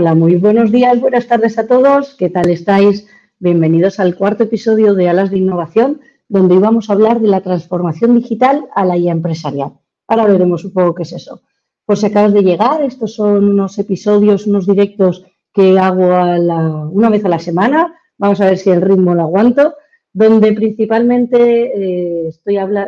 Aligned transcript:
Hola, 0.00 0.14
muy 0.14 0.36
buenos 0.36 0.70
días, 0.70 1.00
buenas 1.00 1.26
tardes 1.26 1.58
a 1.58 1.66
todos. 1.66 2.14
¿Qué 2.14 2.30
tal 2.30 2.48
estáis? 2.50 3.08
Bienvenidos 3.40 3.98
al 3.98 4.14
cuarto 4.14 4.44
episodio 4.44 4.94
de 4.94 5.08
Alas 5.08 5.32
de 5.32 5.38
Innovación, 5.38 6.00
donde 6.28 6.54
íbamos 6.54 6.88
a 6.88 6.92
hablar 6.92 7.18
de 7.20 7.26
la 7.26 7.40
transformación 7.40 8.14
digital 8.14 8.68
a 8.76 8.84
la 8.84 8.96
IA 8.96 9.10
empresarial. 9.10 9.72
Ahora 10.06 10.26
veremos 10.26 10.64
un 10.64 10.72
poco 10.72 10.94
qué 10.94 11.02
es 11.02 11.14
eso. 11.14 11.42
Por 11.84 11.96
si 11.96 12.06
acabas 12.06 12.32
de 12.32 12.42
llegar, 12.42 12.80
estos 12.84 13.14
son 13.14 13.48
unos 13.48 13.76
episodios, 13.80 14.46
unos 14.46 14.68
directos 14.68 15.26
que 15.52 15.76
hago 15.80 16.06
una 16.92 17.10
vez 17.10 17.24
a 17.24 17.28
la 17.28 17.40
semana. 17.40 17.92
Vamos 18.18 18.40
a 18.40 18.46
ver 18.46 18.58
si 18.58 18.70
el 18.70 18.82
ritmo 18.82 19.16
lo 19.16 19.22
aguanto, 19.22 19.74
donde 20.12 20.52
principalmente 20.52 22.26
eh, 22.26 22.30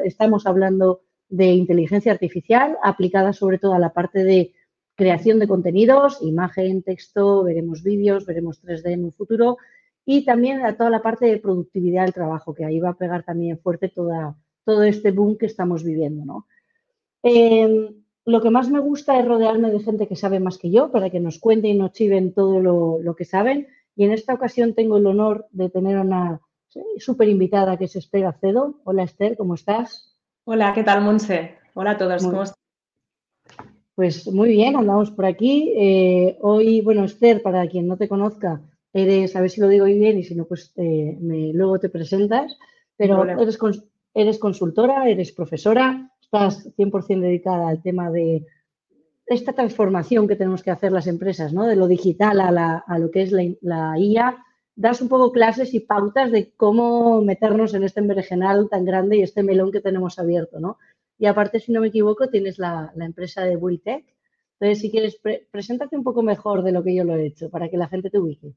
estamos 0.05 0.47
hablando 0.47 1.01
de 1.29 1.47
inteligencia 1.47 2.13
artificial 2.13 2.79
aplicada 2.85 3.33
sobre 3.33 3.59
todo 3.59 3.75
a 3.75 3.81
la 3.81 3.93
parte 3.93 4.23
de 4.23 4.53
creación 5.01 5.39
de 5.39 5.49
contenidos, 5.49 6.19
imagen, 6.21 6.83
texto, 6.83 7.43
veremos 7.43 7.83
vídeos, 7.83 8.27
veremos 8.27 8.63
3D 8.63 8.91
en 8.91 9.05
un 9.07 9.13
futuro 9.13 9.57
y 10.05 10.27
también 10.27 10.63
a 10.67 10.77
toda 10.77 10.91
la 10.91 11.01
parte 11.01 11.25
de 11.25 11.39
productividad 11.39 12.03
del 12.03 12.13
trabajo, 12.13 12.53
que 12.53 12.67
ahí 12.67 12.79
va 12.81 12.91
a 12.91 12.99
pegar 12.99 13.23
también 13.23 13.59
fuerte 13.59 13.89
toda, 13.89 14.37
todo 14.63 14.83
este 14.83 15.11
boom 15.11 15.39
que 15.39 15.47
estamos 15.47 15.85
viviendo. 15.85 16.27
¿no? 16.27 16.47
Em, 17.23 17.95
lo 18.27 18.43
que 18.43 18.51
más 18.51 18.69
me 18.69 18.79
gusta 18.79 19.19
es 19.19 19.27
rodearme 19.27 19.71
de 19.71 19.81
gente 19.81 20.07
que 20.07 20.17
sabe 20.17 20.39
más 20.39 20.59
que 20.59 20.71
yo 20.71 20.91
para 20.91 21.09
que 21.09 21.19
nos 21.19 21.39
cuenten 21.39 21.71
y 21.71 21.79
nos 21.79 21.93
chiven 21.93 22.35
todo 22.35 22.61
lo, 22.61 23.15
que 23.17 23.25
saben. 23.25 23.69
Y 23.97 24.05
en 24.05 24.13
esta 24.13 24.35
ocasión 24.35 24.75
tengo 24.75 24.99
el 24.99 25.07
honor 25.07 25.47
de 25.51 25.71
tener 25.71 25.97
a 25.97 26.03
una 26.03 26.41
súper 26.99 27.31
invitada 27.31 27.79
que 27.79 27.87
es 27.87 27.97
Esther 27.97 28.27
Acedo. 28.27 28.83
Hola 28.85 29.05
Esther, 29.05 29.39
¿cómo 29.39 29.55
estás? 29.55 30.15
Hola, 30.45 30.75
¿qué 30.75 30.85
tal 30.85 31.01
Monse? 31.01 31.57
Hola 31.73 31.93
a 31.93 31.97
todos, 31.97 32.23
¿cómo 32.23 32.43
estás? 32.43 32.60
Pues 34.01 34.27
muy 34.29 34.49
bien, 34.49 34.77
andamos 34.77 35.11
por 35.11 35.27
aquí. 35.27 35.75
Eh, 35.77 36.39
hoy, 36.41 36.81
bueno, 36.81 37.05
Esther, 37.05 37.43
para 37.43 37.69
quien 37.69 37.87
no 37.87 37.99
te 37.99 38.09
conozca, 38.09 38.63
eres, 38.95 39.37
a 39.37 39.43
ver 39.43 39.51
si 39.51 39.61
lo 39.61 39.69
digo 39.69 39.85
bien 39.85 40.19
y 40.19 40.25
si 40.25 40.35
no, 40.35 40.47
pues 40.47 40.73
eh, 40.77 41.19
luego 41.21 41.79
te 41.79 41.91
presentas, 41.91 42.57
pero 42.97 43.23
eres, 43.27 43.59
eres 44.15 44.39
consultora, 44.39 45.07
eres 45.07 45.33
profesora, 45.33 46.11
estás 46.19 46.75
100% 46.79 47.21
dedicada 47.21 47.69
al 47.69 47.83
tema 47.83 48.11
de 48.11 48.47
esta 49.27 49.53
transformación 49.53 50.27
que 50.27 50.37
tenemos 50.37 50.63
que 50.63 50.71
hacer 50.71 50.93
las 50.93 51.07
empresas, 51.07 51.53
¿no? 51.53 51.67
De 51.67 51.77
lo 51.77 51.87
digital 51.87 52.41
a, 52.41 52.99
lo 52.99 53.11
que 53.11 53.21
es 53.21 53.33
la, 53.33 53.43
la, 53.61 53.99
IA. 53.99 54.43
Das 54.77 55.03
un 55.03 55.11
poco 55.11 55.31
clases 55.31 55.75
y 55.75 55.81
pautas 55.81 56.33
de 56.33 56.55
cómo 56.57 57.21
meternos 57.21 57.75
en 57.75 57.85
este 57.85 58.01
envergenal 58.01 58.71
tan 58.71 58.87
grande 58.87 59.19
y 59.19 59.23
este 59.23 59.43
melón 59.43 59.71
que 59.71 59.83
tenemos 59.83 60.19
abierto, 60.19 60.59
¿no? 60.59 60.79
Y 61.21 61.27
aparte, 61.27 61.61
si 61.61 61.71
no 61.71 61.83
me 61.83 61.89
equivoco, 61.89 62.29
tienes 62.29 62.59
la, 62.59 62.93
empresa 62.99 63.43
de 63.43 63.55
Buritech. 63.57 64.07
Entonces, 64.59 64.81
si 64.81 64.91
quieres, 64.91 65.21
preséntate 65.51 65.95
un 65.95 66.03
poco 66.03 66.23
mejor 66.23 66.63
de 66.63 66.73
lo 66.73 66.83
que 66.83 66.95
yo 66.95 67.05
lo 67.05 67.15
he 67.15 67.27
hecho 67.27 67.51
para 67.51 67.69
que 67.69 67.77
la 67.77 67.89
gente 67.89 68.09
te 68.09 68.19
ubique. 68.19 68.55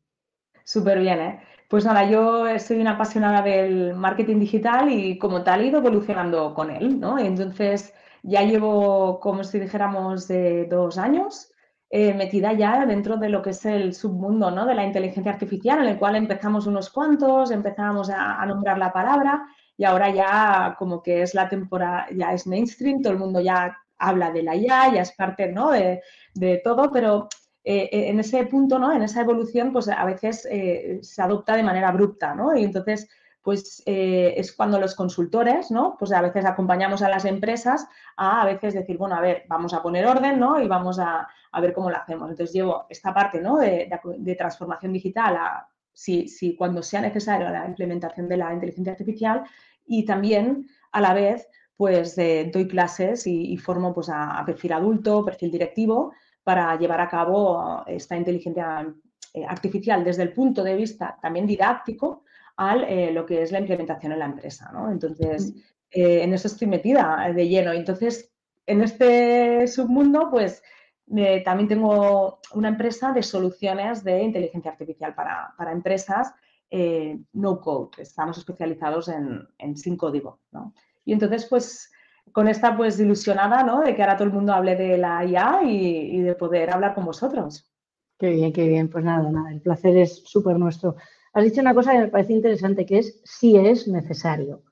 Súper 0.64 1.00
bien, 1.00 1.20
¿eh? 1.20 1.42
Pues 1.68 1.84
nada, 1.84 2.10
yo 2.10 2.46
soy 2.60 2.80
una 2.80 2.92
apasionada 2.92 3.42
del 3.42 3.96
marketing 3.96 4.40
digital 4.40 4.90
y 4.90 5.18
como 5.18 5.44
tal 5.44 5.60
he 5.60 5.68
ido 5.68 5.80
evolucionando 5.80 6.54
con 6.54 6.72
él, 6.72 7.02
¿no? 7.02 7.20
Entonces, 7.20 7.94
ya 8.22 8.44
llevo, 8.44 9.20
como 9.20 9.44
si 9.44 9.60
dijéramos, 9.60 10.30
de 10.30 10.66
dos 10.68 10.98
años 10.98 11.52
eh, 11.90 12.14
metida 12.14 12.54
ya 12.54 12.86
dentro 12.86 13.18
de 13.18 13.28
lo 13.28 13.42
que 13.42 13.50
es 13.50 13.66
el 13.66 13.94
submundo, 13.94 14.52
¿no? 14.52 14.66
De 14.66 14.74
la 14.74 14.86
inteligencia 14.86 15.34
artificial, 15.34 15.80
en 15.80 15.88
el 15.88 16.00
cual 16.00 16.16
empezamos 16.16 16.66
unos 16.66 16.90
cuantos, 16.90 17.52
empezamos 17.52 18.10
a 18.10 18.46
nombrar 18.46 18.78
la 18.78 18.94
palabra 18.94 19.46
y 19.78 19.86
ahora 19.86 20.10
ya 20.10 20.76
como 20.78 21.02
que 21.02 21.22
es 21.22 21.34
la 21.34 21.50
temporada, 21.50 22.08
ya 22.16 22.34
es 22.34 22.46
mainstream, 22.48 23.02
todo 23.02 23.14
el 23.14 23.20
mundo 23.20 23.40
ya 23.42 23.78
habla 23.98 24.32
de 24.32 24.44
la 24.44 24.56
IA, 24.56 24.94
ya 24.94 25.02
es 25.02 25.12
parte 25.14 25.52
¿no? 25.52 25.72
de, 25.72 26.62
todo, 26.64 26.92
pero 26.92 27.28
eh, 27.64 27.90
eh, 27.92 28.10
en 28.10 28.20
ese 28.20 28.46
punto, 28.46 28.78
¿no? 28.78 28.92
en 28.92 29.02
esa 29.02 29.22
evolución, 29.22 29.72
pues 29.72 29.88
a 29.88 30.06
veces 30.06 30.48
eh, 30.50 31.00
se 31.02 31.22
adopta 31.22 31.56
de 31.56 31.64
manera 31.64 31.90
abrupta, 31.90 32.36
¿no? 32.36 32.56
Y 32.56 32.64
entonces, 32.64 33.10
pues 33.42 33.84
es 33.86 34.54
cuando 34.54 34.80
los 34.80 34.96
consultores, 34.96 35.70
¿no? 35.70 35.98
Pues 36.00 36.14
a 36.14 36.22
veces 36.22 36.46
acompañamos 36.46 37.02
a 37.02 37.10
las 37.10 37.26
empresas 37.26 37.86
a 38.16 38.42
a 38.42 38.46
veces 38.46 38.74
decir, 38.74 38.98
bueno, 38.98 39.16
a 39.16 39.22
ver, 39.22 39.44
vamos 39.50 39.74
a 39.74 39.84
poner 39.84 40.06
orden, 40.06 40.40
¿no? 40.40 40.62
Y 40.62 40.68
vamos 40.70 40.98
a, 40.98 41.28
ver 41.60 41.74
cómo 41.74 41.90
lo 41.90 41.98
hacemos. 41.98 42.30
Entonces 42.30 42.54
llevo 42.54 42.86
esta 42.90 43.14
parte, 43.14 43.42
¿no? 43.42 43.58
De, 43.58 43.90
de 44.18 44.36
transformación 44.36 44.94
digital 44.94 45.36
a 45.36 45.68
si, 45.94 46.56
cuando 46.58 46.82
sea 46.82 47.02
necesario 47.02 47.50
la 47.50 47.68
implementación 47.68 48.28
de 48.28 48.38
la 48.38 48.54
inteligencia 48.54 48.94
artificial 48.94 49.44
y 49.86 50.06
también 50.06 50.68
a 50.92 51.02
la 51.02 51.14
vez 51.14 51.48
pues 51.76 52.18
eh, 52.18 52.50
doy 52.54 52.68
clases 52.68 53.26
y, 53.28 53.58
formo 53.58 53.94
pues, 53.94 54.10
a, 54.10 54.44
perfil 54.46 54.74
adulto, 54.74 55.26
perfil 55.26 55.52
directivo 55.52 56.14
para 56.44 56.78
llevar 56.78 57.02
a 57.02 57.10
cabo 57.10 57.84
esta 57.88 58.16
inteligencia 58.16 58.94
eh, 59.34 59.46
artificial 59.46 60.04
desde 60.04 60.24
el 60.24 60.34
punto 60.34 60.64
de 60.64 60.76
vista 60.76 61.18
también 61.22 61.48
didáctico 61.48 62.24
a 62.58 62.76
eh, 62.78 63.12
lo 63.12 63.26
que 63.26 63.42
es 63.42 63.52
la 63.52 63.60
implementación 63.60 64.12
en 64.12 64.20
la 64.20 64.26
empresa. 64.26 64.72
Entonces, 64.92 65.54
mm. 65.54 65.60
en 65.92 66.34
eso 66.34 66.48
estoy 66.48 66.68
metida 66.68 67.32
de 67.34 67.48
lleno. 67.48 67.72
Entonces, 67.72 68.32
en 68.66 68.82
este 68.82 69.68
submundo, 69.68 70.30
pues 70.30 70.62
también 71.44 71.68
tengo 71.68 72.40
una 72.54 72.70
empresa 72.70 73.12
de 73.12 73.24
soluciones 73.24 74.04
de 74.04 74.24
inteligencia 74.24 74.72
artificial 74.72 75.14
para, 75.14 75.72
empresas 75.72 76.34
eh, 76.70 77.20
no 77.34 77.60
code. 77.60 78.02
Estamos 78.02 78.38
especializados 78.38 79.10
en, 79.10 79.78
sin 79.78 79.98
código. 79.98 80.40
Y 81.06 81.14
entonces, 81.14 81.46
pues, 81.46 81.92
con 82.32 82.48
esta 82.48 82.76
pues 82.76 83.00
ilusionada 83.00 83.64
¿no? 83.64 83.82
de 83.82 83.96
que 83.96 84.02
ahora 84.02 84.18
todo 84.18 84.28
el 84.28 84.34
mundo 84.34 84.54
hable 84.54 84.76
de 84.76 84.98
la 84.98 85.24
IA 85.26 85.62
y, 85.64 86.22
de 86.22 86.36
poder 86.36 86.72
hablar 86.72 86.96
con 86.96 87.06
vosotros. 87.06 87.70
Qué 88.18 88.30
bien, 88.30 88.54
qué 88.54 88.68
bien. 88.68 88.90
Pues 88.90 89.04
nada, 89.04 89.30
nada, 89.30 89.52
el 89.52 89.62
placer 89.62 89.98
es 89.98 90.24
súper 90.26 90.58
nuestro. 90.58 90.96
Has 91.34 91.44
dicho 91.44 91.62
una 91.62 91.74
cosa 91.74 91.92
que 91.92 92.00
me 92.00 92.08
parece 92.08 92.34
interesante, 92.34 92.86
que 92.86 93.00
es 93.00 93.22
si 93.24 93.58
es 93.58 93.88
necesario. 93.88 94.64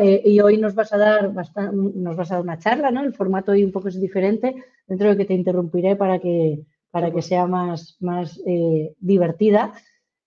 Eh, 0.00 0.22
y 0.24 0.40
hoy 0.40 0.56
nos 0.56 0.74
vas 0.74 0.92
a 0.94 0.96
dar 0.96 1.34
nos 1.34 2.16
vas 2.16 2.30
a 2.30 2.36
dar 2.36 2.42
una 2.42 2.58
charla, 2.58 2.90
¿no? 2.90 3.02
El 3.02 3.12
formato 3.12 3.52
hoy 3.52 3.62
un 3.62 3.72
poco 3.72 3.88
es 3.88 4.00
diferente, 4.00 4.54
dentro 4.86 5.10
de 5.10 5.16
que 5.16 5.24
te 5.24 5.34
interrumpiré 5.34 5.96
para 5.96 6.18
que, 6.18 6.64
para 6.90 7.10
que 7.12 7.22
sea 7.22 7.46
más, 7.46 7.96
más 8.00 8.40
eh, 8.46 8.94
divertida. 8.98 9.72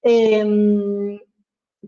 Em, 0.02 1.20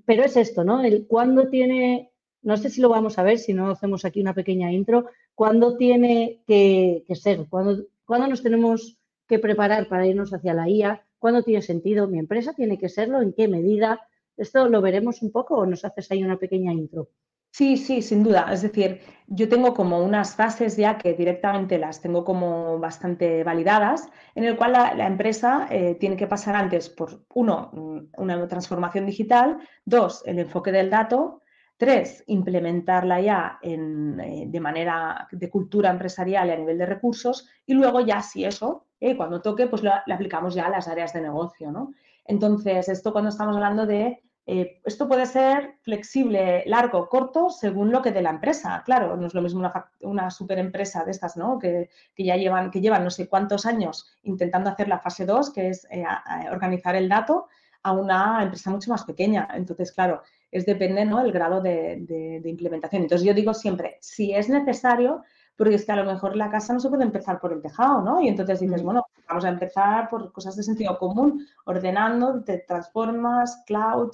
pero 0.06 0.24
es 0.24 0.38
esto, 0.38 0.64
¿no? 0.64 0.84
El 0.84 1.08
cuándo 1.08 1.50
tiene, 1.50 2.12
no 2.42 2.58
sé 2.58 2.70
si 2.70 2.82
lo 2.82 2.90
vamos 2.90 3.18
a 3.18 3.24
ver, 3.24 3.40
si 3.40 3.54
no 3.54 3.70
hacemos 3.70 4.06
aquí 4.06 4.22
una 4.22 4.34
pequeña 4.34 4.72
intro, 4.72 5.06
cuándo 5.36 5.78
tiene 5.78 6.42
que, 6.48 7.04
ser, 7.16 7.46
¿Cuándo, 7.50 7.84
cuándo 8.06 8.28
nos 8.28 8.44
tenemos 8.44 8.98
que 9.28 9.40
preparar 9.40 9.88
para 9.88 10.08
irnos 10.08 10.34
hacia 10.34 10.54
la 10.54 10.70
IA, 10.70 11.06
cuándo 11.20 11.44
tiene 11.44 11.62
sentido, 11.62 12.08
mi 12.08 12.20
empresa 12.20 12.54
tiene 12.54 12.78
que 12.78 12.90
serlo, 12.90 13.22
en 13.22 13.34
qué 13.34 13.48
medida. 13.48 14.02
Esto 14.38 14.68
lo 14.68 14.82
veremos 14.82 15.22
un 15.22 15.32
poco 15.32 15.56
o 15.56 15.66
nos 15.66 15.86
haces 15.86 16.12
ahí 16.12 16.24
una 16.24 16.38
pequeña 16.38 16.74
intro. 16.74 17.10
Sí, 17.54 17.76
sí, 17.76 18.02
sin 18.02 18.24
duda. 18.24 18.48
Es 18.52 18.62
decir, 18.62 19.02
yo 19.28 19.50
tengo 19.50 19.74
como 19.74 20.02
unas 20.04 20.36
fases 20.36 20.78
ya 20.78 20.98
que 20.98 21.14
directamente 21.14 21.78
las 21.78 22.02
tengo 22.02 22.24
como 22.24 22.80
bastante 22.80 23.44
validadas, 23.44 24.08
en 24.36 24.46
el 24.46 24.56
cual 24.56 24.72
la, 24.72 25.06
empresa 25.06 25.68
eh, 25.70 25.96
tiene 26.00 26.16
que 26.16 26.28
pasar 26.28 26.56
antes 26.56 26.90
por, 26.90 27.26
uno, 27.34 27.70
mm, 27.74 28.22
una 28.22 28.48
transformación 28.48 29.06
digital, 29.06 29.58
dos, 29.84 30.24
el 30.26 30.40
enfoque 30.40 30.72
del 30.72 30.90
dato, 30.90 31.42
tres, 31.76 32.24
implementarla 32.28 33.20
ya 33.20 33.60
en, 33.62 34.20
eh, 34.22 34.46
de 34.48 34.60
manera 34.62 35.28
de 35.32 35.50
cultura 35.50 35.90
empresarial 35.90 36.48
y 36.48 36.52
a 36.52 36.58
nivel 36.58 36.78
de 36.78 36.86
recursos, 36.86 37.50
y 37.66 37.74
luego 37.74 38.00
ya 38.00 38.22
si 38.22 38.46
eso, 38.46 38.88
eh, 39.00 39.18
cuando 39.18 39.42
toque, 39.42 39.68
pues 39.68 39.84
lo, 39.84 39.92
aplicamos 39.94 40.56
ya 40.56 40.68
a 40.68 40.70
las 40.70 40.88
áreas 40.88 41.12
de 41.12 41.22
negocio, 41.22 41.72
¿no? 41.72 41.92
Entonces, 42.24 42.88
esto 42.88 43.12
cuando 43.12 43.30
estamos 43.30 43.56
hablando 43.56 43.86
de 43.86 44.22
eh, 44.54 44.82
esto 44.84 45.08
puede 45.08 45.26
ser 45.28 45.76
flexible, 45.82 46.64
largo, 46.66 47.08
corto, 47.08 47.50
según 47.50 47.90
lo 47.90 48.02
que 48.02 48.12
de 48.12 48.22
la 48.22 48.32
empresa. 48.32 48.84
Claro, 48.84 49.16
no 49.16 49.28
es 49.28 49.34
lo 49.34 49.42
mismo 49.42 49.62
una, 49.62 49.90
una 50.02 50.30
super 50.30 50.60
empresa 50.60 51.06
de 51.06 51.12
estas, 51.12 51.38
¿no? 51.38 51.58
Que, 51.58 51.90
ya 52.18 52.36
llevan, 52.36 52.70
que 52.70 52.82
llevan 52.82 53.06
no 53.06 53.12
sé 53.12 53.30
cuántos 53.30 53.66
años 53.66 54.12
intentando 54.24 54.70
hacer 54.70 54.90
la 54.90 55.00
fase 55.00 55.26
2, 55.26 55.54
que 55.54 55.70
es 55.70 55.88
eh, 55.90 56.04
organizar 56.52 56.98
el 56.98 57.08
dato, 57.08 57.48
a 57.84 57.94
una 57.94 58.44
empresa 58.44 58.70
mucho 58.70 58.92
más 58.92 59.06
pequeña. 59.06 59.48
Entonces, 59.54 59.94
claro, 59.94 60.22
es 60.52 60.66
depende, 60.66 61.06
¿no? 61.06 61.22
El 61.22 61.32
grado 61.32 61.62
de, 61.62 62.42
implementación. 62.44 63.04
Entonces, 63.04 63.26
yo 63.26 63.34
digo 63.34 63.54
siempre, 63.54 64.00
si 64.02 64.34
es 64.34 64.50
necesario, 64.50 65.24
porque 65.56 65.76
es 65.76 65.86
que 65.86 65.94
a 65.94 65.96
lo 65.96 66.04
mejor 66.04 66.36
la 66.36 66.52
casa 66.52 66.74
no 66.74 66.82
se 66.82 66.90
puede 66.90 67.06
empezar 67.06 67.40
por 67.40 67.54
el 67.54 67.62
tejado, 67.62 68.02
¿no? 68.02 68.20
Y 68.20 68.28
entonces 68.28 68.60
dices, 68.60 68.82
mm. 68.82 68.86
bueno, 68.86 69.06
vamos 69.30 69.46
a 69.46 69.50
empezar 69.50 70.10
por 70.10 70.34
cosas 70.34 70.58
de 70.58 70.64
sentido 70.64 70.98
común, 70.98 71.48
ordenando, 71.64 72.44
te 72.44 72.58
transformas, 72.68 73.64
cloud, 73.66 74.12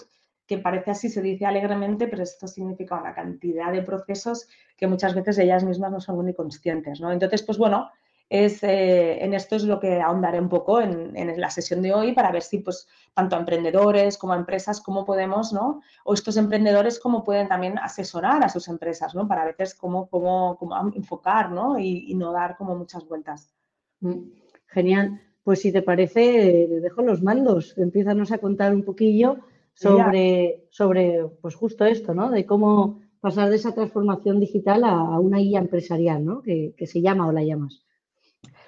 que 0.48 0.58
parece 0.58 0.92
así, 0.92 1.10
se 1.10 1.22
dice 1.22 1.46
alegremente, 1.46 2.08
pero 2.08 2.24
esto 2.24 2.48
significa 2.48 3.00
una 3.00 3.14
cantidad 3.14 3.72
de 3.72 3.82
procesos 3.82 4.48
que 4.78 4.88
muchas 4.88 5.14
veces 5.14 5.38
ellas 5.40 5.64
mismas 5.64 5.92
no 5.92 6.00
son 6.00 6.16
muy 6.16 6.34
conscientes, 6.34 7.02
¿no? 7.02 7.12
Entonces, 7.12 7.44
pues 7.44 7.58
bueno, 7.58 7.92
es, 8.30 8.62
eh, 8.64 9.24
en 9.24 9.34
esto 9.34 9.56
es 9.56 9.64
lo 9.64 9.80
que 9.80 10.02
ahondaré 10.02 10.40
un 10.40 10.50
poco 10.50 10.82
en, 10.82 11.14
la 11.40 11.50
sesión 11.50 11.82
de 11.82 11.94
hoy 11.94 12.14
para 12.14 12.32
ver 12.32 12.42
si, 12.42 12.60
pues, 12.60 12.88
tanto 13.14 13.36
a 13.36 13.40
emprendedores 13.40 14.18
como 14.18 14.34
a 14.34 14.38
empresas, 14.38 14.82
cómo 14.82 15.06
podemos, 15.06 15.54
¿no? 15.54 15.82
O 16.04 16.14
estos 16.14 16.38
emprendedores, 16.38 17.00
cómo 17.00 17.24
pueden 17.24 17.48
también 17.48 17.78
asesorar 17.78 18.44
a 18.44 18.50
sus 18.50 18.68
empresas, 18.68 19.16
¿no? 19.16 19.28
Para 19.28 19.46
veces 19.46 19.76
cómo, 19.76 20.08
cómo, 20.10 20.58
cómo 20.58 20.76
enfocar, 20.94 21.52
¿no? 21.52 21.80
Y, 21.80 22.16
no 22.16 22.32
dar 22.32 22.58
como 22.58 22.76
muchas 22.76 23.08
vueltas. 23.08 23.54
Mm, 24.00 24.30
genial. 24.68 25.22
pues 25.44 25.62
si 25.62 25.72
te 25.72 25.82
parece, 25.82 26.68
le 26.70 26.80
dejo 26.82 27.02
los 27.02 27.22
mandos. 27.22 27.78
Empiézanos 27.78 28.32
a 28.32 28.40
contar 28.40 28.74
un 28.74 28.84
poquillo 28.84 29.38
sobre, 29.78 30.68
sobre 30.72 31.26
pues 31.42 31.56
justo 31.56 31.86
esto, 31.86 32.14
¿no? 32.14 32.32
De 32.32 32.46
cómo 32.46 33.00
pasar 33.20 33.50
de 33.50 33.58
esa 33.58 33.74
transformación 33.74 34.40
digital 34.40 34.84
a, 34.84 35.20
una 35.20 35.40
IA 35.40 35.60
empresarial, 35.60 36.26
¿no? 36.26 36.42
Que, 36.42 36.74
se 36.86 37.02
llama 37.02 37.28
o 37.28 37.32
la 37.32 37.44
llamas. 37.44 37.84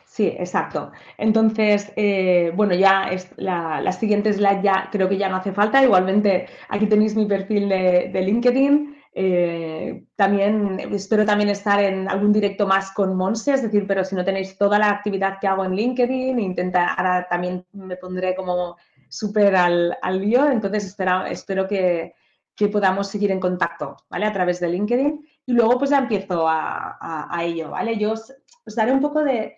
Sí, 0.05 0.27
exacto. 0.27 0.91
Entonces, 1.17 1.91
eh, 1.95 2.51
bueno, 2.55 2.73
ya 2.75 3.09
es 3.09 3.31
la, 3.37 3.79
la, 3.81 3.91
siguiente 3.91 4.33
slide 4.33 4.61
ya 4.63 4.89
creo 4.91 5.07
que 5.07 5.17
ya 5.17 5.29
no 5.29 5.37
hace 5.37 5.53
falta. 5.53 5.83
Igualmente, 5.83 6.47
aquí 6.67 6.87
tenéis 6.87 7.15
mi 7.15 7.25
perfil 7.25 7.69
de, 7.69 8.21
LinkedIn. 8.21 8.95
Eh, 9.13 10.05
también 10.15 10.79
espero 10.91 11.25
también 11.25 11.49
estar 11.49 11.81
en 11.81 12.07
algún 12.07 12.31
directo 12.31 12.67
más 12.67 12.91
con 12.91 13.15
Monse, 13.15 13.53
es 13.53 13.63
decir, 13.63 13.85
pero 13.87 14.03
si 14.03 14.15
no 14.15 14.23
tenéis 14.23 14.57
toda 14.57 14.77
la 14.77 14.89
actividad 14.89 15.39
que 15.39 15.47
hago 15.47 15.65
en 15.65 15.75
LinkedIn, 15.75 16.39
intenta, 16.39 16.93
ahora 16.93 17.27
también 17.29 17.65
me 17.73 17.97
pondré 17.97 18.35
como 18.35 18.77
súper 19.09 19.55
al, 19.55 19.97
al 20.01 20.23
entonces 20.23 20.85
espero, 20.85 21.25
espero 21.25 21.67
que, 21.67 22.13
que 22.59 22.67
podamos 22.67 23.07
seguir 23.07 23.31
en 23.31 23.39
contacto, 23.39 23.95
¿vale? 24.09 24.25
A 24.25 24.33
través 24.33 24.59
de 24.59 24.67
LinkedIn. 24.67 25.25
Y 25.45 25.53
luego 25.53 25.77
pues 25.77 25.91
ya 25.91 25.99
empiezo 25.99 26.45
a, 26.45 27.39
ello, 27.41 27.71
¿vale? 27.71 27.97
Yo 27.97 28.11
os, 28.11 28.33
daré 28.75 28.91
un 28.91 28.99
poco 28.99 29.23
de, 29.23 29.55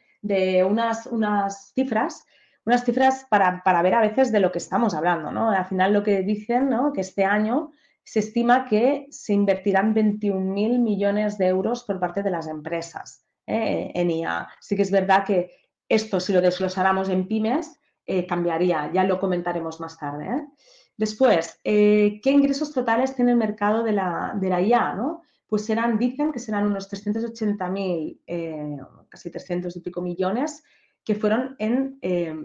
unas, 0.63 1.07
unas, 1.07 1.71
cifras, 1.73 2.23
unas 2.63 2.85
cifras 2.85 3.25
para, 3.27 3.81
ver 3.81 3.95
a 3.95 4.01
veces 4.01 4.31
de 4.31 4.39
lo 4.39 4.51
que 4.51 4.59
estamos 4.59 4.93
hablando, 4.93 5.31
¿no? 5.31 5.49
Al 5.49 5.65
final 5.65 5.93
lo 5.93 6.03
que 6.03 6.21
dicen, 6.21 6.69
¿no? 6.69 6.93
Que 6.93 7.01
este 7.01 7.25
año 7.25 7.71
se 8.03 8.19
estima 8.19 8.65
que 8.65 9.07
se 9.09 9.33
invertirán 9.33 9.95
21.000 9.95 10.77
millones 10.77 11.39
de 11.39 11.47
euros 11.47 11.83
por 11.83 11.99
parte 11.99 12.21
de 12.21 12.29
las 12.29 12.47
empresas 12.47 13.25
¿eh? 13.47 13.91
en 13.95 14.11
IA. 14.11 14.47
Sí 14.59 14.75
que 14.75 14.83
es 14.83 14.91
verdad 14.91 15.25
que 15.25 15.49
esto, 15.89 16.19
si 16.19 16.33
lo 16.33 16.41
desglosáramos 16.41 17.09
en 17.09 17.27
pymes, 17.27 17.79
eh, 18.11 18.25
cambiaría. 18.27 18.91
Ya 18.93 19.05
lo 19.05 19.19
comentaremos 19.19 19.79
más 19.79 19.97
tarde. 19.97 20.25
¿eh? 20.25 20.47
Después, 20.97 21.59
eh, 21.63 22.19
¿qué 22.21 22.31
ingresos 22.31 22.73
totales 22.73 23.15
tiene 23.15 23.31
el 23.31 23.37
mercado 23.37 23.83
de 23.83 23.93
la, 23.93 24.33
de 24.35 24.49
la 24.49 24.61
IA? 24.61 24.93
¿no? 24.95 25.21
Pues 25.47 25.65
serán, 25.65 25.97
dicen 25.97 26.31
que 26.31 26.39
serán 26.39 26.65
unos 26.65 26.91
380.000, 26.91 28.19
eh, 28.27 28.77
casi 29.07 29.31
300 29.31 29.75
y 29.77 29.79
pico 29.79 30.01
millones, 30.01 30.61
que 31.03 31.15
fueron 31.15 31.55
en 31.57 31.99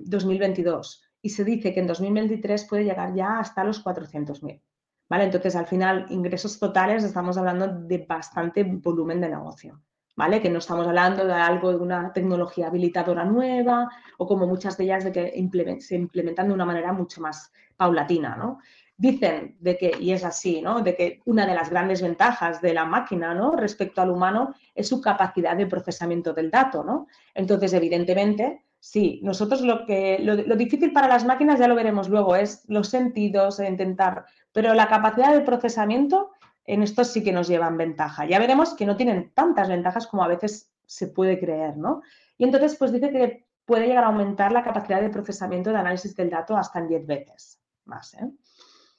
2022. 0.05 1.03
Eh, 1.03 1.19
y 1.23 1.31
se 1.31 1.45
dice 1.45 1.75
que 1.75 1.81
en 1.81 1.89
2023 1.89 2.67
puede 2.69 2.85
llegar 2.85 3.13
ya 3.15 3.41
hasta 3.41 3.65
los 3.65 3.85
400.000. 3.85 4.63
¿Vale? 5.09 5.25
Entonces, 5.25 5.55
al 5.57 5.67
final, 5.67 6.07
ingresos 6.11 6.59
totales, 6.59 7.05
estamos 7.05 7.37
hablando 7.37 7.67
de 7.67 8.07
bastante 8.09 8.65
volumen 8.65 9.21
de 9.21 9.29
negocio. 9.29 9.83
¿Vale? 10.17 10.41
Que 10.41 10.49
no 10.49 10.59
estamos 10.59 10.87
hablando 10.87 11.27
de 11.27 11.35
algo 11.35 11.71
de 11.71 11.77
una 11.77 12.13
tecnología 12.13 12.69
habilitadora 12.69 13.25
nueva 13.25 13.91
o 14.17 14.27
como 14.27 14.47
muchas 14.47 14.77
de 14.79 14.85
ellas 14.85 15.05
de 15.05 15.13
que 15.13 15.81
se 15.81 15.95
implementan 15.95 16.49
de 16.49 16.55
una 16.55 16.65
manera 16.65 16.93
mucho 16.93 17.21
más 17.21 17.53
paulatina, 17.77 18.35
¿no? 18.35 18.59
Dicen 18.97 19.57
de 19.61 19.77
que, 19.77 19.93
y 20.01 20.13
es 20.13 20.25
así, 20.25 20.63
¿no? 20.63 20.81
De 20.81 20.97
que 20.97 21.21
una 21.27 21.47
de 21.47 21.55
las 21.55 21.69
grandes 21.69 22.01
ventajas 22.01 22.63
de 22.63 22.73
la 22.73 22.87
máquina, 22.87 23.35
¿no? 23.35 23.53
Respecto 23.57 24.01
al 24.01 24.11
humano 24.11 24.55
es 24.75 24.89
su 24.89 25.03
capacidad 25.03 25.55
de 25.55 25.67
procesamiento 25.67 26.33
del 26.33 26.51
dato, 26.51 26.83
¿no? 26.83 27.07
Entonces, 27.35 27.75
evidentemente, 27.75 28.65
sí, 28.81 29.21
nosotros 29.23 29.61
lo 29.61 29.85
que, 29.85 30.19
lo, 30.21 30.57
difícil 30.57 30.93
para 30.93 31.09
las 31.09 31.27
máquinas, 31.27 31.59
ya 31.59 31.69
lo 31.69 31.75
veremos 31.75 32.09
luego, 32.09 32.37
es 32.37 32.65
los 32.69 32.89
sentidos, 32.89 33.61
intentar, 33.61 34.25
pero 34.53 34.73
la 34.73 34.89
capacidad 34.89 35.35
de 35.35 35.43
procesamiento 35.43 36.31
en 36.67 36.83
esto 36.83 37.05
sí 37.05 37.23
que 37.23 37.33
nos 37.33 37.49
llevan 37.49 37.77
ventaja. 37.77 38.27
Ya 38.27 38.39
veremos 38.39 38.75
que 38.75 38.87
no 38.87 38.97
tienen 38.97 39.33
tantas 39.35 39.69
ventajas 39.69 40.07
como 40.07 40.25
a 40.25 40.29
veces 40.29 40.71
se 40.87 41.09
puede 41.09 41.39
creer, 41.39 41.77
¿no? 41.77 42.03
Y 42.39 42.45
entonces, 42.45 42.77
pues 42.77 42.93
dice 42.93 43.11
que 43.11 43.47
puede 43.65 43.87
llegar 43.87 44.05
a 44.05 44.09
aumentar 44.09 44.53
la 44.53 44.63
capacidad 44.63 45.01
de 45.01 45.11
procesamiento 45.11 45.71
de 45.71 45.77
análisis 45.77 46.15
del 46.15 46.31
dato 46.31 46.57
hasta 46.57 46.79
en 46.79 46.89
10 46.89 47.07
veces 47.07 47.61
más. 47.85 48.15
¿eh? 48.15 48.31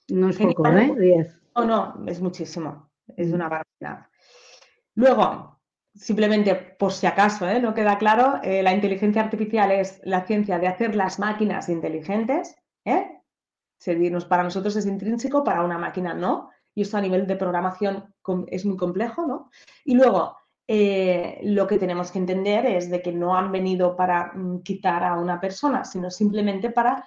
No 0.09 0.29
es 0.29 0.37
poco, 0.37 0.67
¿eh? 0.67 0.93
10. 0.97 1.39
No, 1.55 1.65
no, 1.65 2.05
es 2.07 2.21
muchísimo. 2.21 2.89
Es 3.15 3.31
una 3.31 3.47
barbaridad. 3.47 4.07
Luego, 4.95 5.59
simplemente 5.97 6.55
por 6.55 6.91
si 6.91 7.07
acaso 7.07 7.47
¿eh? 7.47 7.59
no 7.59 7.73
queda 7.73 7.97
claro, 7.97 8.39
eh, 8.43 8.61
la 8.63 8.73
inteligencia 8.73 9.21
artificial 9.21 9.71
es 9.71 9.99
la 10.03 10.25
ciencia 10.25 10.59
de 10.59 10.67
hacer 10.67 10.95
las 10.95 11.19
máquinas 11.19 11.69
inteligentes. 11.69 12.55
¿eh? 12.85 13.11
Para 14.27 14.43
nosotros 14.43 14.75
es 14.75 14.85
intrínseco, 14.85 15.43
para 15.43 15.63
una 15.63 15.77
máquina 15.77 16.13
no. 16.13 16.49
Y 16.77 16.81
esto 16.81 16.95
a 16.95 17.01
nivel 17.01 17.25
de 17.25 17.35
programación 17.35 18.13
es 18.45 18.63
muy 18.63 18.77
complejo, 18.77 19.25
¿no? 19.25 19.49
Y 19.83 19.95
luego, 19.95 20.37
eh, 20.67 21.39
lo 21.41 21.65
que 21.65 21.79
tenemos 21.79 22.11
que 22.11 22.19
entender 22.19 22.67
es 22.67 22.91
de 22.91 23.01
que 23.01 23.11
no 23.11 23.35
han 23.35 23.51
venido 23.51 23.95
para 23.95 24.31
mm, 24.35 24.61
quitar 24.61 25.03
a 25.03 25.17
una 25.17 25.39
persona, 25.39 25.83
sino 25.83 26.11
simplemente 26.11 26.69
para 26.69 27.03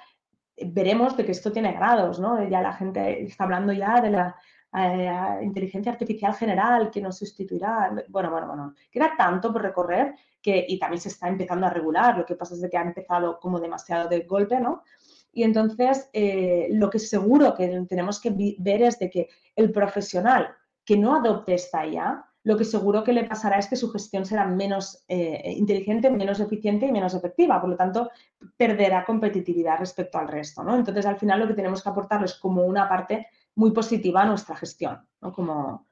veremos 0.61 1.17
de 1.17 1.25
que 1.25 1.31
esto 1.31 1.53
tiene 1.53 1.73
grados, 1.73 2.19
¿no? 2.19 2.43
Ya 2.49 2.61
la 2.63 2.73
gente 2.73 3.23
está 3.23 3.45
hablando 3.45 3.73
ya 3.73 4.01
de 4.01 4.11
la 4.11 4.37
eh, 4.75 5.39
inteligencia 5.43 5.93
artificial 5.93 6.35
general 6.35 6.91
que 6.91 7.01
nos 7.01 7.19
sustituirá. 7.19 7.95
Bueno, 8.09 8.33
bueno, 8.33 8.49
bueno. 8.49 8.75
Queda 8.91 9.15
tanto 9.17 9.53
por 9.53 9.63
recorrer 9.63 10.17
que, 10.43 10.67
y 10.67 10.81
también 10.81 11.01
se 11.01 11.11
está 11.11 11.29
empezando 11.29 11.69
a 11.69 11.71
regular. 11.71 12.19
Lo 12.19 12.27
que 12.27 12.35
pasa 12.35 12.55
es 12.55 12.61
de 12.61 12.69
que 12.69 12.77
ha 12.77 12.83
empezado 12.83 13.39
como 13.39 13.61
demasiado 13.61 14.09
de 14.09 14.23
golpe, 14.23 14.59
¿no? 14.59 14.83
Y 15.33 15.45
entonces, 15.45 16.09
eh, 16.13 16.69
lo 16.71 16.91
que 16.91 16.99
seguro 16.99 17.55
que 17.55 17.69
tenemos 17.89 18.21
que 18.21 18.57
ver 18.59 18.83
es 18.83 18.99
de 18.99 19.11
que 19.11 19.29
el 19.57 19.71
profesional 19.73 20.49
que 20.85 20.97
no 20.97 21.15
adopte 21.15 21.55
esta 21.55 21.87
IA 21.87 22.31
lo 22.43 22.57
que 22.57 22.65
seguro 22.65 23.05
que 23.05 23.13
le 23.13 23.25
pasará 23.25 23.59
es 23.59 23.69
que 23.69 23.77
su 23.77 23.91
gestión 23.91 24.25
será 24.25 24.47
menos 24.47 25.05
eh, 25.09 25.53
inteligente, 25.57 26.11
menos 26.11 26.41
eficiente 26.41 26.87
y 26.87 26.93
menos 26.93 27.15
efectiva. 27.15 27.61
Por 27.61 27.71
lo 27.71 27.77
tanto, 27.77 28.11
perderá 28.57 29.05
competitividad 29.05 29.79
respecto 29.79 30.19
al 30.19 30.29
resto. 30.29 30.63
¿no? 30.63 30.75
Entonces, 30.75 31.05
al 31.05 31.19
final 31.19 31.41
lo 31.41 31.49
que 31.49 31.55
tenemos 31.55 31.83
que 31.83 31.89
aportarles 31.91 32.35
como 32.35 32.65
una 32.65 32.89
parte 32.89 33.27
muy 33.57 33.73
positiva 33.73 34.23
a 34.23 34.27
nuestra 34.27 34.57
gestión, 34.57 35.07
¿no? 35.21 35.33
como, 35.33 35.87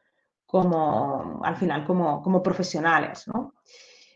como, 0.47 1.41
al 1.45 1.57
final, 1.57 1.85
como, 1.85 2.23
como 2.23 2.43
profesionales. 2.43 3.29
¿no? 3.29 3.55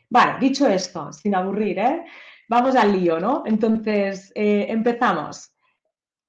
Vale, 0.09 0.39
dicho 0.41 0.67
esto, 0.67 1.13
sin 1.13 1.35
aburrir, 1.35 1.79
¿eh? 1.79 2.05
Vamos 2.49 2.77
al 2.77 2.93
lío. 2.93 3.21
¿no? 3.21 3.43
Entonces, 3.47 4.33
eh, 4.35 4.67
empezamos 4.69 5.53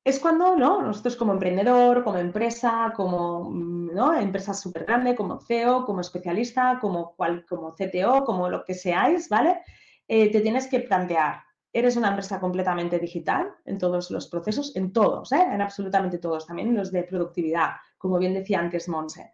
es 0.03 0.19
cuando 0.19 0.55
¿no? 0.57 0.81
nosotros 0.81 1.15
como 1.15 1.33
emprendedor, 1.33 2.03
como 2.03 2.17
empresa, 2.17 2.91
como 2.95 3.49
¿no? 3.53 4.13
empresa 4.13 4.53
súper 4.53 4.85
grande, 4.85 5.15
como 5.15 5.39
CEO, 5.39 5.85
como 5.85 6.01
especialista, 6.01 6.77
como, 6.81 7.15
cual, 7.15 7.45
como 7.47 7.73
CTO, 7.73 8.25
como 8.25 8.49
lo 8.49 8.65
que 8.65 8.73
seáis, 8.73 9.29
¿vale? 9.29 9.61
Eh, 10.07 10.29
te 10.29 10.41
tienes 10.41 10.67
que 10.67 10.81
plantear, 10.81 11.41
¿eres 11.71 11.95
una 11.95 12.09
empresa 12.09 12.41
completamente 12.41 12.99
digital 12.99 13.55
en 13.63 13.77
todos 13.77 14.11
los 14.11 14.27
procesos? 14.27 14.75
En 14.75 14.91
todos, 14.91 15.31
¿eh? 15.31 15.41
en 15.41 15.61
absolutamente 15.61 16.17
todos, 16.17 16.45
también 16.45 16.75
los 16.75 16.91
de 16.91 17.03
productividad, 17.03 17.69
como 17.97 18.19
bien 18.19 18.33
decía 18.33 18.59
antes 18.59 18.89
Monse. 18.89 19.31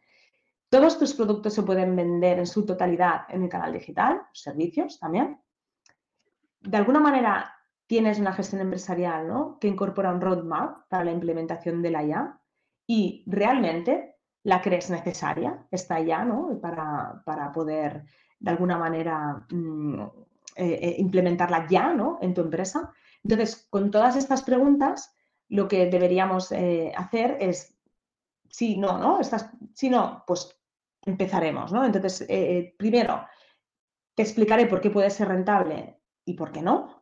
Todos 0.70 1.00
tus 1.00 1.16
productos 1.16 1.56
se 1.56 1.64
pueden 1.64 1.96
vender 1.96 2.38
en 2.38 2.46
su 2.46 2.64
totalidad 2.64 3.22
en 3.30 3.42
el 3.42 3.50
canal 3.50 3.74
digital, 3.74 4.22
servicios 4.34 5.00
también. 5.00 5.42
De 6.62 6.78
alguna 6.78 7.00
manera, 7.00 7.56
tienes 7.90 8.20
una 8.20 8.34
gestión 8.34 8.62
empresarial 8.62 9.28
¿no? 9.28 9.58
que 9.60 9.68
incorpora 9.68 10.14
un 10.14 10.22
roadmap 10.22 10.88
para 10.90 11.06
la 11.06 11.12
implementación 11.12 11.82
de 11.82 11.90
la 11.90 12.04
IA 12.04 12.40
y 12.86 13.24
realmente 13.26 14.18
la 14.44 14.62
crees 14.62 14.90
necesaria, 14.90 15.66
esta 15.72 16.00
IA, 16.00 16.24
¿no? 16.26 16.60
para, 16.62 17.24
para 17.26 17.52
poder 17.52 18.06
de 18.40 18.52
alguna 18.52 18.78
manera 18.78 19.46
mm, 19.50 20.02
eh, 20.56 20.80
eh, 20.82 20.96
implementarla 21.00 21.68
ya 21.68 21.94
¿no? 21.94 22.20
en 22.22 22.34
tu 22.34 22.42
empresa. 22.42 22.94
Entonces, 23.24 23.68
con 23.70 23.90
todas 23.90 24.16
estas 24.16 24.44
preguntas, 24.44 25.16
lo 25.48 25.68
que 25.68 25.90
deberíamos 25.90 26.52
eh, 26.52 26.94
hacer 26.96 27.38
es, 27.40 27.76
si 28.50 28.78
no, 28.78 28.98
¿no? 28.98 29.20
Estás, 29.20 29.50
si 29.74 29.90
no, 29.90 30.24
pues 30.28 30.56
empezaremos, 31.06 31.72
¿no? 31.72 31.86
Entonces, 31.86 32.26
primero, 32.78 33.26
te 34.16 34.22
explicaré 34.22 34.68
por 34.68 34.80
qué 34.80 34.90
puede 34.90 35.10
ser 35.10 35.28
rentable 35.28 35.99
y 36.30 36.34
por 36.34 36.52
qué 36.52 36.62
no, 36.62 37.00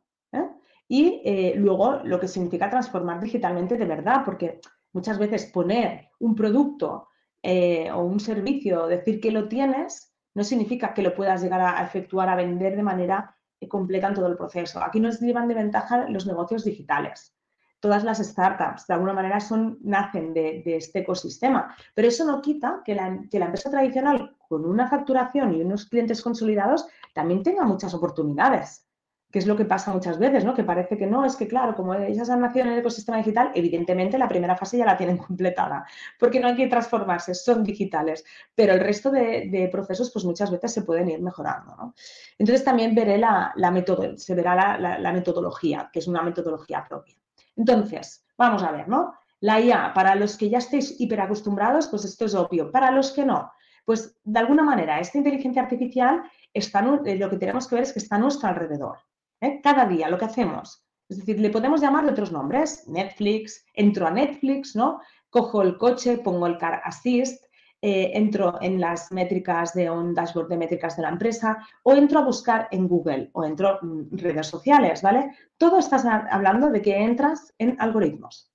y 0.88 1.22
eh, 1.25 1.53
luego 1.57 2.00
lo 2.03 2.19
que 2.19 2.27
significa 2.27 2.69
transformar 2.69 3.19
digitalmente 3.19 3.77
de 3.77 3.86
verdad, 3.86 4.22
porque 4.24 4.62
muchas 4.93 5.19
veces 5.19 5.48
poner 5.48 6.10
un 6.19 6.34
producto 6.34 7.10
eh, 7.43 7.91
o 7.91 8.03
un 8.03 8.19
servicio, 8.19 8.88
decir 8.88 9.19
que 9.19 9.31
lo 9.31 9.48
tienes, 9.48 10.13
no 10.34 10.43
significa 10.43 10.93
que 10.93 11.01
lo 11.01 11.13
puedas 11.13 11.41
llegar 11.41 11.62
a, 11.62 11.84
efectuar, 11.84 12.29
a 12.29 12.36
vender 12.36 12.75
de 12.75 12.84
manera 12.84 13.36
eh, 13.60 13.67
completa 13.67 14.07
en 14.07 14.13
todo 14.13 14.27
el 14.27 14.38
proceso. 14.38 14.81
Aquí 14.81 15.00
nos 15.00 15.19
llevan 15.19 15.48
de 15.48 15.55
ventaja 15.55 16.07
los 16.10 16.25
negocios 16.25 16.63
digitales. 16.63 17.34
Todas 17.79 18.03
las 18.03 18.19
startups, 18.19 18.88
de 18.88 18.93
alguna 18.93 19.13
manera, 19.13 19.39
son, 19.39 19.77
nacen 19.81 20.34
de, 20.34 20.63
este 20.65 21.00
ecosistema. 21.00 21.75
Pero 21.93 22.07
eso 22.07 22.25
no 22.25 22.41
quita 22.41 22.81
que 22.84 22.96
la, 22.96 23.19
que 23.29 23.39
la 23.39 23.46
empresa 23.46 23.69
tradicional, 23.69 24.36
con 24.48 24.65
una 24.65 24.88
facturación 24.88 25.53
y 25.53 25.62
unos 25.62 25.86
clientes 25.86 26.22
consolidados, 26.22 26.88
también 27.13 27.43
tenga 27.43 27.65
muchas 27.65 27.93
oportunidades. 27.93 28.87
Que 29.31 29.39
es 29.39 29.48
lo 29.48 29.57
que 29.57 29.65
pasa 29.65 29.91
muchas 29.91 30.17
veces, 30.19 30.46
¿no? 30.46 30.53
Que 30.53 30.63
parece 30.63 30.98
que 30.98 31.05
no, 31.05 31.25
es 31.25 31.36
que 31.36 31.48
claro, 31.48 31.75
como 31.75 31.93
ellas 31.93 32.29
han 32.29 32.41
nacido 32.41 32.65
en 32.65 32.72
el 32.72 32.79
ecosistema 32.79 33.17
digital, 33.17 33.51
evidentemente 33.55 34.17
la 34.17 34.27
primera 34.27 34.55
fase 34.55 34.77
ya 34.77 34.86
la 34.86 34.96
tienen 34.96 35.17
completada, 35.27 35.86
porque 36.17 36.39
no 36.39 36.48
hay 36.48 36.55
que 36.55 36.67
transformarse, 36.67 37.34
son 37.36 37.63
digitales, 37.63 38.24
pero 38.55 38.74
el 38.74 38.79
resto 38.79 39.12
de, 39.12 39.69
procesos 39.72 40.12
pues 40.12 40.24
muchas 40.24 40.50
veces 40.50 40.74
se 40.74 40.84
pueden 40.84 41.10
ir 41.10 41.22
mejorando, 41.22 41.75
¿no? 41.75 41.93
Entonces 42.38 42.63
también 42.63 42.96
veré 42.96 43.17
la, 43.17 43.51
la 43.55 43.74
se 44.15 44.36
verá 44.36 44.77
la, 44.77 45.12
metodología, 45.12 45.89
que 45.91 46.00
es 46.00 46.07
una 46.07 46.22
metodología 46.22 46.86
propia. 46.88 47.15
Entonces, 47.55 48.25
vamos 48.38 48.63
a 48.63 48.72
ver, 48.72 48.88
¿no? 48.88 49.13
La 49.39 49.60
IA, 49.60 49.93
para 49.93 50.15
los 50.15 50.38
que 50.38 50.50
ya 50.50 50.57
estéis 50.60 51.00
hiperacostumbrados, 51.00 51.88
pues 51.88 52.05
esto 52.05 52.25
es 52.25 52.34
obvio. 52.34 52.72
Para 52.72 52.91
los 52.91 53.12
que 53.12 53.25
no, 53.25 53.51
pues 53.86 54.17
de 54.24 54.39
alguna 54.39 54.63
manera 54.63 55.00
esta 55.00 55.17
inteligencia 55.17 55.62
artificial 55.62 56.24
está, 56.53 56.79
eh, 57.05 57.15
lo 57.15 57.29
que 57.29 57.38
tenemos 57.38 57.67
que 57.67 57.75
ver 57.75 57.84
es 57.84 57.93
que 57.93 58.00
está 58.00 58.15
a 58.15 58.19
nuestro 58.19 58.50
alrededor. 58.50 58.98
¿Eh? 59.41 59.60
Cada 59.62 59.86
día 59.86 60.10
lo 60.10 60.17
que 60.17 60.25
hacemos. 60.25 60.84
Es 61.10 61.17
decir, 61.17 61.39
le 61.39 61.50
podemos 61.50 61.82
llamar 61.82 62.06
de 62.06 62.12
otros 62.12 62.32
nombres. 62.32 62.88
Netflix, 62.88 63.65
entro 63.74 64.08
a 64.08 64.12
Netflix, 64.12 64.75
¿no? 64.75 65.00
Cojo 65.29 65.62
el 65.62 65.77
coche, 65.77 66.17
pongo 66.17 66.48
el 66.48 66.58
Car 66.58 66.82
Assist, 66.84 67.44
eh, 67.82 68.12
entro 68.15 68.58
en 68.60 68.82
las 68.82 69.12
métricas 69.12 69.74
de 69.74 69.89
un 69.91 70.15
dashboard 70.15 70.50
de 70.50 70.58
métricas 70.58 70.98
de 70.98 71.03
la 71.03 71.10
empresa 71.10 71.58
o 71.84 71.94
entro 71.94 72.20
a 72.20 72.25
buscar 72.25 72.67
en 72.72 72.88
Google 72.88 73.29
o 73.34 73.46
entro 73.46 73.79
en 73.84 74.10
redes 74.17 74.48
sociales, 74.48 75.03
¿vale? 75.03 75.32
Todo 75.58 75.77
estás 75.77 76.03
hablando 76.06 76.72
de 76.72 76.82
que 76.82 76.98
entras 76.98 77.53
en 77.60 77.79
algoritmos. 77.79 78.51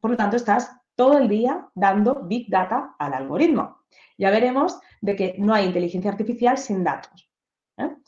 Por 0.00 0.10
lo 0.10 0.16
tanto, 0.16 0.36
estás 0.36 0.76
todo 0.96 1.16
el 1.18 1.28
día 1.28 1.68
dando 1.74 2.24
big 2.24 2.50
data 2.50 2.96
al 2.98 3.14
algoritmo. 3.14 3.82
Ya 4.18 4.30
veremos 4.30 4.80
de 5.00 5.14
que 5.14 5.36
no 5.38 5.54
hay 5.54 5.66
inteligencia 5.66 6.10
artificial 6.10 6.58
sin 6.58 6.82
datos. 6.82 7.25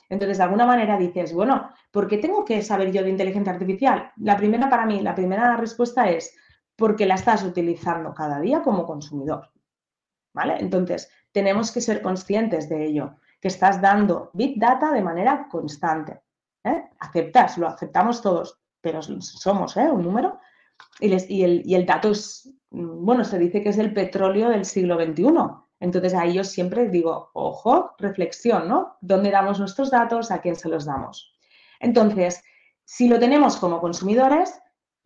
Entonces, 0.08 0.38
de 0.38 0.44
alguna 0.44 0.66
manera 0.66 0.96
dices, 0.96 1.32
bueno, 1.32 1.70
¿por 1.90 2.08
qué 2.08 2.18
tengo 2.18 2.44
que 2.44 2.62
saber 2.62 2.92
yo 2.92 3.02
de 3.02 3.10
inteligencia 3.10 3.52
artificial? 3.52 4.12
La 4.16 4.36
primera 4.36 4.70
para 4.70 4.86
mí, 4.86 5.00
la 5.00 5.14
primera 5.14 5.56
respuesta 5.56 6.08
es 6.08 6.34
porque 6.76 7.06
la 7.06 7.16
estás 7.16 7.42
utilizando 7.42 8.14
cada 8.14 8.40
día 8.40 8.62
como 8.62 8.86
consumidor. 8.86 9.50
¿Vale? 10.32 10.56
Entonces, 10.60 11.10
tenemos 11.32 11.72
que 11.72 11.80
ser 11.80 12.00
conscientes 12.00 12.68
de 12.68 12.86
ello, 12.86 13.16
que 13.40 13.48
estás 13.48 13.80
dando 13.80 14.30
big 14.32 14.58
data 14.58 14.92
de 14.92 15.02
manera 15.02 15.48
constante. 15.50 16.20
¿eh? 16.64 16.84
Aceptas, 17.00 17.58
lo 17.58 17.66
aceptamos 17.66 18.22
todos, 18.22 18.60
pero 18.80 19.02
somos 19.02 19.76
¿eh? 19.76 19.90
un 19.90 20.02
número. 20.02 20.38
Y, 21.00 21.08
y, 21.34 21.42
el, 21.42 21.62
y 21.66 21.74
el 21.74 21.84
dato 21.84 22.10
es, 22.10 22.48
mm, 22.70 23.04
bueno, 23.04 23.24
se 23.24 23.38
dice 23.38 23.62
que 23.62 23.70
es 23.70 23.78
el 23.78 23.92
petróleo 23.92 24.48
del 24.48 24.64
siglo 24.64 24.96
XXI. 24.96 25.24
Entonces 25.80 26.14
ahí 26.14 26.34
yo 26.34 26.44
siempre 26.44 26.88
digo, 26.88 27.30
ojo, 27.34 27.92
reflexión, 27.98 28.68
¿no? 28.68 28.96
¿Dónde 29.00 29.30
damos 29.30 29.58
nuestros 29.58 29.90
datos? 29.90 30.30
¿A 30.30 30.40
quién 30.40 30.56
se 30.56 30.68
los 30.68 30.84
damos? 30.84 31.34
Entonces, 31.80 32.42
si 32.84 33.08
lo 33.08 33.18
tenemos 33.18 33.56
como 33.56 33.80
consumidores, 33.80 34.60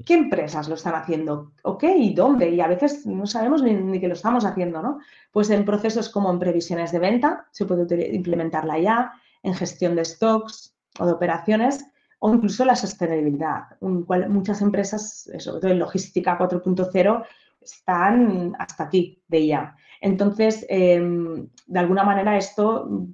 ¿qué 0.07 0.15
empresas 0.15 0.69
lo 0.69 0.75
están 0.75 0.95
haciendo? 0.95 1.53
¿Ok? 1.63 1.85
¿Y 1.97 2.15
dónde? 2.15 2.49
Y 2.51 2.61
a 2.61 2.69
veces 2.69 3.07
no 3.07 3.27
sabemos 3.27 3.63
ni, 3.63 3.75
ni 3.75 4.01
que 4.01 4.09
lo 4.09 4.15
estamos 4.15 4.45
haciendo, 4.45 4.81
¿no? 4.83 4.99
Pues 5.31 5.51
en 5.51 5.65
procesos 5.65 6.09
como 6.09 6.31
en 6.31 6.39
previsiones 6.39 6.93
de 6.93 6.99
venta, 6.99 7.49
se 7.51 7.67
puede 7.67 8.15
implementarla 8.15 8.79
ya, 8.79 9.13
en 9.43 9.55
gestión 9.55 9.95
de 9.97 10.05
stocks 10.05 10.75
o 10.99 11.07
de 11.07 11.13
operaciones, 11.13 11.85
o 12.21 12.33
incluso 12.33 12.65
la 12.65 12.77
sostenibilidad. 12.77 13.65
muchas 13.81 14.63
empresas, 14.63 15.29
sobre 15.39 15.61
todo 15.61 15.73
en 15.73 15.81
logística 15.81 16.39
4.0, 16.39 17.27
están 17.61 18.55
hasta 18.59 18.85
aquí 18.85 19.23
de 19.27 19.39
ella. 19.39 19.77
Entonces, 20.03 20.67
em, 20.69 21.49
de 21.67 21.79
alguna 21.79 22.05
manera 22.05 22.37
esto 22.37 23.07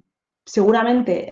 seguramente 0.43 1.29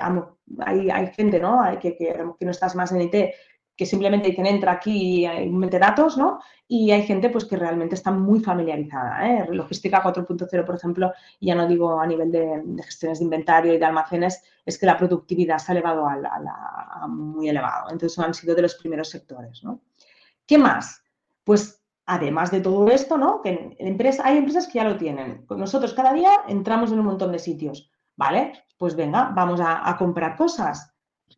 hay, 0.60 0.90
hay 0.90 1.08
gente 1.08 1.40
¿no? 1.40 1.62
que, 1.82 1.98
que, 1.98 2.16
no 2.46 2.52
estás 2.52 2.76
más 2.76 2.92
en 2.92 3.02
IT 3.02 3.34
que 3.76 3.86
simplemente 3.86 4.30
dicen 4.30 4.48
entra 4.48 4.72
aquí 4.72 5.26
y 5.28 5.50
mete 5.50 5.78
datos, 5.78 6.18
¿no? 6.18 6.40
Y 6.68 6.92
hay 6.92 7.04
gente 7.04 7.30
pues 7.30 7.46
que 7.46 7.56
realmente 7.56 7.94
está 7.94 8.12
muy 8.12 8.40
familiarizada. 8.40 9.28
¿eh? 9.28 9.48
Logística 9.52 10.02
4.0, 10.02 10.66
por 10.66 10.76
ejemplo, 10.76 11.14
ya 11.40 11.54
no 11.54 11.68
digo 11.68 12.00
a 12.00 12.08
nivel 12.08 12.32
de, 12.32 12.64
gestiones 12.84 13.20
de 13.20 13.26
inventario 13.26 13.74
y 13.74 13.78
de 13.78 13.86
almacenes, 13.86 14.42
es 14.66 14.80
que 14.80 14.88
la 14.88 14.98
productividad 14.98 15.60
se 15.60 15.72
ha 15.72 15.76
elevado 15.76 16.08
a, 16.08 17.08
muy 17.08 17.50
elevado. 17.50 17.92
Entonces 17.92 18.18
han 18.18 18.34
sido 18.34 18.56
de 18.56 18.64
los 18.64 18.76
primeros 18.76 19.10
sectores, 19.10 19.64
¿no? 19.64 19.82
¿Qué 20.46 20.58
más? 20.58 21.04
Pues 21.44 21.76
además 22.08 22.50
de 22.52 22.62
todo 22.62 22.88
esto, 22.90 23.18
¿no? 23.18 23.42
Que 23.42 23.78
hay 23.80 24.38
empresas 24.38 24.68
que 24.68 24.80
ya 24.80 24.86
lo 24.86 24.98
tienen. 24.98 25.46
Nosotros 25.50 25.94
cada 25.94 26.14
día 26.14 26.32
entramos 26.48 26.92
en 26.92 27.00
un 27.00 27.06
montón 27.06 27.32
de 27.34 27.40
sitios, 27.40 27.92
¿vale? 28.16 28.54
Pues 28.78 28.96
venga, 28.96 29.32
vamos 29.36 29.60
a, 29.62 29.96
comprar 29.98 30.36
cosas. 30.38 30.94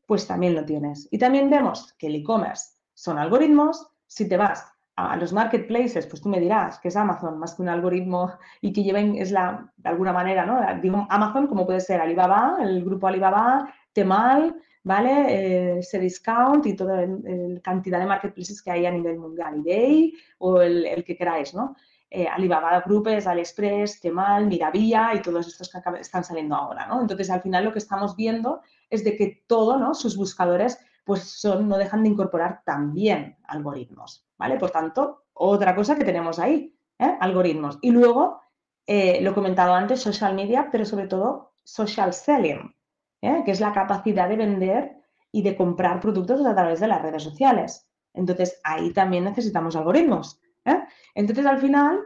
Pues 0.05 0.27
también 0.27 0.55
lo 0.55 0.63
tienes. 0.65 1.07
Y 1.11 1.17
también 1.17 1.49
vemos 1.49 1.93
que 1.97 2.07
el 2.07 2.15
e-commerce 2.15 2.77
son 2.93 3.17
algoritmos. 3.17 3.87
Si 4.05 4.29
te 4.29 4.37
vas 4.37 4.68
a 5.07 5.15
los 5.17 5.33
marketplaces, 5.33 6.05
pues 6.07 6.21
tú 6.21 6.29
me 6.29 6.39
dirás 6.39 6.79
que 6.79 6.89
es 6.89 6.95
Amazon 6.95 7.39
más 7.39 7.55
que 7.55 7.61
un 7.61 7.69
algoritmo 7.69 8.33
y 8.61 8.73
que 8.73 8.83
lleven, 8.83 9.15
es 9.15 9.31
la, 9.31 9.71
de 9.77 9.89
alguna 9.89 10.13
manera, 10.13 10.45
¿no? 10.45 10.59
Digo 10.81 11.07
Amazon 11.09 11.47
como 11.47 11.65
puede 11.65 11.79
ser 11.79 12.01
Alibaba, 12.01 12.57
el 12.61 12.83
grupo 12.83 13.07
Alibaba, 13.07 13.73
Temal, 13.93 14.55
¿vale? 14.83 15.11
Eh, 15.29 15.79
ese 15.79 15.99
discount 15.99 16.65
y 16.65 16.75
toda 16.75 17.05
la 17.05 17.59
cantidad 17.61 17.99
de 17.99 18.05
marketplaces 18.05 18.61
que 18.61 18.71
hay 18.71 18.85
a 18.85 18.91
nivel 18.91 19.17
mundial, 19.17 19.63
eBay 19.65 20.13
o 20.39 20.61
el, 20.61 21.03
que 21.03 21.15
queráis, 21.15 21.53
¿no? 21.53 21.75
Eh, 22.11 22.27
Alibaba 22.27 22.81
Grupes, 22.81 23.27
AliExpress, 23.27 24.01
Temal, 24.01 24.47
Miravilla 24.47 25.13
y 25.13 25.21
todos 25.21 25.47
estos 25.47 25.69
que 25.69 25.79
están 25.99 26.23
saliendo 26.23 26.55
ahora, 26.55 26.87
¿no? 26.87 27.01
Entonces, 27.01 27.29
al 27.29 27.41
final 27.41 27.65
lo 27.65 27.71
que 27.71 27.79
estamos 27.79 28.15
viendo 28.15 28.61
es 28.89 29.03
de 29.03 29.15
que 29.15 29.43
todo, 29.47 29.77
¿no? 29.77 29.93
Sus 29.93 30.17
buscadores, 30.17 30.79
pues 31.09 31.23
son, 31.23 31.67
no 31.67 31.79
dejan 31.79 32.03
de 32.03 32.09
incorporar 32.09 32.61
también 32.63 33.35
algoritmos, 33.45 34.27
¿vale? 34.37 34.57
Por 34.57 34.69
tanto, 34.69 35.23
otra 35.33 35.75
cosa 35.75 35.95
que 35.95 36.05
tenemos 36.05 36.37
ahí, 36.37 36.77
¿eh? 36.99 37.17
algoritmos. 37.19 37.79
Y 37.81 37.89
luego, 37.89 38.41
lo 38.85 39.31
he 39.31 39.33
comentado 39.33 39.73
antes, 39.73 40.01
social 40.01 40.35
media, 40.35 40.69
pero 40.71 40.85
sobre 40.85 41.07
todo 41.07 41.55
social 41.63 42.13
selling, 42.13 42.75
¿eh? 43.23 43.41
que 43.43 43.49
es 43.49 43.59
la 43.59 43.73
capacidad 43.73 44.29
de 44.29 44.35
vender 44.35 44.97
y 45.31 45.41
de 45.41 45.57
comprar 45.57 45.99
productos 45.99 46.45
a 46.45 46.53
través 46.53 46.79
de 46.79 46.87
las 46.87 47.01
redes 47.01 47.23
sociales. 47.23 47.89
Entonces, 48.13 48.61
ahí 48.63 48.93
también 48.93 49.23
necesitamos 49.23 49.75
algoritmos. 49.75 50.39
¿eh? 50.65 50.79
Entonces, 51.15 51.47
al 51.47 51.57
final, 51.57 52.01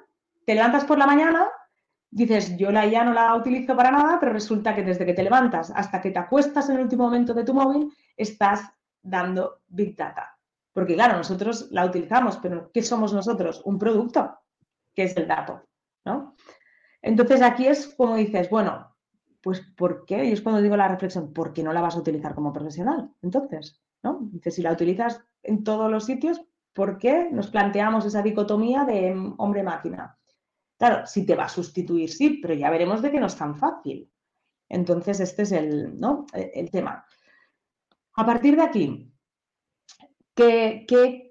te 0.45 0.55
levantas 0.55 0.85
por 0.85 0.97
la 0.97 1.07
mañana, 1.07 1.49
dices, 2.09 2.55
yo 2.55 2.71
la 2.71 2.85
IA 2.85 3.03
no 3.03 3.11
la 3.11 3.35
utilizo 3.35 3.75
para 3.75 3.91
nada, 3.91 4.17
pero 4.21 4.31
resulta 4.31 4.73
que 4.73 4.83
desde 4.83 5.05
que 5.05 5.13
te 5.13 5.23
levantas 5.23 5.73
hasta 5.75 5.99
que 5.99 6.11
te 6.11 6.19
acuestas 6.19 6.69
en 6.69 6.77
el 6.77 6.83
último 6.83 7.03
momento 7.03 7.33
de 7.33 7.43
tu 7.43 7.53
móvil, 7.53 7.91
estás 8.15 8.71
dando 9.03 9.61
Big 9.67 9.95
Data. 9.95 10.37
Porque 10.71 10.95
claro, 10.95 11.17
nosotros 11.17 11.67
la 11.71 11.85
utilizamos, 11.85 12.37
pero 12.37 12.71
¿qué 12.71 12.81
somos 12.81 13.13
nosotros? 13.13 13.61
Un 13.65 13.77
producto, 13.77 14.39
que 14.95 15.03
es 15.03 15.15
el 15.15 15.27
dato. 15.27 15.61
¿no? 16.05 16.35
Entonces 17.01 17.41
aquí 17.41 17.67
es 17.67 17.93
como 17.95 18.15
dices, 18.15 18.49
bueno, 18.49 18.95
pues 19.41 19.61
¿por 19.75 20.05
qué? 20.05 20.25
Y 20.25 20.31
es 20.31 20.41
cuando 20.41 20.61
digo 20.61 20.77
la 20.77 20.87
reflexión, 20.87 21.33
¿por 21.33 21.53
qué 21.53 21.63
no 21.63 21.73
la 21.73 21.81
vas 21.81 21.95
a 21.95 21.99
utilizar 21.99 22.33
como 22.33 22.53
profesional? 22.53 23.11
Entonces, 23.21 23.81
¿no? 24.01 24.19
Dice, 24.31 24.51
si 24.51 24.61
la 24.61 24.71
utilizas 24.71 25.21
en 25.43 25.63
todos 25.63 25.91
los 25.91 26.05
sitios, 26.05 26.41
¿por 26.73 26.97
qué 26.97 27.29
nos 27.31 27.47
planteamos 27.47 28.05
esa 28.05 28.21
dicotomía 28.21 28.85
de 28.85 29.13
hombre-máquina? 29.37 30.17
Claro, 30.77 31.05
si 31.05 31.25
te 31.25 31.35
va 31.35 31.45
a 31.45 31.49
sustituir, 31.49 32.09
sí, 32.09 32.39
pero 32.41 32.53
ya 32.53 32.69
veremos 32.69 33.01
de 33.01 33.11
que 33.11 33.19
no 33.19 33.27
es 33.27 33.35
tan 33.35 33.55
fácil. 33.55 34.09
Entonces, 34.69 35.19
este 35.19 35.43
es 35.43 35.51
el, 35.51 35.99
¿no? 35.99 36.25
E, 36.33 36.51
el 36.55 36.71
tema. 36.71 37.05
A 38.15 38.25
partir 38.25 38.55
de 38.55 38.61
aquí, 38.61 39.13
¿qué, 40.35 41.29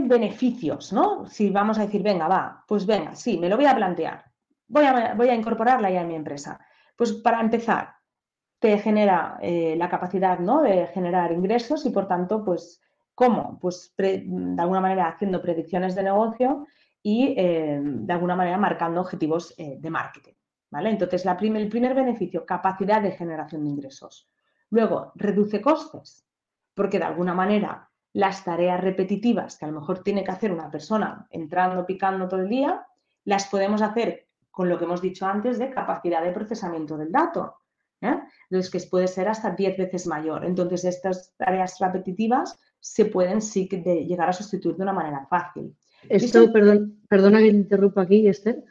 beneficios, 0.00 0.92
¿no? 0.92 1.26
Si 1.26 1.50
vamos 1.50 1.78
a 1.78 1.82
decir, 1.82 2.02
venga, 2.02 2.28
va, 2.28 2.64
pues 2.66 2.86
venga, 2.86 3.14
sí, 3.14 3.38
me 3.38 3.48
lo 3.48 3.56
voy 3.56 3.66
a 3.66 3.74
plantear. 3.74 4.24
Voy 4.66 4.84
a, 4.84 5.14
a 5.14 5.34
incorporarla 5.34 5.90
ya 5.90 6.02
en 6.02 6.08
mi 6.08 6.14
empresa. 6.14 6.60
Pues 6.96 7.12
para 7.12 7.40
empezar, 7.40 7.94
te 8.58 8.78
genera 8.78 9.38
eh, 9.40 9.74
la 9.76 9.88
capacidad 9.88 10.38
¿no? 10.38 10.62
de 10.62 10.86
generar 10.88 11.32
ingresos 11.32 11.86
y 11.86 11.90
por 11.90 12.06
tanto, 12.06 12.44
pues, 12.44 12.82
¿cómo? 13.14 13.58
Pues 13.60 13.94
de 13.96 14.56
alguna 14.58 14.80
manera 14.80 15.08
haciendo 15.08 15.40
predicciones 15.40 15.94
de 15.94 16.02
negocio 16.02 16.66
y 17.02 17.34
eh, 17.38 17.80
de 17.82 18.12
alguna 18.12 18.36
manera 18.36 18.58
marcando 18.58 19.00
objetivos 19.00 19.54
eh, 19.56 19.76
de 19.78 19.90
marketing. 19.90 20.34
¿vale? 20.70 20.90
Entonces, 20.90 21.24
el 21.24 21.68
primer 21.68 21.94
beneficio, 21.94 22.44
capacidad 22.44 23.00
de 23.00 23.12
generación 23.12 23.64
de 23.64 23.70
ingresos. 23.70 24.28
Luego, 24.70 25.12
reduce 25.14 25.60
costes, 25.60 26.24
porque 26.74 26.98
de 26.98 27.04
alguna 27.04 27.34
manera 27.34 27.88
las 28.12 28.44
tareas 28.44 28.80
repetitivas 28.80 29.58
que 29.58 29.64
a 29.64 29.68
lo 29.68 29.80
mejor 29.80 30.02
tiene 30.02 30.24
que 30.24 30.30
hacer 30.30 30.52
una 30.52 30.70
persona 30.70 31.26
entrando, 31.30 31.86
picando 31.86 32.28
todo 32.28 32.40
el 32.40 32.48
día, 32.48 32.86
las 33.24 33.46
podemos 33.48 33.82
hacer 33.82 34.26
con 34.50 34.68
lo 34.68 34.78
que 34.78 34.84
hemos 34.84 35.00
dicho 35.00 35.26
antes 35.26 35.58
de 35.58 35.70
capacidad 35.70 36.22
de 36.24 36.32
procesamiento 36.32 36.96
del 36.96 37.12
dato. 37.12 37.58
¿eh? 38.00 38.18
Entonces, 38.50 38.70
que 38.70 38.88
puede 38.88 39.06
ser 39.06 39.28
hasta 39.28 39.50
10 39.50 39.76
veces 39.76 40.06
mayor. 40.06 40.44
Entonces, 40.44 40.84
estas 40.84 41.34
tareas 41.36 41.78
repetitivas 41.78 42.58
se 42.80 43.04
pueden 43.04 43.40
sí 43.40 43.68
llegar 43.68 44.28
a 44.28 44.32
sustituir 44.32 44.76
de 44.76 44.82
una 44.82 44.92
manera 44.92 45.26
fácil. 45.28 45.76
Esto, 46.08 46.52
perdón, 46.52 47.00
perdona 47.08 47.38
que 47.38 47.50
te 47.50 47.56
interrumpa 47.56 48.02
aquí, 48.02 48.26
Esther. 48.26 48.64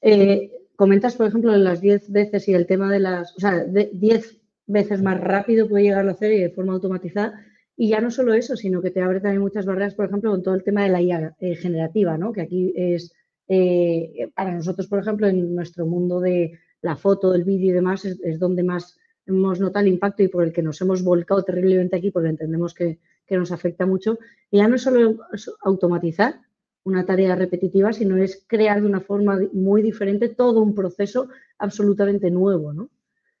Eh, 0.00 0.50
comentas, 0.76 1.16
por 1.16 1.26
ejemplo, 1.26 1.54
las 1.56 1.80
10 1.80 2.10
veces 2.10 2.48
y 2.48 2.54
el 2.54 2.66
tema 2.66 2.90
de 2.90 3.00
las, 3.00 3.36
o 3.36 3.40
sea, 3.40 3.64
10 3.64 4.41
veces 4.72 5.02
más 5.02 5.20
rápido 5.20 5.68
puede 5.68 5.84
llegar 5.84 6.08
a 6.08 6.12
hacer 6.12 6.32
y 6.32 6.40
de 6.40 6.50
forma 6.50 6.72
automatizada. 6.72 7.40
Y 7.76 7.88
ya 7.88 8.00
no 8.00 8.10
solo 8.10 8.34
eso, 8.34 8.56
sino 8.56 8.82
que 8.82 8.90
te 8.90 9.00
abre 9.00 9.20
también 9.20 9.40
muchas 9.40 9.66
barreras, 9.66 9.94
por 9.94 10.06
ejemplo, 10.06 10.30
con 10.30 10.42
todo 10.42 10.54
el 10.54 10.64
tema 10.64 10.82
de 10.82 10.90
la 10.90 11.00
IA 11.00 11.36
eh, 11.40 11.54
generativa, 11.56 12.18
¿no? 12.18 12.32
Que 12.32 12.42
aquí 12.42 12.72
es, 12.76 13.12
eh, 13.48 14.30
para 14.34 14.54
nosotros, 14.54 14.86
por 14.88 14.98
ejemplo, 14.98 15.26
en 15.26 15.54
nuestro 15.54 15.86
mundo 15.86 16.20
de 16.20 16.58
la 16.82 16.96
foto, 16.96 17.34
el 17.34 17.44
vídeo 17.44 17.70
y 17.70 17.72
demás, 17.72 18.04
es, 18.04 18.38
donde 18.38 18.62
más 18.62 18.98
hemos 19.26 19.60
notado 19.60 19.86
el 19.86 19.92
impacto 19.92 20.22
y 20.22 20.28
por 20.28 20.44
el 20.44 20.52
que 20.52 20.62
nos 20.62 20.80
hemos 20.80 21.02
volcado 21.02 21.42
terriblemente 21.44 21.96
aquí, 21.96 22.10
porque 22.10 22.28
entendemos 22.28 22.74
que, 22.74 22.98
que 23.26 23.36
nos 23.36 23.52
afecta 23.52 23.86
mucho. 23.86 24.18
Ya 24.50 24.68
no 24.68 24.76
es 24.76 24.82
solo 24.82 25.18
automatizar 25.62 26.40
una 26.84 27.06
tarea 27.06 27.36
repetitiva, 27.36 27.92
sino 27.92 28.16
es 28.16 28.44
crear 28.46 28.80
de 28.80 28.86
una 28.86 29.00
forma 29.00 29.38
muy 29.52 29.82
diferente 29.82 30.28
todo 30.28 30.60
un 30.60 30.74
proceso 30.74 31.28
absolutamente 31.58 32.30
nuevo, 32.30 32.72
¿no? 32.72 32.90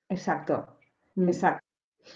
Exacto. 0.08 0.78
Exacto. 1.16 1.66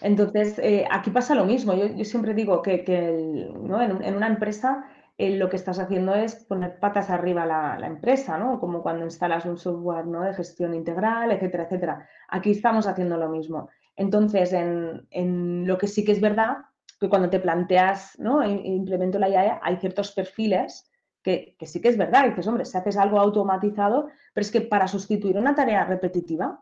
Entonces, 0.01 0.59
eh, 0.59 0.87
aquí 0.91 1.11
pasa 1.11 1.35
lo 1.35 1.45
mismo. 1.45 1.75
Yo, 1.75 2.05
siempre 2.05 2.35
digo 2.35 2.63
que, 2.63 2.85
en, 2.87 4.17
una 4.17 4.27
empresa 4.27 4.85
eh, 5.17 5.37
lo 5.37 5.49
que 5.49 5.57
estás 5.57 5.79
haciendo 5.79 6.15
es 6.15 6.45
poner 6.45 6.79
patas 6.79 7.09
arriba 7.11 7.47
la, 7.47 7.79
la, 7.79 7.87
empresa, 7.87 8.37
¿no? 8.37 8.61
Como 8.61 8.83
cuando 8.83 9.05
instalas 9.05 9.47
un 9.47 9.57
software 9.57 10.05
de 10.05 10.35
gestión 10.35 10.75
integral, 10.75 11.31
etcétera, 11.33 11.65
etcétera. 11.65 12.09
Aquí 12.29 12.51
estamos 12.51 12.87
haciendo 12.87 13.17
lo 13.17 13.29
mismo. 13.29 13.69
Entonces, 13.97 14.53
en, 14.53 15.67
lo 15.67 15.79
que 15.79 15.87
sí 15.87 16.05
que 16.05 16.13
es 16.13 16.21
verdad, 16.21 16.59
que 17.01 17.09
cuando 17.09 17.31
te 17.31 17.41
planteas, 17.41 18.19
¿no? 18.19 18.47
Implemento 18.47 19.19
la 19.19 19.29
IA, 19.29 19.61
hay 19.63 19.77
ciertos 19.77 20.13
perfiles 20.13 20.91
que, 21.23 21.57
que 21.59 21.67
sí 21.67 21.81
que 21.81 21.89
es 21.89 21.97
verdad. 21.97 22.29
dices, 22.29 22.47
hombre, 22.47 22.65
si 22.65 22.77
haces 22.77 22.97
algo 22.97 23.19
automatizado, 23.19 24.09
pero 24.35 24.43
es 24.43 24.51
que 24.51 24.61
para 24.61 24.89
sustituir 24.89 25.39
una 25.39 25.55
tarea 25.55 25.85
repetitiva, 25.85 26.61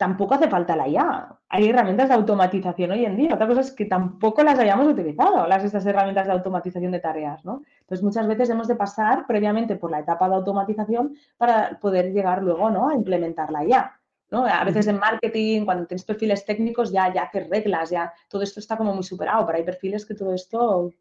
tampoco 0.00 0.32
hace 0.32 0.48
falta 0.48 0.74
la 0.76 0.88
IA. 0.88 1.38
Hay 1.50 1.68
herramientas 1.68 2.08
de 2.08 2.14
automatización 2.14 2.90
hoy 2.92 3.04
en 3.04 3.16
día. 3.16 3.34
Otra 3.34 3.46
cosa 3.46 3.60
es 3.60 3.70
que 3.70 3.84
tampoco 3.84 4.42
las 4.42 4.58
hayamos 4.58 4.88
utilizado, 4.88 5.46
las 5.46 5.62
estas 5.62 5.84
herramientas 5.84 6.26
de 6.26 6.32
automatización 6.32 6.90
de 6.90 7.00
tareas, 7.00 7.44
¿no? 7.44 7.62
Entonces, 7.80 8.02
muchas 8.02 8.26
veces 8.26 8.48
hemos 8.48 8.66
de 8.66 8.76
pasar 8.76 9.26
previamente 9.26 9.76
por 9.76 9.90
la 9.90 9.98
etapa 9.98 10.26
de 10.26 10.36
automatización 10.36 11.16
para 11.36 11.78
poder 11.78 12.14
llegar 12.14 12.42
luego, 12.42 12.70
¿no? 12.70 12.88
A 12.88 12.94
implementar 12.94 13.52
la 13.52 13.62
IA. 13.62 14.00
¿no? 14.30 14.46
A 14.46 14.64
veces 14.64 14.86
en 14.86 14.98
marketing, 14.98 15.66
cuando 15.66 15.86
tienes 15.86 16.06
perfiles 16.06 16.46
técnicos, 16.46 16.90
ya, 16.90 17.12
ya 17.12 17.24
haces 17.24 17.50
reglas, 17.50 17.90
ya 17.90 18.10
todo 18.28 18.40
esto 18.40 18.58
está 18.58 18.78
como 18.78 18.94
muy 18.94 19.02
superado, 19.02 19.44
pero 19.44 19.58
hay 19.58 19.64
perfiles 19.64 20.06
que 20.06 20.14
todo 20.14 20.32
esto 20.32 20.94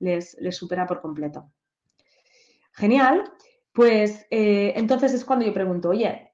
les, 0.00 0.36
les 0.40 0.56
supera 0.56 0.84
por 0.84 1.00
completo. 1.00 1.48
Genial. 2.72 3.30
Pues 3.72 4.26
eh, 4.30 4.72
entonces 4.74 5.12
es 5.12 5.24
cuando 5.24 5.44
yo 5.44 5.52
pregunto, 5.52 5.90
oye, 5.90 6.25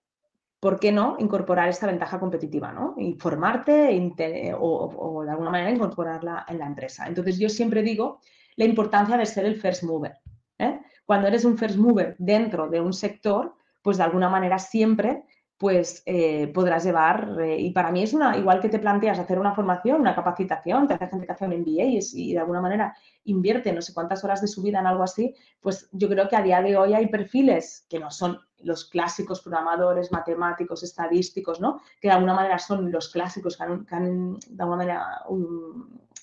¿por 0.62 0.78
qué 0.78 0.92
no 0.92 1.16
incorporar 1.18 1.68
esta 1.68 1.88
ventaja 1.88 2.20
competitiva? 2.20 2.70
¿no? 2.70 2.94
Informarte 2.98 4.54
o, 4.56 5.24
de 5.24 5.30
alguna 5.32 5.50
manera 5.50 5.72
incorporarla 5.72 6.46
en 6.48 6.60
la 6.60 6.66
empresa. 6.66 7.04
Entonces 7.08 7.36
yo 7.36 7.48
siempre 7.48 7.82
digo 7.82 8.20
la 8.54 8.66
importancia 8.66 9.16
de 9.16 9.26
ser 9.26 9.44
el 9.44 9.56
first 9.56 9.82
mover. 9.82 10.18
¿eh? 10.60 10.78
Cuando 11.04 11.26
eres 11.26 11.44
un 11.44 11.58
first 11.58 11.76
mover 11.76 12.14
dentro 12.16 12.68
de 12.68 12.80
un 12.80 12.92
sector, 12.92 13.56
pues 13.82 13.96
de 13.96 14.04
alguna 14.04 14.28
manera 14.28 14.60
siempre 14.60 15.24
pues 15.58 16.02
eh, 16.06 16.48
podrás 16.48 16.84
llevar, 16.84 17.38
eh, 17.40 17.56
y 17.58 17.70
para 17.70 17.92
mí 17.92 18.02
es 18.02 18.12
una, 18.12 18.36
igual 18.36 18.60
que 18.60 18.68
te 18.68 18.80
planteas 18.80 19.18
hacer 19.20 19.38
una 19.38 19.54
formación, 19.54 20.00
una 20.00 20.14
capacitación, 20.14 20.88
te 20.88 20.94
hace 20.94 21.06
gente 21.06 21.24
que 21.24 21.32
hace 21.32 21.44
un 21.44 21.52
MBA 21.52 21.84
y, 21.84 22.00
y, 22.14 22.32
de 22.32 22.38
alguna 22.40 22.60
manera 22.60 22.96
invierte 23.24 23.72
no 23.72 23.80
sé 23.80 23.94
cuántas 23.94 24.24
horas 24.24 24.40
de 24.40 24.48
su 24.48 24.60
vida 24.60 24.80
en 24.80 24.88
algo 24.88 25.04
así, 25.04 25.36
pues 25.60 25.88
yo 25.92 26.08
creo 26.08 26.28
que 26.28 26.34
a 26.34 26.42
día 26.42 26.60
de 26.62 26.76
hoy 26.76 26.94
hay 26.94 27.06
perfiles 27.06 27.86
que 27.88 28.00
no 28.00 28.10
son 28.10 28.40
los 28.64 28.88
clásicos 28.88 29.40
programadores, 29.40 30.12
matemáticos, 30.12 30.82
estadísticos, 30.82 31.60
¿no? 31.60 31.80
Que 32.00 32.08
de 32.08 32.14
alguna 32.14 32.34
manera 32.34 32.58
son 32.58 32.90
los 32.90 33.10
clásicos 33.10 33.56
que 33.56 33.64
han, 33.64 34.34
de 34.48 34.62
alguna 34.62 34.76
manera 34.76 35.24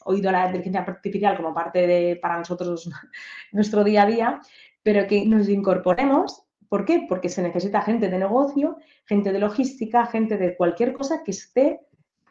oído 0.06 0.32
la 0.32 0.46
inteligencia 0.46 0.82
artificial 0.82 1.38
como 1.38 1.54
parte 1.54 1.86
de, 1.86 2.20
para 2.22 2.38
nosotros, 2.38 2.90
nuestro 3.52 3.84
día 3.84 4.04
a 4.04 4.06
día, 4.06 4.42
pero 4.84 5.08
que 5.08 5.26
nos 5.26 5.50
incorporemos 5.50 6.46
¿Por 6.70 6.86
qué? 6.86 7.08
Porque 7.10 7.30
se 7.30 7.42
necesita 7.42 7.82
gente 7.82 8.10
de 8.10 8.20
negocio, 8.20 8.78
gente 9.06 9.32
de 9.32 9.40
logística, 9.40 10.06
gente 10.06 10.38
de 10.38 10.56
cualquier 10.56 10.94
cosa 10.94 11.24
que 11.24 11.32
esté 11.32 11.82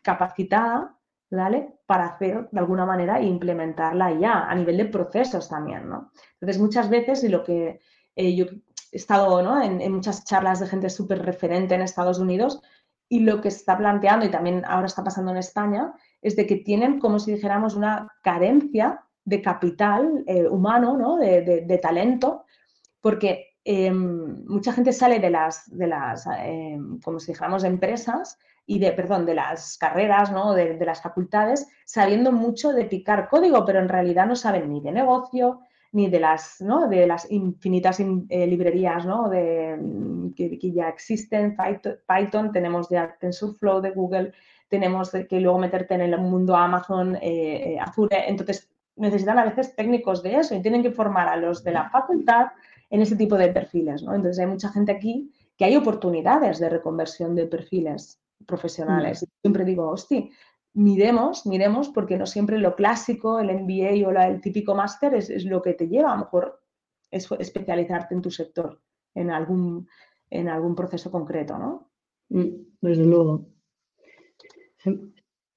capacitada 0.00 0.96
¿vale? 1.28 1.74
para 1.86 2.06
hacer 2.06 2.48
de 2.50 2.60
alguna 2.60 2.86
manera 2.86 3.18
e 3.18 3.24
implementarla 3.26 4.12
ya 4.12 4.44
a 4.48 4.54
nivel 4.54 4.76
de 4.76 4.84
procesos 4.84 5.48
también. 5.48 5.88
¿no? 5.88 6.12
Entonces, 6.34 6.62
muchas 6.62 6.88
veces, 6.88 7.28
lo 7.28 7.42
que 7.42 7.80
eh, 8.14 8.36
yo 8.36 8.46
estado 8.92 9.42
¿no? 9.42 9.62
en, 9.62 9.92
muchas 9.92 10.24
charlas 10.24 10.60
de 10.60 10.66
gente 10.66 10.90
súper 10.90 11.24
referente 11.24 11.74
en 11.74 11.82
Estados 11.82 12.18
Unidos, 12.18 12.60
y 13.10 13.20
lo 13.20 13.40
que 13.40 13.48
está 13.48 13.78
planteando, 13.78 14.26
y 14.26 14.30
también 14.30 14.64
ahora 14.66 14.86
está 14.86 15.02
pasando 15.02 15.30
en 15.30 15.38
España, 15.38 15.94
es 16.20 16.36
de 16.36 16.46
que 16.46 16.56
tienen, 16.56 16.98
como 16.98 17.18
si 17.18 17.32
dijéramos, 17.32 17.74
una 17.74 18.08
carencia 18.22 19.02
de 19.24 19.40
capital 19.40 20.24
eh, 20.26 20.46
humano, 20.46 20.96
¿no? 20.96 21.16
de, 21.16 21.42
de, 21.42 21.60
de 21.62 21.78
talento, 21.78 22.44
porque 23.00 23.48
Em, 23.70 24.46
mucha 24.46 24.72
gente 24.72 24.94
sale 24.94 25.18
de 25.18 25.28
las, 25.28 25.68
de 25.68 25.86
las 25.86 26.26
em, 26.38 26.98
como 27.00 27.20
si 27.20 27.32
dijéramos, 27.32 27.64
empresas 27.64 28.38
y 28.64 28.78
de, 28.78 28.92
perdón, 28.92 29.26
de 29.26 29.34
las 29.34 29.76
carreras, 29.76 30.32
¿no? 30.32 30.54
de, 30.54 30.82
las 30.86 31.02
facultades, 31.02 31.68
sabiendo 31.84 32.32
mucho 32.32 32.72
de 32.72 32.86
picar 32.86 33.28
código, 33.28 33.66
pero 33.66 33.80
en 33.80 33.90
realidad 33.90 34.26
no 34.26 34.36
saben 34.36 34.72
ni 34.72 34.80
de 34.80 34.90
negocio, 34.90 35.60
ni 35.92 36.08
de 36.08 36.20
las, 36.20 36.60
¿no? 36.60 36.88
de 36.88 37.06
las 37.06 37.30
infinitas 37.30 38.00
eh, 38.00 38.46
librerías 38.46 39.06
¿no? 39.06 39.28
de, 39.28 39.76
mm, 39.76 40.34
que, 40.34 40.72
ya 40.72 40.88
existen, 40.88 41.56
Python, 42.06 42.52
tenemos 42.52 42.88
de 42.88 43.08
TensorFlow 43.20 43.80
de 43.80 43.90
Google, 43.90 44.32
tenemos 44.68 45.10
que 45.10 45.40
luego 45.40 45.58
meterte 45.58 45.94
en 45.94 46.02
el 46.02 46.18
mundo 46.18 46.54
Amazon, 46.54 47.16
eh, 47.16 47.74
eh, 47.74 47.78
Azure, 47.80 48.24
entonces 48.28 48.70
necesitan 48.96 49.38
a 49.38 49.44
veces 49.44 49.74
técnicos 49.74 50.22
de 50.22 50.36
eso 50.36 50.54
y 50.54 50.60
tienen 50.60 50.82
que 50.82 50.90
formar 50.90 51.28
a 51.28 51.36
los 51.36 51.64
de 51.64 51.72
la 51.72 51.88
facultad, 51.88 52.48
en 52.90 53.02
ese 53.02 53.16
tipo 53.16 53.36
de 53.36 53.48
perfiles. 53.48 54.02
¿no? 54.02 54.14
Entonces 54.14 54.38
hay 54.40 54.46
mucha 54.46 54.70
gente 54.70 54.92
aquí 54.92 55.30
que 55.56 55.64
hay 55.64 55.76
oportunidades 55.76 56.58
de 56.58 56.68
reconversión 56.68 57.34
de 57.34 57.46
perfiles 57.46 58.20
profesionales. 58.46 59.22
Mm. 59.22 59.26
Siempre 59.42 59.64
digo, 59.64 59.88
hostia, 59.88 60.24
miremos, 60.74 61.46
miremos, 61.46 61.88
porque 61.88 62.16
no 62.16 62.26
siempre 62.26 62.58
lo 62.58 62.74
clásico, 62.74 63.40
el 63.40 63.50
MBA 63.50 64.08
o 64.08 64.10
el 64.10 64.40
típico 64.40 64.74
máster 64.74 65.14
es, 65.14 65.44
lo 65.44 65.62
que 65.62 65.74
te 65.74 65.88
lleva 65.88 66.12
a 66.12 66.16
lo 66.16 66.24
mejor 66.24 66.60
es 67.10 67.28
especializarte 67.38 68.14
en 68.14 68.22
tu 68.22 68.30
sector, 68.30 68.80
en 69.14 69.30
algún, 69.30 69.88
en 70.30 70.48
algún 70.48 70.74
proceso 70.74 71.10
concreto, 71.10 71.58
¿no? 71.58 71.90
Mm, 72.28 72.48
desde 72.80 73.04
luego. 73.04 73.48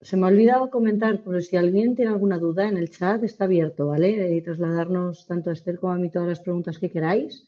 Se 0.01 0.17
me 0.17 0.25
ha 0.25 0.29
olvidado 0.29 0.71
comentar, 0.71 1.21
por 1.21 1.41
si 1.43 1.57
alguien 1.57 1.95
tiene 1.95 2.11
alguna 2.11 2.39
duda 2.39 2.67
en 2.67 2.77
el 2.77 2.89
chat, 2.89 3.23
está 3.23 3.43
abierto, 3.43 3.87
¿vale? 3.87 4.35
Y 4.35 4.41
trasladarnos 4.41 5.27
tanto 5.27 5.51
a 5.51 5.53
Esther 5.53 5.79
como 5.79 5.93
a 5.93 5.97
mí 5.97 6.09
todas 6.09 6.27
las 6.27 6.39
preguntas 6.39 6.79
que 6.79 6.89
queráis 6.89 7.45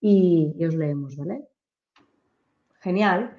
y, 0.00 0.54
os 0.62 0.74
leemos, 0.74 1.16
¿vale? 1.16 1.48
Genial. 2.80 3.34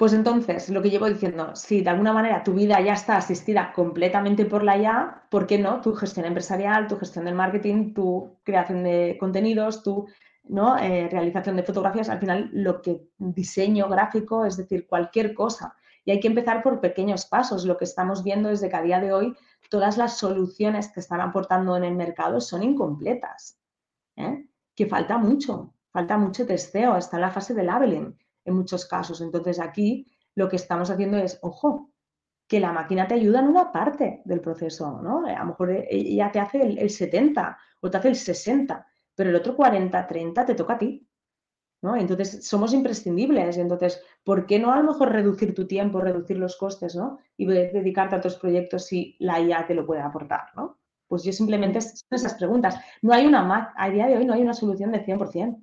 Pues 0.00 0.14
entonces, 0.14 0.70
lo 0.70 0.80
que 0.80 0.88
llevo 0.88 1.10
diciendo, 1.10 1.54
si 1.54 1.82
de 1.82 1.90
alguna 1.90 2.14
manera 2.14 2.42
tu 2.42 2.54
vida 2.54 2.80
ya 2.80 2.94
está 2.94 3.18
asistida 3.18 3.70
completamente 3.74 4.46
por 4.46 4.62
la 4.62 4.78
IA, 4.78 5.24
¿por 5.30 5.46
qué 5.46 5.58
no? 5.58 5.82
Tu 5.82 5.92
gestión 5.92 6.24
empresarial, 6.24 6.86
tu 6.86 6.96
gestión 6.96 7.26
del 7.26 7.34
marketing, 7.34 7.92
tu 7.92 8.38
creación 8.42 8.82
de 8.82 9.18
contenidos, 9.20 9.82
tu 9.82 10.08
¿no? 10.44 10.78
Eh, 10.78 11.06
realización 11.10 11.56
de 11.56 11.64
fotografías, 11.64 12.08
al 12.08 12.18
final 12.18 12.48
lo 12.50 12.80
que 12.80 13.10
diseño 13.18 13.90
gráfico, 13.90 14.46
es 14.46 14.56
decir, 14.56 14.86
cualquier 14.88 15.34
cosa 15.34 15.76
y 16.06 16.12
hay 16.12 16.20
que 16.20 16.28
empezar 16.28 16.62
por 16.62 16.80
pequeños 16.80 17.26
pasos. 17.26 17.66
Lo 17.66 17.76
que 17.76 17.84
estamos 17.84 18.24
viendo 18.24 18.48
es 18.48 18.62
que 18.62 18.74
a 18.74 18.80
día 18.80 19.00
de 19.00 19.12
hoy 19.12 19.36
todas 19.68 19.98
las 19.98 20.16
soluciones 20.16 20.88
que 20.88 21.00
están 21.00 21.20
aportando 21.20 21.76
en 21.76 21.84
el 21.84 21.94
mercado 21.94 22.40
son 22.40 22.62
incompletas. 22.62 23.58
¿eh? 24.16 24.46
Que 24.74 24.86
falta 24.86 25.18
mucho, 25.18 25.74
falta 25.92 26.16
mucho 26.16 26.46
testeo, 26.46 26.96
está 26.96 27.18
en 27.18 27.20
la 27.20 27.30
fase 27.30 27.52
de 27.52 27.64
labeling 27.64 28.16
en 28.44 28.54
muchos 28.54 28.86
casos. 28.86 29.20
Entonces 29.20 29.60
aquí 29.60 30.06
lo 30.34 30.48
que 30.48 30.56
estamos 30.56 30.90
haciendo 30.90 31.18
es, 31.18 31.38
ojo, 31.42 31.90
que 32.46 32.60
la 32.60 32.72
máquina 32.72 33.06
te 33.06 33.14
ayuda 33.14 33.40
en 33.40 33.48
una 33.48 33.70
parte 33.70 34.22
del 34.24 34.40
proceso, 34.40 35.00
¿no? 35.02 35.26
A 35.26 35.38
lo 35.38 35.46
mejor 35.46 35.70
ella 35.88 36.32
te 36.32 36.40
hace 36.40 36.62
el, 36.62 36.78
el 36.78 36.90
70 36.90 37.58
o 37.80 37.90
te 37.90 37.96
hace 37.96 38.08
el 38.08 38.16
60, 38.16 38.86
pero 39.14 39.30
el 39.30 39.36
otro 39.36 39.54
40, 39.54 40.06
30 40.06 40.46
te 40.46 40.54
toca 40.54 40.74
a 40.74 40.78
ti. 40.78 41.06
Entonces, 41.82 42.46
somos 42.46 42.74
imprescindibles. 42.74 43.56
Entonces, 43.56 44.02
¿por 44.22 44.46
qué 44.46 44.58
no 44.58 44.72
a 44.72 44.76
lo 44.76 44.84
mejor 44.84 45.12
reducir 45.12 45.54
tu 45.54 45.66
tiempo, 45.66 46.00
reducir 46.00 46.36
los 46.36 46.56
costes, 46.56 46.94
¿no? 46.94 47.18
Y 47.36 47.46
dedicarte 47.46 48.14
a 48.14 48.18
otros 48.18 48.36
proyectos 48.36 48.86
si 48.86 49.16
la 49.18 49.40
IA 49.40 49.66
te 49.66 49.74
lo 49.74 49.86
puede 49.86 50.02
aportar, 50.02 50.48
¿no? 50.56 50.78
Pues 51.08 51.24
yo 51.24 51.32
simplemente 51.32 51.80
son 51.80 52.06
esas 52.10 52.34
preguntas. 52.34 52.78
No 53.02 53.12
hay 53.12 53.26
una, 53.26 53.72
a 53.76 53.90
día 53.90 54.06
de 54.06 54.16
hoy 54.16 54.24
no 54.24 54.34
hay 54.34 54.42
una 54.42 54.52
solución 54.52 54.92
de 54.92 55.04
100% 55.04 55.60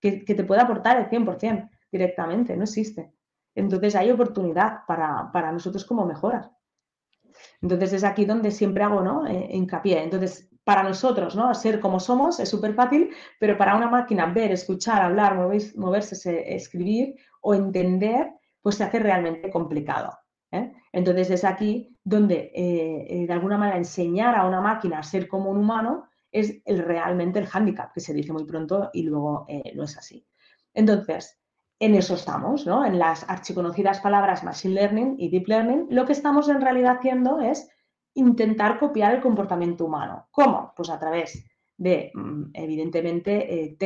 que, 0.00 0.24
que 0.24 0.34
te 0.34 0.44
pueda 0.44 0.62
aportar 0.62 0.98
el 0.98 1.10
100% 1.10 1.68
directamente, 1.90 2.56
no 2.56 2.64
existe. 2.64 3.12
Entonces, 3.54 3.94
hay 3.96 4.10
oportunidad 4.10 4.80
para, 4.86 5.30
para 5.32 5.52
nosotros 5.52 5.84
como 5.84 6.04
mejoras. 6.04 6.50
Entonces, 7.62 7.92
es 7.94 8.04
aquí 8.04 8.24
donde 8.24 8.50
siempre 8.50 8.84
hago, 8.84 9.00
¿no? 9.00 9.26
Eh, 9.26 9.48
hincapié. 9.50 10.02
Entonces, 10.02 10.48
para 10.66 10.82
nosotros, 10.82 11.36
¿no? 11.36 11.54
Ser 11.54 11.80
como 11.80 12.00
somos 12.00 12.40
es 12.40 12.48
súper 12.48 12.74
fácil, 12.74 13.10
pero 13.38 13.56
para 13.56 13.76
una 13.76 13.88
máquina 13.88 14.26
ver, 14.26 14.50
escuchar, 14.50 15.00
hablar, 15.00 15.36
moverse, 15.36 16.54
escribir 16.56 17.14
o 17.40 17.54
entender, 17.54 18.32
pues 18.60 18.74
se 18.74 18.82
hace 18.82 18.98
realmente 18.98 19.48
complicado. 19.48 20.12
¿eh? 20.50 20.72
Entonces 20.92 21.30
es 21.30 21.44
aquí 21.44 21.96
donde 22.02 22.50
de 23.28 23.32
alguna 23.32 23.58
manera 23.58 23.78
enseñar 23.78 24.34
a 24.34 24.44
una 24.44 24.60
máquina 24.60 24.98
a 24.98 25.04
ser 25.04 25.28
como 25.28 25.50
un 25.50 25.58
humano 25.58 26.08
es 26.32 26.60
el, 26.64 26.78
realmente 26.78 27.38
el 27.38 27.46
hándicap, 27.46 27.92
que 27.92 28.00
se 28.00 28.12
dice 28.12 28.32
muy 28.32 28.44
pronto 28.44 28.90
y 28.92 29.04
luego 29.04 29.46
no 29.74 29.84
es 29.84 29.96
así. 29.96 30.26
Entonces, 30.74 31.38
en 31.78 31.94
eso 31.94 32.14
estamos, 32.14 32.66
¿no? 32.66 32.84
En 32.84 32.98
las 32.98 33.28
archiconocidas 33.28 34.00
palabras 34.00 34.44
Machine 34.44 34.74
Learning 34.74 35.16
y 35.18 35.28
Deep 35.28 35.46
Learning, 35.46 35.86
lo 35.90 36.06
que 36.06 36.12
estamos 36.12 36.48
en 36.48 36.60
realidad 36.60 36.96
haciendo 36.98 37.40
es 37.40 37.68
intentar 38.14 38.78
copiar 38.78 39.14
el 39.14 39.20
comportamiento 39.20 39.84
humano. 39.84 40.26
¿Cómo? 40.30 40.72
Pues 40.74 40.88
a 40.88 40.98
través 40.98 41.44
de, 41.76 42.10
mm, 42.14 42.50
evidentemente, 42.54 43.64
eh, 43.64 43.76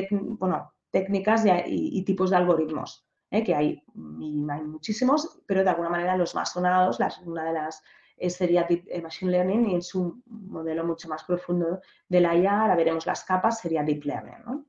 técnicas 0.90 1.44
y, 1.66 2.04
tipos 2.04 2.30
de 2.30 2.36
algoritmos, 2.36 3.06
¿eh? 3.30 3.42
que 3.42 3.54
hay, 3.54 3.82
hay 3.94 4.62
muchísimos, 4.62 5.42
pero 5.46 5.64
de 5.64 5.70
alguna 5.70 5.88
manera 5.88 6.16
los 6.16 6.34
más 6.34 6.52
sonados, 6.52 6.98
una 7.24 7.44
de 7.44 7.52
las 7.52 7.82
sería 8.28 8.66
eh, 8.68 9.00
Machine 9.00 9.32
Learning 9.32 9.70
y 9.70 9.74
en 9.74 9.82
su 9.82 10.22
modelo 10.26 10.84
mucho 10.84 11.08
más 11.08 11.24
profundo 11.24 11.80
de 12.08 12.20
la 12.20 12.36
IA, 12.36 12.62
ahora 12.62 12.76
veremos 12.76 13.06
las 13.06 13.24
capas, 13.24 13.60
sería 13.60 13.82
Deep 13.82 14.04
Learning. 14.04 14.66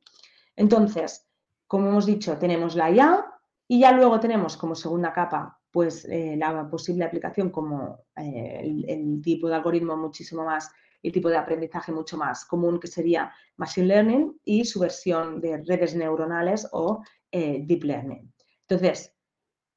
Entonces, 0.55 1.30
como 1.71 1.87
hemos 1.87 2.05
dicho, 2.05 2.37
tenemos 2.37 2.75
la 2.75 2.91
IA 2.91 3.25
y 3.65 3.79
ya 3.79 3.93
luego 3.93 4.19
tenemos 4.19 4.57
como 4.57 4.75
segunda 4.75 5.13
capa 5.13 5.57
pues 5.71 6.03
eh, 6.03 6.35
la 6.37 6.69
posible 6.69 7.05
aplicación 7.05 7.49
como 7.49 8.07
eh, 8.17 8.59
el, 8.89 9.21
tipo 9.21 9.47
de 9.47 9.55
algoritmo 9.55 9.95
muchísimo 9.95 10.43
más, 10.43 10.69
el 11.01 11.13
tipo 11.13 11.29
de 11.29 11.37
aprendizaje 11.37 11.93
mucho 11.93 12.17
más 12.17 12.43
común 12.43 12.77
que 12.77 12.87
sería 12.87 13.31
Machine 13.55 13.87
Learning 13.87 14.37
y 14.43 14.65
su 14.65 14.81
versión 14.81 15.39
de 15.39 15.63
redes 15.63 15.95
neuronales 15.95 16.67
o 16.73 17.01
eh, 17.31 17.63
Deep 17.65 17.85
Learning. 17.85 18.33
Entonces, 18.67 19.15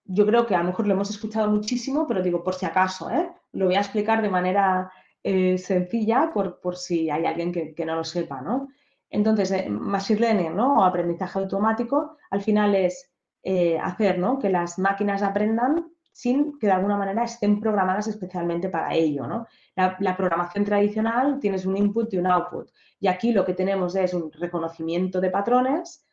yo 0.03 0.27
creo 0.27 0.47
que 0.47 0.57
a 0.57 0.59
lo 0.59 0.65
mejor 0.65 0.89
lo 0.89 0.95
hemos 0.95 1.11
escuchado 1.11 1.49
muchísimo, 1.49 2.09
pero 2.09 2.25
digo, 2.25 2.43
por 2.43 2.55
si 2.55 2.67
acaso, 2.67 3.09
lo 3.53 3.67
voy 3.67 3.77
a 3.77 3.83
explicar 3.83 4.21
de 4.21 4.31
manera 4.31 4.91
sencilla 5.23 6.33
por, 6.35 6.59
por, 6.59 6.77
si 6.77 7.09
hay 7.09 7.25
alguien 7.25 7.53
que, 7.53 7.73
que 7.73 7.87
no 7.87 7.95
lo 7.95 8.03
sepa, 8.03 8.43
¿no? 8.43 8.67
Entonces, 9.15 9.53
eh, 9.53 9.69
Machine 9.69 10.21
Learning 10.21 10.57
¿no? 10.57 10.79
o 10.79 10.85
aprendizaje 10.85 11.39
automático 11.39 12.17
al 12.31 12.43
final 12.43 12.75
es 12.75 13.13
eh, 13.45 13.79
hacer 13.79 14.21
que 14.41 14.51
las 14.51 14.79
máquinas 14.79 15.23
aprendan 15.23 15.87
sin 16.13 16.59
que 16.59 16.67
de 16.67 16.73
alguna 16.73 16.97
manera 16.97 17.25
estén 17.25 17.61
programadas 17.61 18.09
especialmente 18.09 18.69
para 18.69 18.93
ello. 18.93 19.27
¿no? 19.27 19.47
La, 19.77 20.17
programación 20.17 20.65
tradicional 20.65 21.39
tienes 21.39 21.65
un 21.65 21.77
input 21.77 22.13
y 22.13 22.19
un 22.19 22.27
output 22.27 22.71
y 22.99 23.07
aquí 23.07 23.33
lo 23.33 23.45
que 23.45 23.55
tenemos 23.55 23.95
es 23.95 24.15
un 24.15 24.33
reconocimiento 24.33 25.21
de 25.21 25.31
patrones, 25.31 26.05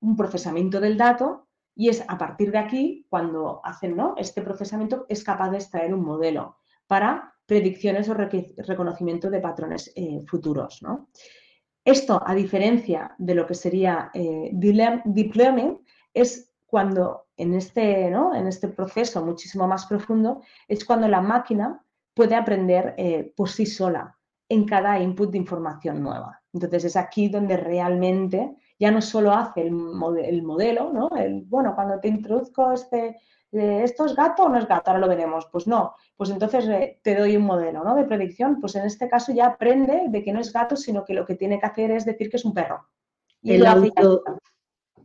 un 0.00 0.16
procesamiento 0.16 0.80
del 0.80 0.96
dato 0.96 1.46
y 1.76 1.90
es 1.90 2.04
a 2.08 2.18
partir 2.18 2.50
de 2.50 2.58
aquí 2.58 3.06
cuando 3.08 3.60
hacen 3.62 3.96
¿no? 3.96 4.14
este 4.16 4.42
procesamiento 4.42 5.06
es 5.08 5.22
capaz 5.22 5.50
de 5.50 5.58
extraer 5.58 5.94
un 5.94 6.04
modelo 6.04 6.56
para 6.88 7.34
predicciones 7.46 8.08
o 8.08 8.14
reconocimiento 8.14 9.30
de 9.30 9.40
patrones 9.40 9.92
eh, 9.94 10.20
futuros. 10.26 10.82
¿no? 10.82 11.08
Esto, 11.88 12.22
a 12.22 12.34
diferencia 12.34 13.14
de 13.16 13.34
lo 13.34 13.46
que 13.46 13.54
sería 13.54 14.10
eh, 14.12 14.50
deep 14.52 15.34
learning, 15.34 15.78
es 16.12 16.52
cuando 16.66 17.28
en 17.34 17.54
este, 17.54 18.08
en 18.08 18.46
este 18.46 18.68
proceso 18.68 19.24
muchísimo 19.24 19.66
más 19.66 19.86
profundo, 19.86 20.42
es 20.66 20.84
cuando 20.84 21.08
la 21.08 21.22
máquina 21.22 21.82
puede 22.12 22.34
aprender 22.34 22.94
eh, 22.98 23.32
por 23.34 23.48
sí 23.48 23.64
sola 23.64 24.14
en 24.50 24.66
cada 24.66 25.00
input 25.00 25.30
de 25.30 25.38
información 25.38 26.02
nueva. 26.02 26.42
Entonces 26.52 26.84
es 26.84 26.96
aquí 26.96 27.30
donde 27.30 27.56
realmente 27.56 28.54
ya 28.78 28.90
no 28.90 29.00
solo 29.00 29.32
hace 29.32 29.62
el, 29.62 29.72
modelo, 29.72 30.92
¿no? 30.92 31.10
El, 31.16 31.42
bueno, 31.42 31.74
cuando 31.74 31.98
te 32.00 32.08
introduzco 32.08 32.72
este, 32.72 33.16
¿esto 33.50 34.06
es 34.06 34.14
gato 34.14 34.44
o 34.44 34.48
no 34.48 34.58
es 34.58 34.68
gato? 34.68 34.90
Ahora 34.90 35.00
lo 35.00 35.08
veremos. 35.08 35.46
Pues 35.50 35.66
no, 35.66 35.94
pues 36.16 36.30
entonces 36.30 36.66
eh, 36.68 37.00
te 37.02 37.16
doy 37.16 37.36
un 37.36 37.44
modelo 37.44 37.82
¿no? 37.82 37.94
de 37.94 38.04
predicción. 38.04 38.60
Pues 38.60 38.74
en 38.76 38.84
este 38.84 39.08
caso 39.08 39.32
ya 39.32 39.46
aprende 39.46 40.02
de 40.08 40.22
que 40.22 40.32
no 40.32 40.40
es 40.40 40.52
gato, 40.52 40.76
sino 40.76 41.04
que 41.04 41.14
lo 41.14 41.24
que 41.24 41.34
tiene 41.34 41.58
que 41.58 41.66
hacer 41.66 41.90
es 41.90 42.04
decir 42.04 42.30
que 42.30 42.36
es 42.36 42.44
un 42.44 42.54
perro. 42.54 42.86
el, 43.42 43.66
auto, 43.66 44.22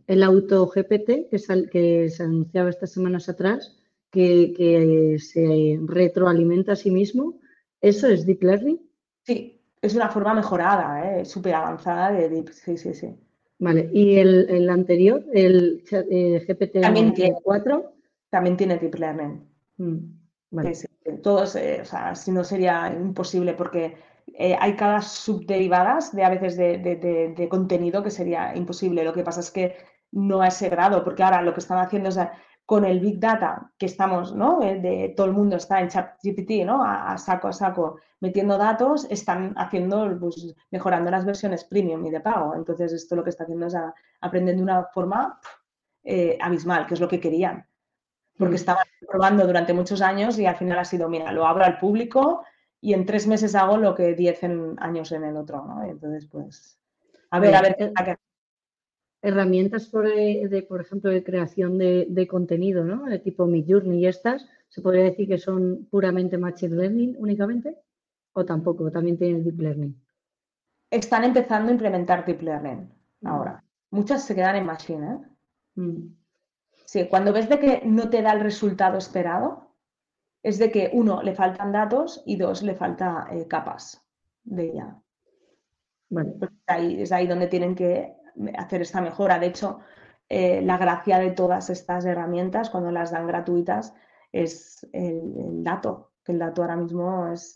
el 0.07 0.23
auto 0.23 0.67
GPT 0.67 1.29
que, 1.29 1.69
que 1.71 2.09
se 2.09 2.23
anunciaba 2.23 2.69
estas 2.69 2.91
semanas 2.91 3.29
atrás, 3.29 3.77
que, 4.11 5.17
se 5.19 5.79
retroalimenta 5.85 6.73
a 6.73 6.75
sí 6.75 6.91
mismo, 6.91 7.39
¿eso 7.81 8.07
es 8.07 8.25
Deep 8.25 8.43
Learning? 8.43 8.79
Sí, 9.23 9.61
es 9.81 9.95
una 9.95 10.09
forma 10.09 10.33
mejorada, 10.33 11.19
¿eh? 11.19 11.25
súper 11.25 11.55
avanzada 11.55 12.11
de 12.11 12.29
Deep, 12.29 12.49
sí, 12.49 12.77
sí, 12.77 12.93
sí. 12.93 13.15
Vale, 13.59 13.89
y 13.93 14.17
el, 14.17 14.69
anterior, 14.69 15.23
el 15.33 15.83
eh, 15.91 16.45
GPT-4 16.47 17.91
también 18.29 18.57
tiene 18.57 18.77
deep 18.77 18.95
learning. 18.95 19.47
Mm, 19.77 20.23
todos, 21.21 21.55
eh, 21.55 21.79
o 21.81 21.85
sea, 21.85 22.15
si 22.15 22.31
no 22.31 22.43
sería 22.43 22.93
imposible 22.93 23.53
porque 23.53 23.95
eh, 24.35 24.55
hay 24.59 24.75
cada 24.75 25.01
subderivadas 25.01 26.15
de 26.15 26.23
a 26.23 26.29
veces 26.29 26.57
de, 26.57 27.47
contenido 27.49 28.03
que 28.03 28.11
sería 28.11 28.55
imposible. 28.55 29.03
Lo 29.03 29.13
que 29.13 29.23
pasa 29.23 29.39
es 29.39 29.51
que 29.51 29.75
no 30.11 30.41
a 30.41 30.47
ese 30.47 30.69
grado, 30.69 31.03
porque 31.03 31.23
ahora 31.23 31.41
lo 31.41 31.53
que 31.53 31.59
están 31.59 31.79
haciendo 31.79 32.09
es 32.09 32.19
con 32.65 32.85
el 32.85 32.99
Big 32.99 33.19
Data 33.19 33.71
que 33.77 33.85
estamos, 33.85 34.33
¿no? 34.33 34.61
Eh, 34.61 34.79
de, 34.79 35.13
todo 35.15 35.27
el 35.27 35.33
mundo 35.33 35.57
está 35.57 35.81
en 35.81 35.89
ChatGPT, 35.89 36.65
¿no? 36.65 36.83
A, 36.83 37.17
saco 37.17 37.49
a 37.49 37.53
saco 37.53 37.99
metiendo 38.19 38.57
datos, 38.57 39.05
están 39.09 39.53
haciendo, 39.57 40.17
pues, 40.19 40.55
mejorando 40.71 41.11
las 41.11 41.25
versiones 41.25 41.65
premium 41.65 42.05
y 42.05 42.11
de 42.11 42.21
pago. 42.21 42.55
Entonces, 42.55 42.93
esto 42.93 43.15
lo 43.15 43.23
que 43.23 43.31
está 43.31 43.43
haciendo 43.43 43.67
es 43.67 43.75
aprender 44.21 44.55
de 44.55 44.63
una 44.63 44.85
forma 44.93 45.39
abismal, 46.39 46.85
que 46.85 46.93
es 46.93 46.99
lo 46.99 47.07
que 47.07 47.19
querían 47.19 47.65
porque 48.37 48.53
mm. 48.53 48.55
estaba 48.55 48.83
probando 49.07 49.45
durante 49.45 49.73
muchos 49.73 50.01
años 50.01 50.39
y 50.39 50.45
al 50.45 50.55
final 50.55 50.79
ha 50.79 50.85
sido, 50.85 51.09
mira, 51.09 51.31
lo 51.31 51.45
abro 51.45 51.63
al 51.63 51.77
público 51.77 52.43
y 52.81 52.93
en 52.93 53.05
tres 53.05 53.27
meses 53.27 53.55
hago 53.55 53.77
lo 53.77 53.95
que 53.95 54.13
diez 54.13 54.41
años 54.77 55.11
en 55.11 55.23
el 55.23 55.37
otro, 55.37 55.63
¿no? 55.65 55.83
entonces, 55.83 56.27
pues, 56.27 56.79
a 57.29 57.39
ver, 57.39 57.55
a 57.55 57.61
ver 57.61 57.75
qué 57.77 57.85
eh, 57.85 58.17
Herramientas, 59.25 59.87
por, 59.87 60.05
de, 60.05 60.65
por 60.67 60.81
ejemplo, 60.81 61.09
de 61.09 61.23
creación 61.23 61.77
de, 61.77 62.27
contenido, 62.29 62.83
¿no? 62.83 63.05
De 63.05 63.19
tipo 63.19 63.45
Midjourney 63.45 63.99
y 63.99 64.07
estas, 64.07 64.45
¿se 64.67 64.81
podría 64.81 65.05
decir 65.05 65.29
que 65.29 65.37
son 65.37 65.87
puramente 65.89 66.37
Machine 66.37 66.75
Learning 66.75 67.15
únicamente? 67.17 67.77
¿O 68.33 68.43
tampoco? 68.43 68.91
¿También 68.91 69.17
tienen 69.17 69.45
Deep 69.45 69.61
Learning? 69.61 69.95
Están 70.91 71.23
empezando 71.23 71.69
a 71.69 71.71
implementar 71.71 72.25
Deep 72.25 72.41
Learning 72.41 72.91
mm. 73.21 73.27
ahora. 73.27 73.63
Muchas 73.91 74.25
se 74.25 74.35
quedan 74.35 74.57
en 74.57 74.65
Machine, 74.65 75.05
¿eh? 75.05 75.19
Mm. 75.75 76.15
Sí, 76.85 77.07
cuando 77.09 77.31
ves 77.31 77.47
de 77.47 77.59
que 77.59 77.81
no 77.85 78.09
te 78.09 78.21
da 78.21 78.33
el 78.33 78.41
resultado 78.41 78.97
esperado, 78.97 79.73
es 80.43 80.59
de 80.59 80.69
que 80.69 80.89
uno, 80.91 81.23
le 81.23 81.33
faltan 81.33 81.71
datos 81.71 82.21
y 82.25 82.35
dos, 82.35 82.61
le 82.61 82.75
falta 82.75 83.29
eh, 83.31 83.47
capas 83.47 84.05
de 84.43 84.65
ella. 84.65 85.01
Bueno. 86.09 86.33
Pues 86.37 86.51
ahí, 86.67 87.01
es 87.01 87.13
ahí 87.13 87.25
donde 87.25 87.47
tienen 87.47 87.73
que 87.73 88.17
hacer 88.57 88.81
esta 88.81 89.01
mejora. 89.01 89.39
De 89.39 89.47
hecho, 89.47 89.79
eh, 90.29 90.61
la 90.61 90.77
gracia 90.77 91.19
de 91.19 91.31
todas 91.31 91.69
estas 91.69 92.05
herramientas, 92.05 92.69
cuando 92.69 92.91
las 92.91 93.11
dan 93.11 93.27
gratuitas, 93.27 93.93
es 94.31 94.87
el, 94.93 95.63
dato, 95.63 96.13
que 96.23 96.31
el 96.31 96.39
dato 96.39 96.61
ahora 96.61 96.75
mismo 96.75 97.31
es, 97.31 97.53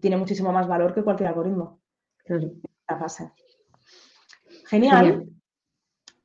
tiene 0.00 0.16
muchísimo 0.16 0.52
más 0.52 0.68
valor 0.68 0.92
que 0.94 1.02
cualquier 1.02 1.30
algoritmo. 1.30 1.80
La 2.86 2.98
fase. 2.98 3.32
Genial. 4.66 5.26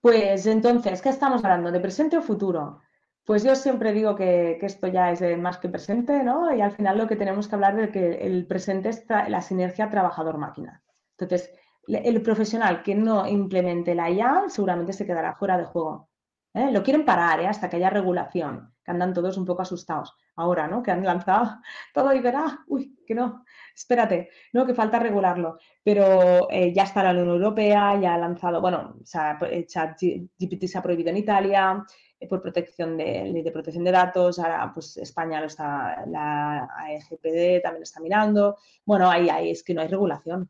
Pues 0.02 0.46
entonces, 0.46 1.02
¿qué 1.02 1.10
estamos 1.10 1.44
hablando? 1.44 1.72
¿De 1.72 1.80
presente 1.80 2.18
o 2.18 2.22
futuro? 2.22 2.82
Pues 3.24 3.44
yo 3.44 3.56
siempre 3.56 3.92
digo 3.92 4.16
que, 4.16 4.60
esto 4.62 4.88
ya 4.88 5.12
es 5.12 5.38
más 5.40 5.58
que 5.58 5.68
presente, 5.68 6.24
¿no? 6.24 6.54
Y 6.56 6.62
al 6.62 6.72
final 6.72 7.00
lo 7.00 7.08
que 7.08 7.16
tenemos 7.16 7.48
que 7.48 7.56
hablar 7.56 7.76
de 7.76 7.90
que 7.90 8.16
el 8.18 8.46
presente 8.46 8.90
es 8.90 9.04
la 9.08 9.42
sinergia 9.42 9.90
trabajador-máquina. 9.90 10.84
Entonces, 11.18 11.52
el 11.88 12.22
profesional 12.22 12.84
que 12.84 12.96
no 12.96 13.28
implemente 13.28 13.96
la 13.96 14.10
IA 14.10 14.46
seguramente 14.48 14.94
se 14.94 15.06
quedará 15.06 15.36
fuera 15.36 15.58
de 15.58 15.66
juego. 15.66 16.10
¿eh? 16.54 16.72
Lo 16.72 16.84
quieren 16.84 17.06
parar 17.06 17.40
¿eh? 17.42 17.48
hasta 17.48 17.70
que 17.70 17.76
haya 17.78 17.90
regulación, 17.90 18.74
que 18.84 18.92
andan 18.92 19.14
todos 19.14 19.38
un 19.38 19.46
poco 19.46 19.62
asustados. 19.62 20.16
Ahora, 20.38 20.68
¿no? 20.68 20.84
Que 20.84 20.92
han 20.92 21.06
lanzado 21.06 21.60
todo 21.94 22.14
y 22.14 22.20
verá, 22.20 22.64
uy, 22.68 22.98
que 23.06 23.16
no, 23.16 23.46
espérate, 23.74 24.30
¿no? 24.54 24.66
Que 24.66 24.74
falta 24.74 25.00
regularlo. 25.00 25.60
Pero 25.84 26.50
eh, 26.50 26.74
ya 26.74 26.84
está 26.84 27.04
la 27.04 27.12
Unión 27.12 27.30
Europea, 27.30 28.00
ya 28.00 28.16
ha 28.16 28.18
lanzado, 28.18 28.60
bueno, 28.62 28.98
ChatGPT 29.06 30.66
se 30.66 30.78
ha 30.78 30.82
prohibido 30.82 31.10
en 31.10 31.18
Italia 31.18 31.86
por 32.30 32.42
protección 32.42 32.98
de, 32.98 33.42
de 33.44 33.52
protección 33.52 33.84
de 33.84 33.92
datos, 33.92 34.40
ahora 34.40 34.72
pues 34.74 34.98
España 34.98 35.40
lo 35.40 35.48
está, 35.48 36.06
la 36.08 36.68
AEGPD 36.76 37.62
también 37.62 37.82
lo 37.82 37.84
está 37.84 38.00
mirando. 38.00 38.58
Bueno, 38.86 39.10
ahí, 39.10 39.30
ahí 39.30 39.52
es 39.52 39.64
que 39.64 39.74
no 39.74 39.82
hay 39.82 39.88
regulación. 39.88 40.50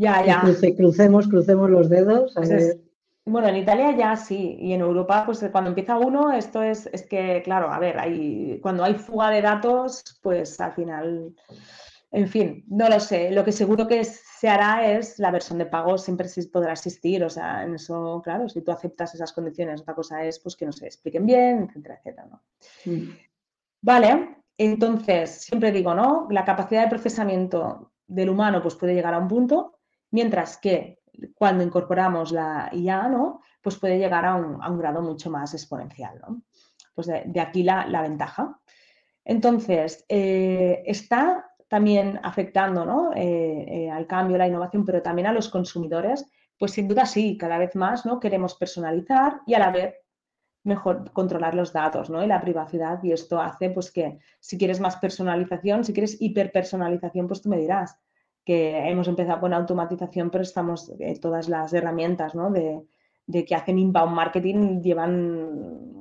Ya, 0.00 0.24
ya. 0.24 0.40
crucemos, 0.76 1.28
crucemos 1.28 1.68
los 1.68 1.90
dedos. 1.90 2.34
Bueno, 3.26 3.48
en 3.48 3.56
Italia 3.56 3.94
ya 3.94 4.16
sí, 4.16 4.56
y 4.58 4.72
en 4.72 4.80
Europa, 4.80 5.24
pues 5.26 5.46
cuando 5.52 5.68
empieza 5.68 5.98
uno, 5.98 6.32
esto 6.32 6.62
es, 6.62 6.88
es 6.90 7.06
que, 7.06 7.42
claro, 7.44 7.70
a 7.70 7.78
ver, 7.78 7.98
hay, 7.98 8.58
cuando 8.62 8.82
hay 8.82 8.94
fuga 8.94 9.28
de 9.28 9.42
datos, 9.42 10.18
pues 10.22 10.58
al 10.58 10.72
final, 10.72 11.36
en 12.12 12.28
fin, 12.28 12.64
no 12.68 12.88
lo 12.88 12.98
sé. 12.98 13.30
Lo 13.30 13.44
que 13.44 13.52
seguro 13.52 13.86
que 13.86 14.02
se 14.04 14.48
hará 14.48 14.90
es 14.90 15.18
la 15.18 15.30
versión 15.30 15.58
de 15.58 15.66
pago 15.66 15.98
siempre 15.98 16.28
podrá 16.50 16.72
existir, 16.72 17.22
o 17.22 17.28
sea, 17.28 17.62
en 17.62 17.74
eso, 17.74 18.22
claro, 18.24 18.48
si 18.48 18.62
tú 18.62 18.72
aceptas 18.72 19.14
esas 19.14 19.34
condiciones, 19.34 19.82
otra 19.82 19.94
cosa 19.94 20.24
es 20.24 20.38
pues 20.40 20.56
que 20.56 20.64
no 20.64 20.72
se 20.72 20.86
expliquen 20.86 21.26
bien, 21.26 21.68
etcétera, 21.68 21.96
etcétera, 21.96 22.26
¿no? 22.26 22.42
Mm. 22.86 23.18
Vale, 23.82 24.36
Entonces, 24.56 25.42
siempre 25.42 25.72
digo, 25.72 25.94
¿no? 25.94 26.26
La 26.30 26.46
capacidad 26.46 26.84
de 26.84 26.90
procesamiento 26.90 27.92
del 28.06 28.30
humano 28.30 28.62
pues, 28.62 28.74
puede 28.76 28.94
llegar 28.94 29.14
a 29.14 29.18
un 29.18 29.28
punto, 29.28 29.79
mientras 30.10 30.56
que 30.56 31.00
cuando 31.34 31.64
incorporamos 31.64 32.32
la 32.32 32.70
IA, 32.72 33.08
¿no? 33.08 33.42
Pues 33.60 33.76
puede 33.76 33.98
llegar 33.98 34.24
a 34.24 34.34
un, 34.34 34.78
grado 34.78 35.02
mucho 35.02 35.30
más 35.30 35.52
exponencial, 35.54 36.18
¿no? 36.20 36.42
Pues 36.94 37.06
de, 37.06 37.40
aquí 37.40 37.62
la, 37.62 38.02
ventaja. 38.02 38.58
Entonces, 39.24 40.04
eh, 40.08 40.82
está 40.86 41.50
también 41.68 42.18
afectando 42.24 42.84
¿no? 42.84 43.12
Eh, 43.14 43.64
eh, 43.68 43.90
al 43.90 44.06
cambio, 44.06 44.36
la 44.36 44.48
innovación, 44.48 44.84
pero 44.84 45.02
también 45.02 45.28
a 45.28 45.32
los 45.32 45.48
consumidores, 45.48 46.26
pues 46.58 46.72
sin 46.72 46.88
duda 46.88 47.06
sí, 47.06 47.38
cada 47.38 47.58
vez 47.58 47.76
más 47.76 48.04
¿no? 48.04 48.18
queremos 48.18 48.56
personalizar 48.56 49.40
y 49.46 49.54
a 49.54 49.60
la 49.60 49.70
vez 49.70 49.94
mejor 50.64 51.12
controlar 51.12 51.54
los 51.54 51.72
datos 51.72 52.10
¿no? 52.10 52.22
y 52.24 52.26
la 52.26 52.40
privacidad 52.40 53.02
y 53.02 53.12
esto 53.12 53.40
hace 53.40 53.70
pues 53.70 53.90
que 53.92 54.18
si 54.40 54.58
quieres 54.58 54.80
más 54.80 54.96
personalización, 54.96 55.84
si 55.84 55.92
quieres 55.92 56.20
hiperpersonalización, 56.20 57.28
pues 57.28 57.40
tú 57.40 57.48
me 57.48 57.56
dirás 57.56 57.96
que 58.44 58.88
hemos 58.88 59.08
empezado 59.08 59.40
con 59.40 59.52
automatización, 59.52 60.30
pero 60.30 60.42
estamos 60.42 60.90
eh, 60.98 61.18
todas 61.20 61.48
las 61.48 61.72
herramientas 61.72 62.34
¿no? 62.34 62.50
de, 62.50 62.82
que 63.44 63.54
hacen 63.54 63.78
inbound 63.78 64.14
marketing 64.14 64.80
llevan 64.80 66.00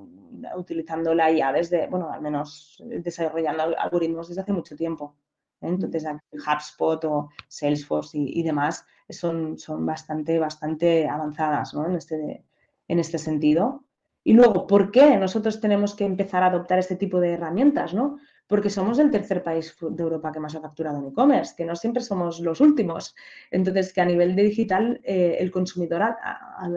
utilizando 0.55 1.13
la 1.13 1.31
IA 1.31 1.51
desde, 1.51 1.87
bueno, 1.87 2.11
al 2.11 2.21
menos 2.21 2.81
desarrollando 2.85 3.77
algoritmos 3.77 4.29
desde 4.29 4.41
hace 4.41 4.53
mucho 4.53 4.75
tiempo. 4.75 5.15
¿eh? 5.61 5.67
Entonces, 5.67 6.05
HubSpot 6.31 7.03
o 7.05 7.29
Salesforce 7.47 8.17
y, 8.17 8.39
y, 8.39 8.43
demás 8.43 8.85
son, 9.09 9.57
son 9.57 9.85
bastante, 9.85 10.39
bastante 10.39 11.07
avanzadas 11.07 11.73
¿no? 11.73 11.85
en, 11.85 11.95
este, 11.95 12.45
en 12.87 12.99
este 12.99 13.17
sentido. 13.17 13.83
Y 14.23 14.33
luego, 14.33 14.67
¿por 14.67 14.91
qué 14.91 15.17
nosotros 15.17 15.59
tenemos 15.59 15.95
que 15.95 16.05
empezar 16.05 16.43
a 16.43 16.47
adoptar 16.47 16.79
este 16.79 16.95
tipo 16.95 17.19
de 17.19 17.33
herramientas? 17.33 17.93
¿no? 17.93 18.17
Porque 18.49 18.71
somos 18.71 18.97
el 18.97 19.11
tercer 19.11 19.43
país 19.43 19.75
de 19.79 20.01
Europa 20.01 20.31
que 20.31 20.39
más 20.39 20.55
ha 20.55 20.59
facturado 20.59 20.97
en 20.97 21.05
e-commerce, 21.09 21.53
que 21.55 21.65
no 21.65 21.75
siempre 21.75 22.01
somos 22.01 22.39
los 22.39 22.59
últimos. 22.61 23.15
Entonces, 23.51 23.93
que 23.93 24.01
a 24.01 24.05
nivel 24.05 24.35
de 24.35 24.41
digital 24.41 24.99
eh, 25.03 25.37
el 25.39 25.51
consumidor 25.51 26.01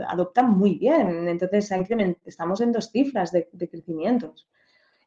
adopta 0.06 0.42
muy 0.42 0.74
bien. 0.74 1.26
Entonces, 1.28 1.72
estamos 2.26 2.60
en 2.60 2.72
dos 2.72 2.90
cifras 2.90 3.32
de, 3.32 3.48
crecimientos. 3.70 4.46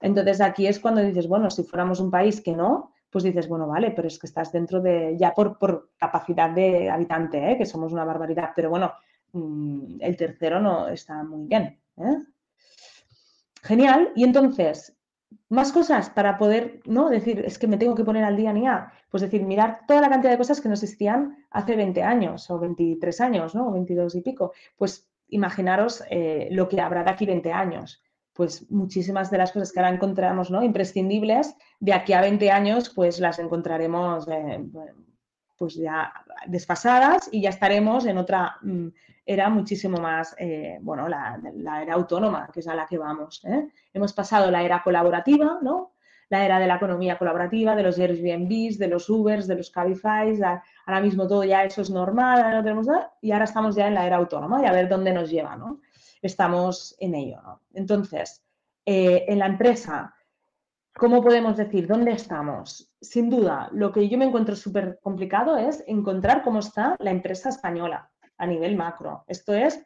Entonces, 0.01 0.41
aquí 0.41 0.65
es 0.65 0.79
cuando 0.79 1.01
dices, 1.01 1.27
bueno, 1.27 1.51
si 1.51 1.63
fuéramos 1.63 1.99
un 1.99 2.09
país 2.09 2.41
que 2.41 2.55
no, 2.55 2.93
pues 3.11 3.23
dices, 3.23 3.47
bueno, 3.47 3.67
vale, 3.67 3.91
pero 3.91 4.07
es 4.07 4.17
que 4.17 4.25
estás 4.25 4.51
dentro 4.51 4.81
de, 4.81 5.15
ya 5.19 5.35
por, 5.35 5.59
por 5.59 5.91
capacidad 5.99 6.49
de 6.49 6.89
habitante, 6.89 7.51
¿eh? 7.51 7.57
que 7.59 7.67
somos 7.67 7.93
una 7.93 8.05
barbaridad, 8.05 8.49
pero 8.55 8.71
bueno, 8.71 8.91
mm, 9.33 9.97
el 9.99 10.17
tercero 10.17 10.59
no 10.59 10.87
está 10.87 11.23
muy 11.23 11.45
bien. 11.45 11.79
¿eh? 11.97 12.17
Genial. 13.61 14.11
Y 14.15 14.23
entonces, 14.23 14.94
más 15.49 15.71
cosas 15.71 16.09
para 16.09 16.37
poder, 16.37 16.81
¿no? 16.85 17.09
Decir, 17.09 17.43
es 17.45 17.59
que 17.59 17.67
me 17.67 17.77
tengo 17.77 17.95
que 17.95 18.03
poner 18.03 18.23
al 18.23 18.35
día 18.35 18.51
ni 18.53 18.67
a. 18.67 18.91
Pues 19.09 19.21
decir, 19.21 19.43
mirar 19.43 19.81
toda 19.87 20.01
la 20.01 20.09
cantidad 20.09 20.31
de 20.31 20.37
cosas 20.37 20.59
que 20.59 20.67
no 20.67 20.73
existían 20.73 21.37
hace 21.51 21.75
20 21.75 22.03
años 22.03 22.49
o 22.49 22.59
23 22.59 23.21
años, 23.21 23.55
¿no? 23.55 23.67
O 23.67 23.71
22 23.71 24.15
y 24.15 24.21
pico. 24.21 24.53
Pues 24.75 25.09
imaginaros 25.29 26.03
eh, 26.09 26.49
lo 26.51 26.67
que 26.67 26.81
habrá 26.81 27.03
de 27.03 27.11
aquí 27.11 27.25
20 27.25 27.51
años. 27.51 28.01
Pues 28.33 28.69
muchísimas 28.69 29.31
de 29.31 29.37
las 29.37 29.51
cosas 29.51 29.71
que 29.71 29.79
ahora 29.79 29.93
encontramos, 29.93 30.51
¿no? 30.51 30.61
Imprescindibles, 30.63 31.55
de 31.79 31.93
aquí 31.93 32.13
a 32.13 32.21
20 32.21 32.51
años, 32.51 32.89
pues 32.89 33.19
las 33.19 33.39
encontraremos 33.39 34.27
eh, 34.27 34.65
pues 35.57 35.75
ya 35.75 36.11
desfasadas 36.47 37.29
y 37.31 37.41
ya 37.41 37.49
estaremos 37.49 38.05
en 38.05 38.17
otra 38.17 38.57
mm, 38.61 38.87
era 39.25 39.49
muchísimo 39.49 39.97
más, 39.97 40.35
eh, 40.37 40.77
bueno, 40.81 41.09
la, 41.09 41.39
era 41.81 41.95
autónoma, 41.95 42.49
que 42.53 42.59
es 42.59 42.67
a 42.67 42.75
la 42.75 42.85
que 42.85 42.97
vamos. 42.97 43.43
¿eh? 43.45 43.67
Hemos 43.93 44.13
pasado 44.13 44.51
la 44.51 44.63
era 44.63 44.83
colaborativa, 44.83 45.59
¿no? 45.61 45.93
La 46.29 46.45
era 46.45 46.59
de 46.59 46.67
la 46.67 46.75
economía 46.75 47.17
colaborativa, 47.17 47.75
de 47.75 47.83
los 47.83 47.99
Airbnbs, 47.99 48.77
de 48.77 48.87
los 48.87 49.09
Ubers, 49.09 49.47
de 49.47 49.55
los 49.55 49.69
Cabify, 49.69 50.39
ahora 50.85 51.01
mismo 51.01 51.27
todo 51.27 51.43
ya 51.43 51.63
eso 51.63 51.81
es 51.81 51.89
normal, 51.89 52.51
no 52.51 52.63
tenemos 52.63 52.87
nada, 52.87 53.13
y 53.21 53.31
ahora 53.31 53.45
estamos 53.45 53.75
ya 53.75 53.87
en 53.87 53.93
la 53.93 54.07
era 54.07 54.17
autónoma 54.17 54.61
y 54.61 54.65
a 54.65 54.71
ver 54.71 54.89
dónde 54.89 55.13
nos 55.13 55.29
lleva, 55.29 55.55
¿no? 55.55 55.81
Estamos 56.21 56.95
en 56.99 57.13
ello. 57.15 57.61
Entonces, 57.73 58.43
eh, 58.85 59.25
en 59.27 59.39
la 59.39 59.45
empresa, 59.45 60.15
¿cómo 60.95 61.21
podemos 61.21 61.57
decir 61.57 61.87
dónde 61.87 62.11
estamos? 62.11 62.91
Sin 63.01 63.29
duda, 63.29 63.69
lo 63.71 63.91
que 63.91 64.09
yo 64.09 64.17
me 64.17 64.25
encuentro 64.25 64.55
súper 64.55 64.99
complicado 65.03 65.57
es 65.57 65.83
encontrar 65.85 66.43
cómo 66.43 66.59
está 66.59 66.95
la 66.99 67.11
empresa 67.11 67.49
española 67.49 68.09
a 68.37 68.47
nivel 68.47 68.75
macro. 68.75 69.23
Esto 69.27 69.53
es, 69.53 69.85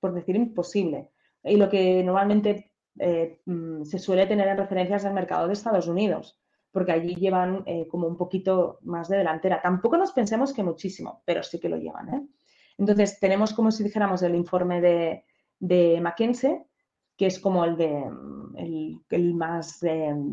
por 0.00 0.14
decir, 0.14 0.36
imposible. 0.36 1.10
Y 1.42 1.56
lo 1.56 1.68
que 1.68 2.02
normalmente 2.02 2.72
eh, 2.98 3.40
mm, 3.44 3.84
se 3.84 3.98
suele 3.98 4.26
tener 4.26 4.48
en 4.48 4.58
referencias 4.58 5.02
del 5.02 5.14
mercado 5.14 5.46
de 5.46 5.54
Estados 5.54 5.86
Unidos, 5.88 6.38
porque 6.70 6.92
allí 6.92 7.14
llevan 7.14 7.62
eh, 7.66 7.86
como 7.88 8.06
un 8.06 8.16
poquito 8.16 8.78
más 8.82 9.08
de 9.08 9.18
delantera. 9.18 9.60
Tampoco 9.62 9.96
nos 9.96 10.12
pensemos 10.12 10.52
que 10.52 10.62
muchísimo, 10.62 11.22
pero 11.24 11.42
sí 11.42 11.58
que 11.58 11.68
lo 11.68 11.76
llevan. 11.76 12.14
¿eh? 12.14 12.26
Entonces, 12.78 13.18
tenemos 13.18 13.52
como 13.52 13.70
si 13.70 13.84
dijéramos 13.84 14.22
el 14.22 14.34
informe 14.34 14.80
de, 14.80 15.24
de 15.58 16.00
que 17.20 17.26
es 17.26 17.38
como 17.38 17.66
el, 17.66 17.76
de, 17.76 18.02
el, 19.10 19.34
más 19.34 19.80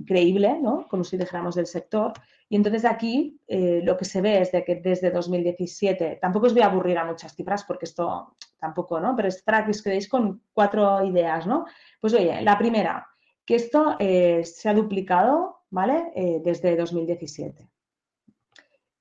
creíble, 0.06 0.58
¿no? 0.62 0.88
como 0.88 1.04
si 1.04 1.18
dijéramos 1.18 1.56
del 1.56 1.66
sector, 1.68 2.14
y 2.48 2.56
entonces 2.56 2.86
aquí 2.86 3.42
eh, 3.46 3.82
lo 3.84 3.98
que 3.98 4.06
se 4.06 4.22
ve 4.22 4.40
es 4.40 4.54
de 4.54 4.64
que 4.64 4.76
desde 4.76 5.12
2017, 5.12 6.20
tampoco 6.22 6.46
os 6.46 6.54
voy 6.54 6.62
a 6.62 6.68
aburrir 6.68 6.98
a 6.98 7.04
muchas 7.04 7.36
cifras 7.36 7.66
porque 7.66 7.84
esto 7.84 8.38
tampoco, 8.58 9.02
¿no? 9.02 9.18
Pero 9.18 9.28
es 9.28 9.44
para 9.44 9.66
que 9.66 9.72
os 9.72 9.84
quedéis 9.84 10.08
con 10.08 10.44
cuatro 10.54 11.04
ideas, 11.04 11.46
¿no? 11.46 11.66
Pues 12.00 12.14
oye, 12.14 12.42
la 12.44 12.58
primera, 12.58 13.06
que 13.46 13.56
esto 13.56 13.98
eh, 14.00 14.46
se 14.46 14.70
ha 14.70 14.74
duplicado, 14.74 15.64
¿vale? 15.72 16.14
Eh, 16.16 16.40
desde 16.42 16.78
2017. 16.78 17.70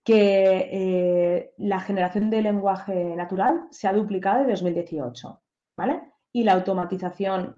Que 0.03 1.53
la 1.59 1.79
generación 1.79 2.31
de 2.31 2.43
lenguaje 2.43 3.15
natural 3.15 3.69
se 3.71 3.87
ha 3.87 3.93
duplicado 3.93 4.43
en 4.43 4.51
2018, 4.51 5.41
¿vale? 5.77 6.03
Y 6.33 6.43
la 6.43 6.55
automatización 6.55 7.57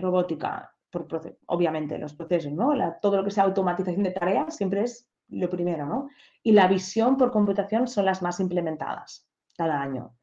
robótica, 0.00 0.72
por 0.90 1.06
obviamente 1.46 1.98
los 1.98 2.14
procesos, 2.14 2.52
¿no? 2.52 2.72
todo 3.02 3.18
lo 3.18 3.24
que 3.24 3.30
sea 3.30 3.44
automatización 3.44 4.04
de 4.04 4.12
tareas 4.12 4.56
siempre 4.56 4.82
es 4.82 5.08
lo 5.28 5.50
primero, 5.50 5.86
¿no? 5.86 6.08
Y 6.42 6.52
la 6.52 6.68
visión 6.68 7.16
por 7.16 7.32
computación 7.32 7.88
son 7.88 8.04
las 8.04 8.22
más 8.22 8.40
implementadas 8.40 9.26
cada 9.56 9.80
año. 9.80 10.14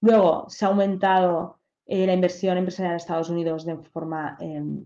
Luego, 0.00 0.46
se 0.48 0.64
ha 0.64 0.68
aumentado 0.68 1.60
eh, 1.84 2.06
la 2.06 2.14
inversión 2.14 2.56
empresarial 2.56 2.92
en 2.92 2.96
Estados 2.96 3.28
Unidos 3.28 3.64
de 3.64 3.76
forma 3.76 4.36
em, 4.40 4.82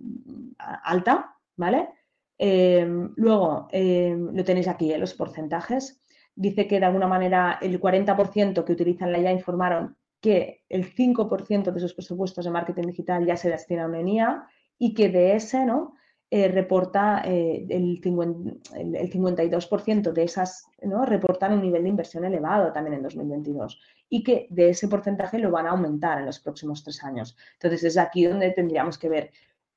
alta, 0.58 1.36
¿vale? 1.56 1.90
Em, 2.38 3.12
luego, 3.16 3.68
em, 3.70 4.34
lo 4.34 4.44
tenéis 4.44 4.68
aquí, 4.68 4.92
en 4.92 5.00
los 5.00 5.14
porcentajes. 5.14 6.00
Dice 6.34 6.66
que 6.66 6.80
de 6.80 6.86
alguna 6.86 7.06
manera 7.06 7.58
el 7.60 7.78
40% 7.80 8.64
que 8.64 8.72
utilizan 8.72 9.12
la 9.12 9.18
IA 9.18 9.32
informaron 9.32 9.96
que 10.20 10.64
el 10.68 10.94
5% 10.94 11.72
de 11.72 11.80
sus 11.80 11.94
presupuestos 11.94 12.44
de 12.44 12.50
marketing 12.50 12.88
digital 12.88 13.26
ya 13.26 13.36
se 13.36 13.50
destinaron 13.50 13.94
en 13.94 14.08
IA 14.08 14.46
y 14.78 14.94
que 14.94 15.08
de 15.08 15.36
ese, 15.36 15.64
¿no? 15.64 15.94
Eh, 16.32 16.46
reporta 16.46 17.22
eh, 17.24 17.66
el, 17.68 18.00
52% 18.00 20.12
de 20.12 20.22
esas, 20.22 20.64
¿no? 20.80 21.04
reportan 21.04 21.54
un 21.54 21.62
nivel 21.62 21.82
de 21.82 21.88
inversión 21.88 22.24
elevado 22.24 22.72
también 22.72 22.94
en 22.94 23.02
2022 23.02 23.80
y 24.08 24.22
que 24.22 24.46
de 24.48 24.68
ese 24.68 24.86
porcentaje 24.86 25.40
lo 25.40 25.50
van 25.50 25.66
a 25.66 25.70
aumentar 25.70 26.20
en 26.20 26.26
los 26.26 26.38
próximos 26.38 26.84
tres 26.84 27.02
años. 27.02 27.36
Entonces, 27.54 27.82
es 27.82 27.98
aquí 27.98 28.26
donde 28.26 28.52
tendríamos 28.52 28.96
que 28.96 29.08
ver, 29.08 29.32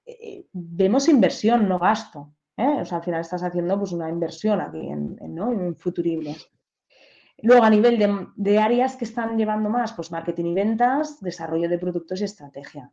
eh, 0.06 0.46
vemos 0.52 1.10
inversión, 1.10 1.68
no 1.68 1.80
gasto. 1.80 2.36
O 2.56 2.86
sea, 2.86 3.00
al 3.00 3.04
final 3.04 3.22
estás 3.22 3.42
haciendo 3.42 3.80
pues, 3.80 3.92
una 3.92 4.08
inversión 4.08 4.62
aquí 4.62 4.88
en, 4.88 5.18
en, 5.20 5.76
futuribles. 5.76 6.52
Luego, 7.42 7.64
a 7.64 7.70
nivel 7.70 7.98
de, 8.36 8.60
áreas 8.60 8.96
que 8.96 9.06
están 9.06 9.38
llevando 9.38 9.70
más, 9.70 9.94
pues 9.94 10.12
marketing 10.12 10.46
y 10.46 10.54
ventas, 10.54 11.20
desarrollo 11.22 11.68
de 11.68 11.80
productos 11.80 12.22
y 12.22 12.24
estrategia. 12.24 12.92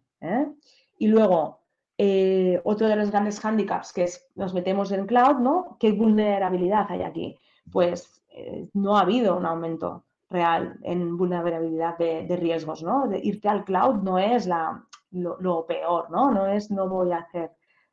Y 0.98 1.06
luego, 1.06 1.60
eh, 1.98 2.60
otro 2.64 2.88
de 2.88 2.96
los 2.96 3.10
grandes 3.10 3.44
handicaps 3.44 3.92
que 3.92 4.04
es 4.04 4.26
nos 4.34 4.54
metemos 4.54 4.90
en 4.90 5.06
cloud, 5.06 5.36
¿no? 5.36 5.76
¿Qué 5.78 5.92
vulnerabilidad 5.92 6.86
hay 6.88 7.02
aquí? 7.02 7.38
Pues 7.70 8.22
eh, 8.30 8.68
no 8.72 8.96
ha 8.96 9.02
habido 9.02 9.36
un 9.36 9.44
aumento 9.44 10.04
real 10.30 10.78
en 10.82 11.16
vulnerabilidad 11.16 11.98
de, 11.98 12.36
riesgos, 12.36 12.82
¿no? 12.82 13.06
De 13.06 13.18
irte 13.18 13.48
al 13.48 13.64
cloud 13.64 13.96
no 13.96 14.18
es 14.18 14.46
la, 14.46 14.82
lo, 15.10 15.66
peor, 15.66 16.10
¿no? 16.10 16.30
No 16.30 16.46
es 16.46 16.70
no 16.70 16.88
voy 16.88 17.12
a 17.12 17.18
hacer 17.18 17.50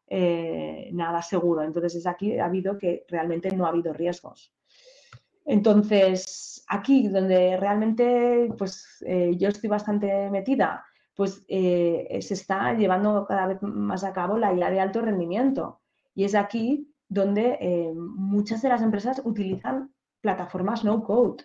eh, 0.07 0.89
nada 0.93 1.21
seguro. 1.21 1.63
Entonces, 1.63 2.07
aquí 2.07 2.39
ha 2.39 2.45
habido 2.45 2.77
que 2.77 3.05
realmente 3.09 3.53
no 3.55 3.65
ha 3.65 3.69
habido 3.69 3.91
riesgos. 3.91 4.53
Entonces, 5.47 6.63
aquí 6.67 7.07
donde 7.07 7.57
realmente 7.57 8.53
pues 8.57 9.03
yo 9.37 9.49
estoy 9.49 9.69
bastante 9.69 10.29
metida 10.29 10.85
pues 11.17 11.43
eh, 11.47 12.19
se 12.21 12.35
está 12.35 12.73
llevando 12.75 13.25
cada 13.27 13.47
vez 13.47 13.57
más 13.63 14.03
a 14.03 14.13
cabo 14.13 14.37
la 14.37 14.53
IA 14.53 14.69
de 14.69 14.79
alto 14.79 15.01
rendimiento. 15.01 15.81
Y 16.13 16.23
es 16.25 16.35
aquí 16.35 16.93
donde 17.09 17.57
eh, 17.59 17.91
muchas 17.95 18.61
de 18.61 18.69
las 18.69 18.83
empresas 18.83 19.21
utilizan 19.25 19.91
plataformas 20.21 20.85
no 20.85 21.03
code, 21.03 21.43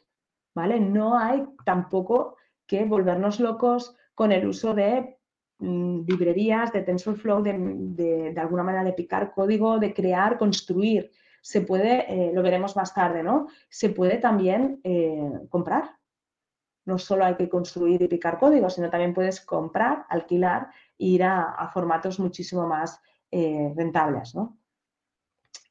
¿vale? 0.54 0.78
No 0.78 1.18
hay 1.18 1.44
tampoco 1.64 2.36
que 2.66 2.84
volvernos 2.84 3.40
locos 3.40 3.96
con 4.14 4.30
el 4.30 4.46
uso 4.46 4.74
de 4.74 5.16
mm, 5.58 6.02
librerías 6.06 6.70
de 6.70 6.82
TensorFlow, 6.82 7.42
de, 7.42 8.32
de, 8.34 8.40
alguna 8.40 8.64
manera 8.64 8.84
de 8.84 8.92
picar 8.92 9.32
código, 9.32 9.78
de 9.78 9.94
crear, 9.94 10.36
construir. 10.36 11.10
Se 11.42 11.60
puede, 11.60 12.06
eh, 12.08 12.32
lo 12.32 12.42
veremos 12.42 12.76
más 12.76 12.94
tarde, 12.94 13.22
¿no? 13.22 13.48
Se 13.68 13.90
puede 13.90 14.18
también 14.18 14.80
eh, 14.84 15.30
comprar. 15.50 15.96
No 16.84 16.98
solo 16.98 17.24
hay 17.24 17.34
que 17.34 17.48
construir 17.48 18.00
y 18.00 18.08
picar 18.08 18.38
código, 18.38 18.70
sino 18.70 18.88
también 18.88 19.12
puedes 19.12 19.40
comprar, 19.40 20.06
alquilar 20.08 20.70
e 20.98 21.06
ir 21.06 21.24
a, 21.24 21.68
formatos 21.74 22.18
muchísimo 22.18 22.66
más 22.66 23.00
eh, 23.30 23.72
rentables, 23.76 24.34
¿no? 24.34 24.56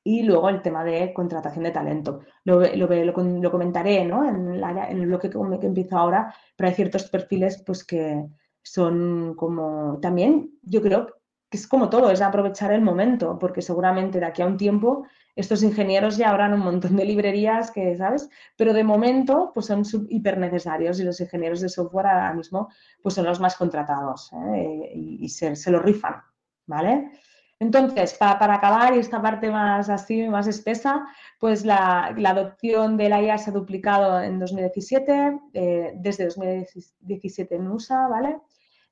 Y 0.03 0.23
luego 0.23 0.49
el 0.49 0.62
tema 0.62 0.84
de 0.84 1.13
contratación 1.13 1.63
de 1.63 1.71
talento. 1.71 2.21
Lo, 2.43 2.60
lo, 2.60 3.51
comentaré 3.51 4.03
¿no? 4.03 4.27
en, 4.27 4.55
en 4.55 5.01
el 5.01 5.07
bloque 5.07 5.29
que, 5.29 5.39
que 5.60 5.67
empiezo 5.67 5.97
ahora, 5.97 6.34
pero 6.55 6.69
hay 6.69 6.75
ciertos 6.75 7.10
perfiles 7.10 7.63
pues, 7.65 7.84
que 7.84 8.25
son 8.63 9.36
como 9.36 9.99
también, 10.01 10.60
yo 10.63 10.81
creo 10.81 11.20
que 11.51 11.57
es 11.57 11.67
como 11.67 11.89
todo, 11.89 12.09
es 12.11 12.21
aprovechar 12.21 12.71
el 12.71 12.81
momento, 12.81 13.37
porque 13.37 13.61
seguramente 13.61 14.21
de 14.21 14.25
aquí 14.25 14.41
a 14.41 14.47
un 14.47 14.55
tiempo 14.55 15.05
estos 15.35 15.63
ingenieros 15.63 16.15
ya 16.15 16.29
habrán 16.29 16.53
un 16.53 16.61
montón 16.61 16.95
de 16.95 17.03
librerías 17.03 17.71
que, 17.71 17.97
¿sabes? 17.97 18.29
Pero 18.55 18.73
de 18.73 18.85
momento, 18.85 19.51
pues 19.53 19.65
son 19.65 19.83
hiper 20.09 20.37
necesarios 20.37 20.97
y 20.99 21.03
los 21.03 21.19
ingenieros 21.19 21.59
de 21.59 21.67
software 21.67 22.07
ahora 22.07 22.33
mismo, 22.33 22.69
pues 23.03 23.15
son 23.15 23.25
los 23.25 23.41
más 23.41 23.57
contratados 23.57 24.31
¿eh? 24.31 24.91
y, 24.95 25.27
se, 25.27 25.57
se, 25.57 25.71
lo 25.71 25.79
rifan, 25.79 26.21
¿vale? 26.67 27.11
Entonces, 27.59 28.13
para, 28.13 28.55
acabar 28.55 28.95
y 28.95 28.99
esta 28.99 29.21
parte 29.21 29.51
más 29.51 29.89
así, 29.89 30.29
más 30.29 30.47
espesa, 30.47 31.05
pues 31.37 31.65
la, 31.65 32.15
adopción 32.25 32.95
de 32.95 33.09
la 33.09 33.21
IA 33.21 33.37
se 33.37 33.49
ha 33.49 33.53
duplicado 33.53 34.21
en 34.21 34.39
2017, 34.39 35.39
eh, 35.53 35.93
desde 35.95 36.25
2017 36.27 37.55
en 37.55 37.67
USA, 37.67 38.07
¿vale? 38.07 38.37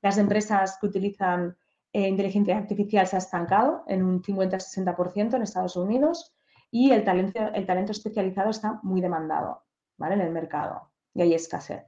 Las 0.02 0.18
empresas 0.18 0.76
que 0.78 0.86
utilizan 0.86 1.56
eh, 1.92 2.08
inteligencia 2.08 2.56
artificial 2.56 3.06
se 3.06 3.16
ha 3.16 3.18
estancado 3.18 3.84
en 3.86 4.02
un 4.02 4.22
50-60% 4.22 5.34
en 5.34 5.42
Estados 5.42 5.76
Unidos 5.76 6.34
y 6.70 6.92
el 6.92 7.04
talento, 7.04 7.40
el 7.54 7.66
talento 7.66 7.92
especializado 7.92 8.50
está 8.50 8.80
muy 8.82 9.00
demandado, 9.00 9.64
¿vale? 9.96 10.14
En 10.14 10.20
el 10.20 10.30
mercado 10.30 10.90
y 11.14 11.22
hay 11.22 11.34
escasez. 11.34 11.84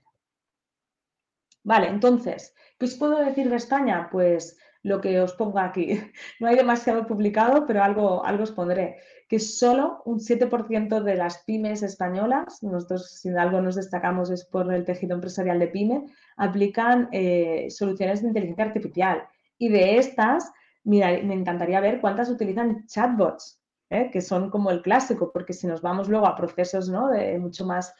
Vale, 1.64 1.88
entonces, 1.88 2.54
¿qué 2.78 2.86
os 2.86 2.94
puedo 2.96 3.18
decir 3.18 3.48
de 3.48 3.56
España? 3.56 4.08
Pues 4.10 4.58
lo 4.82 5.00
que 5.00 5.20
os 5.20 5.34
pongo 5.34 5.58
aquí. 5.58 6.00
No 6.40 6.48
hay 6.48 6.56
demasiado 6.56 7.06
publicado, 7.06 7.66
pero 7.66 7.82
algo, 7.82 8.24
algo 8.24 8.42
os 8.42 8.50
pondré. 8.50 8.98
Que 9.28 9.38
solo 9.38 10.02
un 10.04 10.18
7% 10.18 11.02
de 11.02 11.14
las 11.14 11.38
pymes 11.44 11.82
españolas, 11.82 12.62
nosotros 12.62 13.10
si 13.20 13.30
algo 13.30 13.60
nos 13.60 13.76
destacamos 13.76 14.30
es 14.30 14.44
por 14.44 14.72
el 14.72 14.84
tejido 14.84 15.14
empresarial 15.14 15.58
de 15.58 15.68
pyme, 15.68 16.06
aplican 16.36 17.08
eh, 17.12 17.68
soluciones 17.70 18.22
de 18.22 18.28
inteligencia 18.28 18.64
artificial. 18.64 19.22
Y 19.62 19.68
de 19.68 19.96
estas, 19.96 20.52
mira, 20.82 21.10
me 21.22 21.34
encantaría 21.34 21.78
ver 21.78 22.00
cuántas 22.00 22.28
utilizan 22.28 22.84
chatbots, 22.88 23.62
¿eh? 23.90 24.10
que 24.10 24.20
son 24.20 24.50
como 24.50 24.72
el 24.72 24.82
clásico, 24.82 25.30
porque 25.32 25.52
si 25.52 25.68
nos 25.68 25.80
vamos 25.80 26.08
luego 26.08 26.26
a 26.26 26.34
procesos 26.34 26.88
¿no? 26.88 27.08
de 27.10 27.38
mucho 27.38 27.64
más 27.64 27.94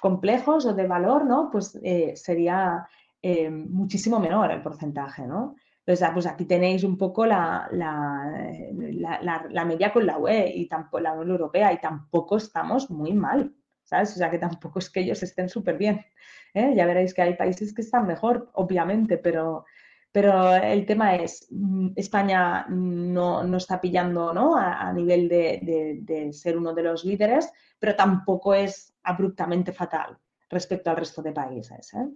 complejos 0.00 0.66
o 0.66 0.74
de 0.74 0.88
valor, 0.88 1.24
¿no? 1.24 1.48
pues 1.52 1.78
eh, 1.84 2.14
sería 2.16 2.88
muchísimo 3.22 4.18
menor 4.18 4.50
el 4.50 4.62
porcentaje. 4.62 5.28
¿no? 5.28 5.54
Entonces, 5.78 6.02
ah, 6.08 6.10
pues 6.12 6.26
aquí 6.26 6.44
tenéis 6.44 6.82
un 6.82 6.98
poco 6.98 7.24
la, 7.24 7.68
la, 7.70 9.64
media 9.64 9.92
con 9.92 10.06
la 10.06 10.18
UE 10.18 10.54
y 10.56 10.66
tampoco, 10.66 10.98
la 10.98 11.12
Unión 11.12 11.30
Europea 11.30 11.72
y 11.72 11.80
tampoco 11.80 12.38
estamos 12.38 12.90
muy 12.90 13.12
mal, 13.12 13.54
¿sabes? 13.84 14.10
O 14.10 14.16
sea, 14.16 14.28
que 14.28 14.40
tampoco 14.40 14.80
es 14.80 14.90
que 14.90 15.02
ellos 15.02 15.22
estén 15.22 15.48
súper 15.48 15.78
bien. 15.78 16.04
¿eh? 16.52 16.74
Ya 16.74 16.84
veréis 16.84 17.14
que 17.14 17.22
hay 17.22 17.34
países 17.34 17.72
que 17.72 17.82
están 17.82 18.08
mejor, 18.08 18.50
obviamente, 18.54 19.18
pero, 19.18 19.66
pero 20.12 20.54
el 20.54 20.86
tema 20.86 21.16
es, 21.16 21.46
mm, 21.50 21.88
España 21.96 22.66
no, 22.68 23.56
está 23.56 23.80
pillando 23.80 24.32
¿no? 24.32 24.56
A, 24.56 24.92
nivel 24.92 25.28
de, 25.28 26.00
de, 26.02 26.32
ser 26.32 26.56
uno 26.56 26.72
de 26.72 26.82
los 26.82 27.04
líderes, 27.04 27.52
pero 27.78 27.94
tampoco 27.94 28.54
es 28.54 28.94
abruptamente 29.02 29.72
fatal 29.72 30.18
respecto 30.48 30.90
al 30.90 30.96
resto 30.96 31.22
de 31.22 31.32
países. 31.32 31.92
¿eh? 31.94 32.08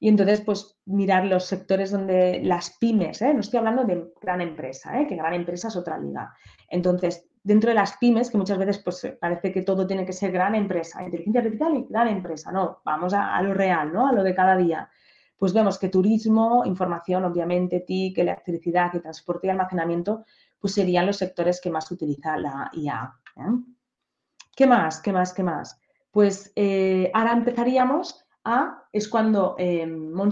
Y 0.00 0.08
entonces, 0.08 0.40
pues 0.42 0.78
mirar 0.86 1.24
los 1.24 1.44
sectores 1.44 1.90
donde 1.90 2.40
las 2.42 2.76
pymes, 2.78 3.20
¿eh? 3.22 3.34
no 3.34 3.40
estoy 3.40 3.58
hablando 3.58 3.84
de 3.84 4.12
gran 4.20 4.40
empresa, 4.40 5.00
¿eh? 5.00 5.06
que 5.06 5.16
gran 5.16 5.34
empresa 5.34 5.68
es 5.68 5.76
otra 5.76 5.98
liga. 5.98 6.32
Entonces, 6.68 7.28
dentro 7.42 7.70
de 7.70 7.74
las 7.74 7.96
pymes, 7.96 8.30
que 8.30 8.38
muchas 8.38 8.58
veces 8.58 8.78
pues 8.78 9.16
parece 9.20 9.52
que 9.52 9.62
todo 9.62 9.86
tiene 9.86 10.06
que 10.06 10.12
ser 10.12 10.30
gran 10.30 10.54
empresa, 10.54 11.02
inteligencia 11.02 11.40
artificial 11.40 11.76
y 11.76 11.86
gran 11.88 12.08
empresa, 12.08 12.52
no, 12.52 12.80
vamos 12.84 13.12
a, 13.14 13.40
lo 13.42 13.54
real, 13.54 13.92
¿no? 13.92 14.06
A 14.06 14.12
lo 14.12 14.22
de 14.22 14.34
cada 14.34 14.56
día. 14.56 14.88
Pues 15.38 15.52
vemos 15.52 15.78
que 15.78 15.88
turismo, 15.88 16.64
información, 16.66 17.24
obviamente, 17.24 17.80
TIC, 17.80 18.18
electricidad 18.18 18.92
y 18.92 19.00
transporte 19.00 19.46
y 19.46 19.50
almacenamiento, 19.50 20.24
pues 20.58 20.74
serían 20.74 21.06
los 21.06 21.16
sectores 21.16 21.60
que 21.60 21.70
más 21.70 21.90
utiliza 21.90 22.36
la 22.36 22.70
IA. 22.74 23.14
¿eh? 23.36 23.62
¿Qué 24.54 24.66
más? 24.66 25.00
¿Qué 25.00 25.12
más? 25.12 25.32
¿Qué 25.32 25.42
más? 25.44 25.80
Pues 26.10 26.52
ahora 27.14 27.32
empezaríamos 27.32 28.28
es 28.92 29.08
cuando 29.08 29.56
eh, 29.58 29.86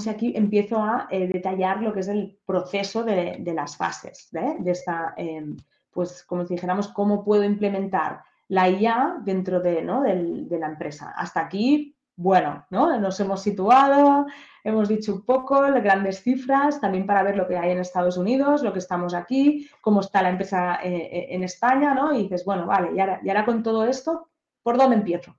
aquí 0.08 0.32
empiezo 0.34 0.78
a 0.78 1.08
eh, 1.10 1.28
detallar 1.28 1.82
lo 1.82 1.92
que 1.92 2.00
es 2.00 2.08
el 2.08 2.38
proceso 2.46 3.04
de, 3.04 3.42
las 3.54 3.76
fases, 3.76 4.28
¿eh? 4.34 4.56
de 4.58 4.70
esta, 4.70 5.14
em, 5.16 5.56
pues 5.90 6.24
como 6.24 6.44
si 6.44 6.54
dijéramos, 6.54 6.88
cómo 6.88 7.24
puedo 7.24 7.44
implementar 7.44 8.22
la 8.48 8.68
IA 8.68 9.18
dentro 9.24 9.60
de, 9.60 9.82
la 9.82 10.66
empresa. 10.66 11.12
Hasta 11.16 11.40
aquí, 11.40 11.95
bueno, 12.16 12.66
¿no? 12.70 12.98
nos 12.98 13.20
hemos 13.20 13.42
situado, 13.42 14.26
hemos 14.64 14.88
dicho 14.88 15.14
un 15.14 15.24
poco 15.24 15.61
grandes 15.61 16.22
cifras, 16.22 16.81
también 16.81 17.07
para 17.07 17.22
ver 17.22 17.37
lo 17.37 17.46
que 17.46 17.57
hay 17.57 17.70
en 17.70 17.79
Estados 17.79 18.16
Unidos, 18.16 18.62
lo 18.62 18.72
que 18.72 18.81
estamos 18.81 19.14
aquí, 19.14 19.68
cómo 19.81 20.00
está 20.00 20.22
la 20.22 20.31
empresa 20.31 20.79
en 20.83 21.44
España, 21.44 21.94
¿no? 21.94 22.12
Y 22.12 22.24
dices, 22.24 22.44
bueno, 22.44 22.66
vale, 22.66 22.90
y 22.94 23.29
ahora 23.29 23.44
con 23.44 23.62
todo 23.62 23.85
esto, 23.87 24.29
¿por 24.62 24.76
dónde 24.76 24.96
empiezo? 24.96 25.37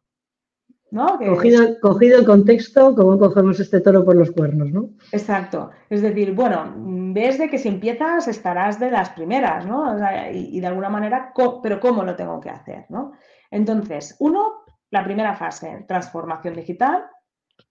Cogido, 1.82 2.18
el 2.18 2.26
contexto, 2.26 2.96
como 2.96 3.20
cogemos 3.20 3.60
este 3.60 3.82
toro 3.82 4.06
por 4.06 4.16
los 4.16 4.32
cuernos, 4.32 4.72
¿no? 4.72 4.90
Exacto. 5.12 5.72
Es 5.90 6.02
decir, 6.02 6.34
bueno, 6.34 6.74
ves 7.13 7.38
de 7.38 7.50
que 7.50 7.58
si 7.58 7.68
empiezas 7.68 8.28
estarás 8.30 8.80
de 8.80 8.90
las 8.90 9.10
primeras, 9.10 9.66
¿no? 9.66 9.98
y, 10.32 10.60
de 10.60 10.68
alguna 10.68 10.90
manera, 10.90 11.34
pero 11.62 11.80
¿cómo 11.82 12.04
lo 12.04 12.16
tengo 12.16 12.40
que 12.40 12.50
hacer, 12.50 12.86
¿no? 12.90 13.12
Entonces, 13.52 14.16
uno, 14.20 14.63
la 14.89 15.04
primera 15.04 15.36
fase, 15.36 15.86
transformación 15.88 16.56
digital. 16.56 17.06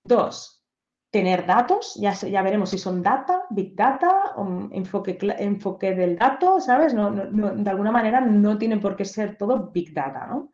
Dos, 0.05 0.65
tener 1.11 1.47
datos, 1.47 1.95
ya, 2.01 2.13
ya 2.13 2.43
veremos 2.43 2.71
si 2.71 2.79
son 2.79 3.03
data, 3.03 3.45
big 3.51 3.75
data, 3.75 4.35
enfoque, 4.73 5.19
enfoque 5.39 5.95
del 5.95 6.17
dato, 6.17 6.61
¿sabes? 6.61 6.95
de 6.95 7.71
alguna 7.71 7.93
manera 7.93 8.21
no 8.21 8.59
tiene 8.59 8.79
por 8.79 8.97
qué 8.97 9.05
ser 9.05 9.37
todo 9.37 9.71
big 9.73 9.93
data, 9.95 10.27
¿no? 10.27 10.53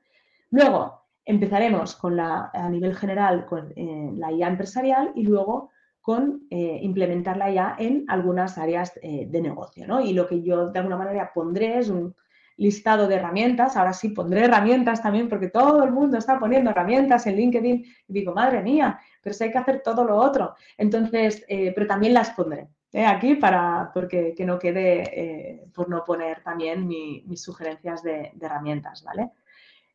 Luego, 0.51 1.03
Empezaremos 1.25 1.94
con 1.94 2.16
la, 2.16 2.51
a 2.53 2.68
nivel 2.68 2.96
general 2.96 3.46
con 3.46 3.72
eh, 3.77 4.11
la 4.14 4.33
IA 4.33 4.48
empresarial 4.48 5.12
y 5.14 5.22
luego 5.22 5.70
con 6.01 6.48
eh, 6.51 6.81
implementar 6.83 7.37
la 7.37 7.53
IA 7.53 7.77
en 7.79 8.05
algunas 8.09 8.59
áreas 8.59 8.92
eh, 9.03 9.29
de 9.31 9.40
negocio. 9.40 9.87
¿no? 9.87 10.01
Y 10.01 10.14
lo 10.14 10.27
que 10.27 10.42
yo 10.42 10.70
de 10.70 10.79
alguna 10.81 10.96
manera 10.96 11.31
pondré 11.33 11.79
es 11.79 11.90
un 11.90 12.16
listado 12.62 13.09
de 13.09 13.16
herramientas. 13.16 13.77
Ahora 13.77 13.92
sí 13.92 14.11
pondré 14.11 14.44
herramientas 14.44 15.03
también 15.03 15.29
porque 15.29 15.48
todo 15.48 15.85
el 15.85 15.92
mundo 15.92 16.16
está 16.16 16.38
poniendo 16.38 16.70
herramientas 16.70 17.27
en 17.27 17.37
LinkedIn 17.37 17.85
y 18.09 18.12
digo, 18.12 18.33
madre 18.33 18.62
mía, 18.62 19.01
pero 19.20 19.35
si 19.35 19.44
hay 19.44 19.53
que 19.53 19.59
hacer 19.59 19.83
todo 19.83 20.05
lo 20.05 20.16
otro. 20.16 20.55
Entonces, 20.77 21.44
pero 21.48 21.87
también 21.87 22.14
las 22.14 22.31
pondré. 22.31 22.68
aquí 23.07 23.35
para 23.35 23.90
porque 23.92 24.35
que 24.35 24.44
no 24.44 24.59
quede 24.59 25.68
por 25.75 25.88
no 25.88 26.05
poner 26.05 26.42
también 26.42 26.87
mis 26.87 27.42
sugerencias 27.42 28.03
de, 28.03 28.33
herramientas, 28.40 29.03
¿vale? 29.05 29.31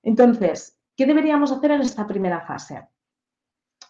Entonces, 0.03 0.77
¿Qué 0.97 1.05
deberíamos 1.05 1.51
hacer 1.51 1.71
en 1.71 1.81
esta 1.81 2.07
primera 2.07 2.41
fase? 2.41 2.87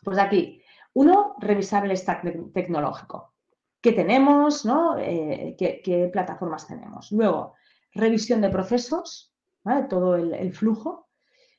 Pues 0.03 0.17
aquí, 0.19 0.61
uno, 0.93 1.37
revisar 1.39 1.85
el 1.85 1.95
stack 1.95 2.51
tecnológico. 2.51 3.33
¿Qué 3.79 3.93
tenemos? 3.93 4.65
¿no? 4.65 4.97
Eh, 4.99 5.55
¿qué, 5.57 6.09
plataformas 6.11 6.67
tenemos? 6.67 7.13
Luego, 7.13 7.55
revisión 7.97 8.41
de 8.41 8.49
procesos, 8.49 9.33
todo 9.89 10.15
el, 10.15 10.53
flujo. 10.53 11.09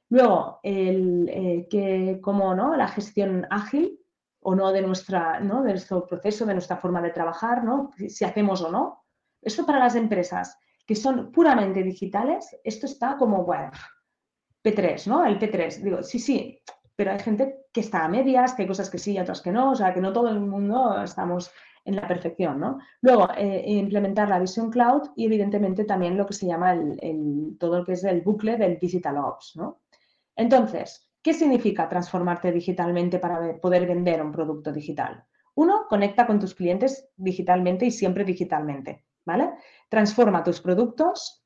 Luego, 0.09 0.61
el, 0.63 1.29
eh, 1.29 2.19
cómo 2.23 2.55
¿no? 2.55 2.75
la 2.77 2.89
gestión 2.89 3.47
ágil 3.51 4.01
o 4.41 4.55
no 4.55 4.73
de, 4.73 4.83
nuestra, 4.83 5.41
¿no? 5.41 5.63
de 5.63 5.71
nuestro 5.71 6.07
proceso, 6.07 6.47
de 6.47 6.55
nuestra 6.55 6.79
forma 6.79 7.03
de 7.03 7.11
trabajar, 7.11 7.65
¿no? 7.65 7.91
si 8.09 8.25
hacemos 8.25 8.63
o 8.63 8.71
no. 8.71 9.05
Esto 9.43 9.67
para 9.67 9.79
las 9.79 9.95
empresas 9.95 10.57
que 10.87 10.97
son 10.97 11.31
puramente 11.31 11.83
digitales, 11.83 12.57
esto 12.65 12.87
está 12.87 13.17
como, 13.19 13.45
bueno, 13.45 13.71
P3, 14.65 15.07
¿no? 15.07 15.25
El 15.25 15.39
P3. 15.39 15.83
Digo, 15.83 16.03
sí, 16.03 16.19
sí, 16.19 16.59
pero 16.97 17.13
hay 17.13 17.19
gente 17.19 17.67
que 17.73 17.81
está 17.81 18.05
a 18.05 18.09
medias, 18.09 18.55
que 18.55 18.63
hay 18.63 18.69
cosas 18.69 18.89
que 18.89 18.99
sí 18.99 19.13
y 19.13 19.19
otras 19.19 19.43
que 19.43 19.53
no, 19.53 19.73
o 19.73 19.75
sea, 19.77 19.93
que 19.93 20.01
no 20.01 20.13
todo 20.13 20.31
el 20.31 20.41
mundo 20.41 21.03
estamos 21.03 21.51
en 21.89 21.97
la 21.97 22.07
perfección, 22.07 22.61
¿no? 22.61 22.79
Luego, 23.01 23.29
eh, 23.37 23.65
implementar 23.67 24.29
la 24.29 24.39
visión 24.39 24.71
cloud 24.71 25.09
y 25.17 25.25
evidentemente 25.25 25.85
también 25.85 26.19
lo 26.19 26.27
que 26.27 26.35
se 26.35 26.47
llama 26.47 26.75
el, 26.75 27.57
todo 27.59 27.79
lo 27.79 27.85
que 27.85 27.93
es 27.93 28.05
el 28.05 28.21
bucle 28.21 28.59
del 28.59 28.79
Digital 28.79 29.17
Ops, 29.17 29.57
¿no? 29.57 29.81
Entonces, 30.37 31.11
¿qué 31.23 31.33
significa 31.33 31.89
transformarte 31.89 32.53
digitalmente 32.53 33.19
para 33.19 33.59
poder 33.59 33.87
vender 33.87 34.23
un 34.23 34.33
producto 34.33 34.71
digital? 34.71 35.25
Uno, 35.55 35.87
conecta 35.89 36.27
con 36.27 36.39
tus 36.39 36.55
clientes 36.55 37.09
digitalmente 37.17 37.87
y 37.87 37.91
siempre 37.91 38.23
digitalmente, 38.23 39.07
¿vale? 39.25 39.55
Transforma 39.89 40.45
tus 40.45 40.61
productos, 40.61 41.43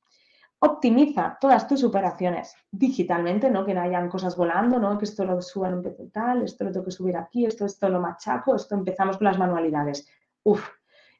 optimiza 0.58 1.38
todas 1.40 1.68
tus 1.68 1.84
operaciones 1.84 2.54
digitalmente, 2.68 3.48
¿no? 3.48 3.64
Que 3.64 3.74
no 3.74 3.82
hayan 3.82 4.08
cosas 4.08 4.36
volando, 4.36 4.80
¿no? 4.80 4.98
Que 4.98 5.04
esto 5.04 5.24
lo 5.24 5.40
suban 5.40 5.74
un 5.74 6.10
tal, 6.10 6.42
esto 6.42 6.64
lo 6.64 6.72
tengo 6.72 6.84
que 6.84 6.90
subir 6.90 7.16
aquí, 7.16 7.46
esto, 7.46 7.64
esto 7.64 7.88
lo 7.88 8.00
machaco, 8.00 8.56
esto 8.56 8.74
empezamos 8.74 9.18
con 9.18 9.26
las 9.26 9.38
manualidades. 9.38 10.08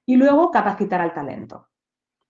Y 0.07 0.17
luego 0.17 0.51
capacitar 0.51 1.01
al 1.01 1.15
talento. 1.15 1.69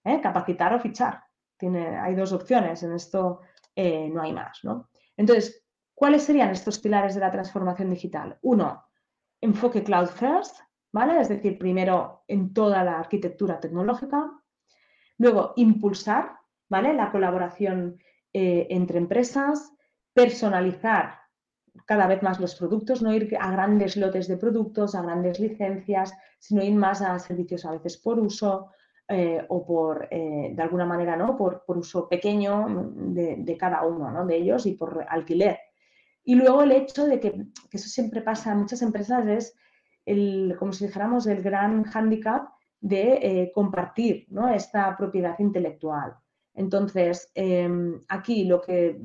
¿eh? 0.05 0.21
Capacitar 0.21 0.75
o 0.75 0.81
fichar. 0.81 1.23
Tiene, 1.57 1.99
hay 1.99 2.15
dos 2.15 2.33
opciones, 2.33 2.83
en 2.83 2.93
esto 2.93 3.41
eh, 3.75 4.09
no 4.09 4.23
hay 4.23 4.33
más, 4.33 4.61
¿no? 4.65 4.91
Entonces, 5.17 5.65
¿cuáles 5.95 6.25
serían 6.25 6.51
estos 6.51 6.79
pilares 6.79 7.15
de 7.15 7.21
la 7.21 7.31
transformación 7.31 7.91
digital? 7.91 8.39
Uno, 8.43 8.85
enfoque 9.41 9.85
cloud 9.85 10.09
first, 10.09 10.59
¿vale? 10.93 11.21
Es 11.21 11.29
decir, 11.29 11.59
primero 11.59 12.25
en 12.27 12.53
toda 12.53 12.83
la 12.83 12.99
arquitectura 12.99 13.61
tecnológica. 13.61 14.31
Luego, 15.19 15.53
impulsar, 15.57 16.37
¿vale? 16.69 16.93
La 16.95 17.13
colaboración 17.13 17.99
eh, 18.33 18.67
entre 18.71 18.99
empresas, 18.99 19.73
personalizar 20.13 21.22
cada 21.87 22.07
vez 22.07 22.23
más 22.23 22.41
los 22.41 22.55
productos, 22.55 23.03
no 23.03 23.13
ir 23.15 23.37
a 23.41 23.51
grandes 23.51 23.97
lotes 23.97 24.29
de 24.29 24.37
productos, 24.37 24.95
a 24.95 25.03
grandes 25.03 25.41
licencias, 25.41 26.13
sino 26.39 26.63
ir 26.63 26.75
más 26.75 27.01
a 27.03 27.19
servicios 27.19 27.65
a 27.65 27.73
veces 27.73 27.97
por 27.97 28.19
uso 28.19 28.71
eh, 29.09 29.45
o 29.49 29.67
por, 29.67 30.09
eh, 30.11 30.53
de 30.55 30.63
alguna 30.63 30.87
manera, 30.87 31.17
¿no? 31.17 31.37
Por, 31.37 31.65
uso 31.67 32.09
pequeño 32.09 32.87
de, 32.95 33.57
cada 33.59 33.85
uno 33.85 34.25
de 34.27 34.37
ellos 34.37 34.67
y 34.67 34.75
por 34.75 35.05
alquiler. 35.09 35.59
Y 36.25 36.35
luego 36.35 36.63
el 36.63 36.73
hecho 36.73 37.07
de 37.07 37.19
que, 37.19 37.47
eso 37.73 37.89
siempre 37.89 38.23
pasa 38.23 38.53
en 38.53 38.59
muchas 38.59 38.83
empresas 38.83 39.27
es, 39.27 39.55
el, 40.07 40.57
como 40.59 40.73
si 40.73 40.87
dijéramos, 40.87 41.27
el 41.27 41.43
gran 41.43 41.85
hándicap 41.85 42.49
de 42.81 43.19
eh, 43.23 43.53
compartir 43.55 44.27
¿no? 44.31 44.49
esta 44.49 44.97
propiedad 44.97 45.39
intelectual. 45.39 46.17
Entonces, 46.55 47.31
em, 47.35 48.01
aquí 48.09 48.45
lo 48.45 48.61
que 48.61 48.99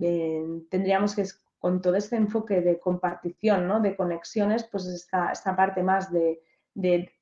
tendríamos 0.70 1.16
que 1.16 1.22
es 1.22 1.42
con 1.60 1.82
todo 1.82 1.96
este 1.96 2.16
enfoque 2.16 2.62
de 2.62 2.80
compartición, 2.80 3.68
¿no? 3.68 3.80
de 3.80 3.96
conexiones, 3.96 4.64
pues 4.64 4.86
esta, 4.88 5.32
esta 5.32 5.56
parte 5.56 5.84
más 5.84 6.12
de, 6.12 6.42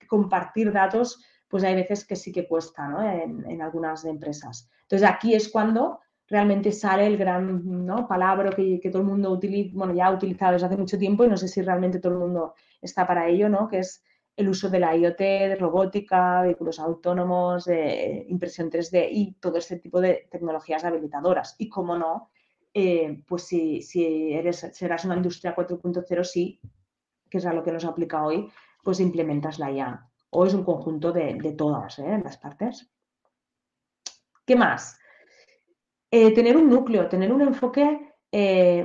compartir 0.08 0.72
datos, 0.72 1.24
pues 1.48 1.64
hay 1.64 1.76
veces 1.76 2.06
que 2.06 2.16
sí 2.16 2.32
que 2.32 2.48
cuesta 2.48 2.88
¿no? 2.88 3.02
en, 3.02 3.62
algunas 3.62 4.04
empresas. 4.06 4.70
Entonces 4.82 5.08
aquí 5.10 5.34
es 5.34 5.50
cuando 5.50 6.02
realmente 6.28 6.72
sale 6.72 7.08
el 7.08 7.18
gran 7.18 7.86
¿no? 7.86 8.08
palabra 8.08 8.52
que, 8.52 8.90
todo 8.92 9.02
el 9.02 9.08
mundo 9.08 9.32
utiliza, 9.32 9.72
bueno, 9.76 9.94
ya 9.94 10.08
ha 10.08 10.12
utilizado 10.12 10.54
desde 10.54 10.68
hace 10.68 10.78
mucho 10.78 10.98
tiempo 10.98 11.24
y 11.24 11.30
no 11.30 11.38
sé 11.38 11.48
si 11.48 11.62
realmente 11.62 12.00
todo 12.00 12.14
el 12.14 12.20
mundo 12.20 12.54
está 12.82 13.08
para 13.08 13.28
ello, 13.28 13.48
¿no? 13.48 13.68
que 13.68 13.80
es 13.80 14.04
el 14.36 14.50
uso 14.50 14.70
de 14.70 14.80
la 14.80 14.96
IoT, 14.96 15.18
de 15.18 15.56
robótica, 15.56 16.42
vehículos 16.42 16.80
autónomos, 16.80 17.66
de 17.66 18.26
impresión 18.28 18.70
3D 18.70 19.08
y 19.12 19.34
todo 19.36 19.58
este 19.58 19.78
tipo 19.78 20.02
de 20.02 20.28
tecnologías 20.30 20.84
habilitadoras. 20.84 21.56
Y 21.58 21.70
cómo 21.70 21.98
no, 21.98 22.30
eh, 22.78 23.24
pues 23.26 23.44
si, 23.44 23.82
si, 23.82 24.34
eres, 24.34 24.70
serás 24.74 25.06
una 25.06 25.16
industria 25.16 25.56
4.0, 25.56 26.24
sí, 26.26 26.60
que 27.30 27.38
es 27.38 27.46
a 27.46 27.54
lo 27.54 27.64
que 27.64 27.72
nos 27.72 27.86
aplica 27.86 28.26
hoy, 28.26 28.52
pues 28.84 29.00
implementas 29.00 29.60
la 29.60 29.72
IA. 29.72 30.10
O 30.32 30.46
es 30.46 30.54
un 30.54 30.66
conjunto 30.66 31.14
de, 31.14 31.56
todas 31.58 32.00
¿eh? 32.00 32.22
las 32.22 32.38
partes. 32.38 32.92
¿Qué 34.46 34.58
más? 34.58 35.00
Eh, 36.12 36.34
tener 36.34 36.58
un 36.58 36.70
núcleo, 36.70 37.08
tener 37.08 37.32
un 37.32 37.42
enfoque 37.42 38.12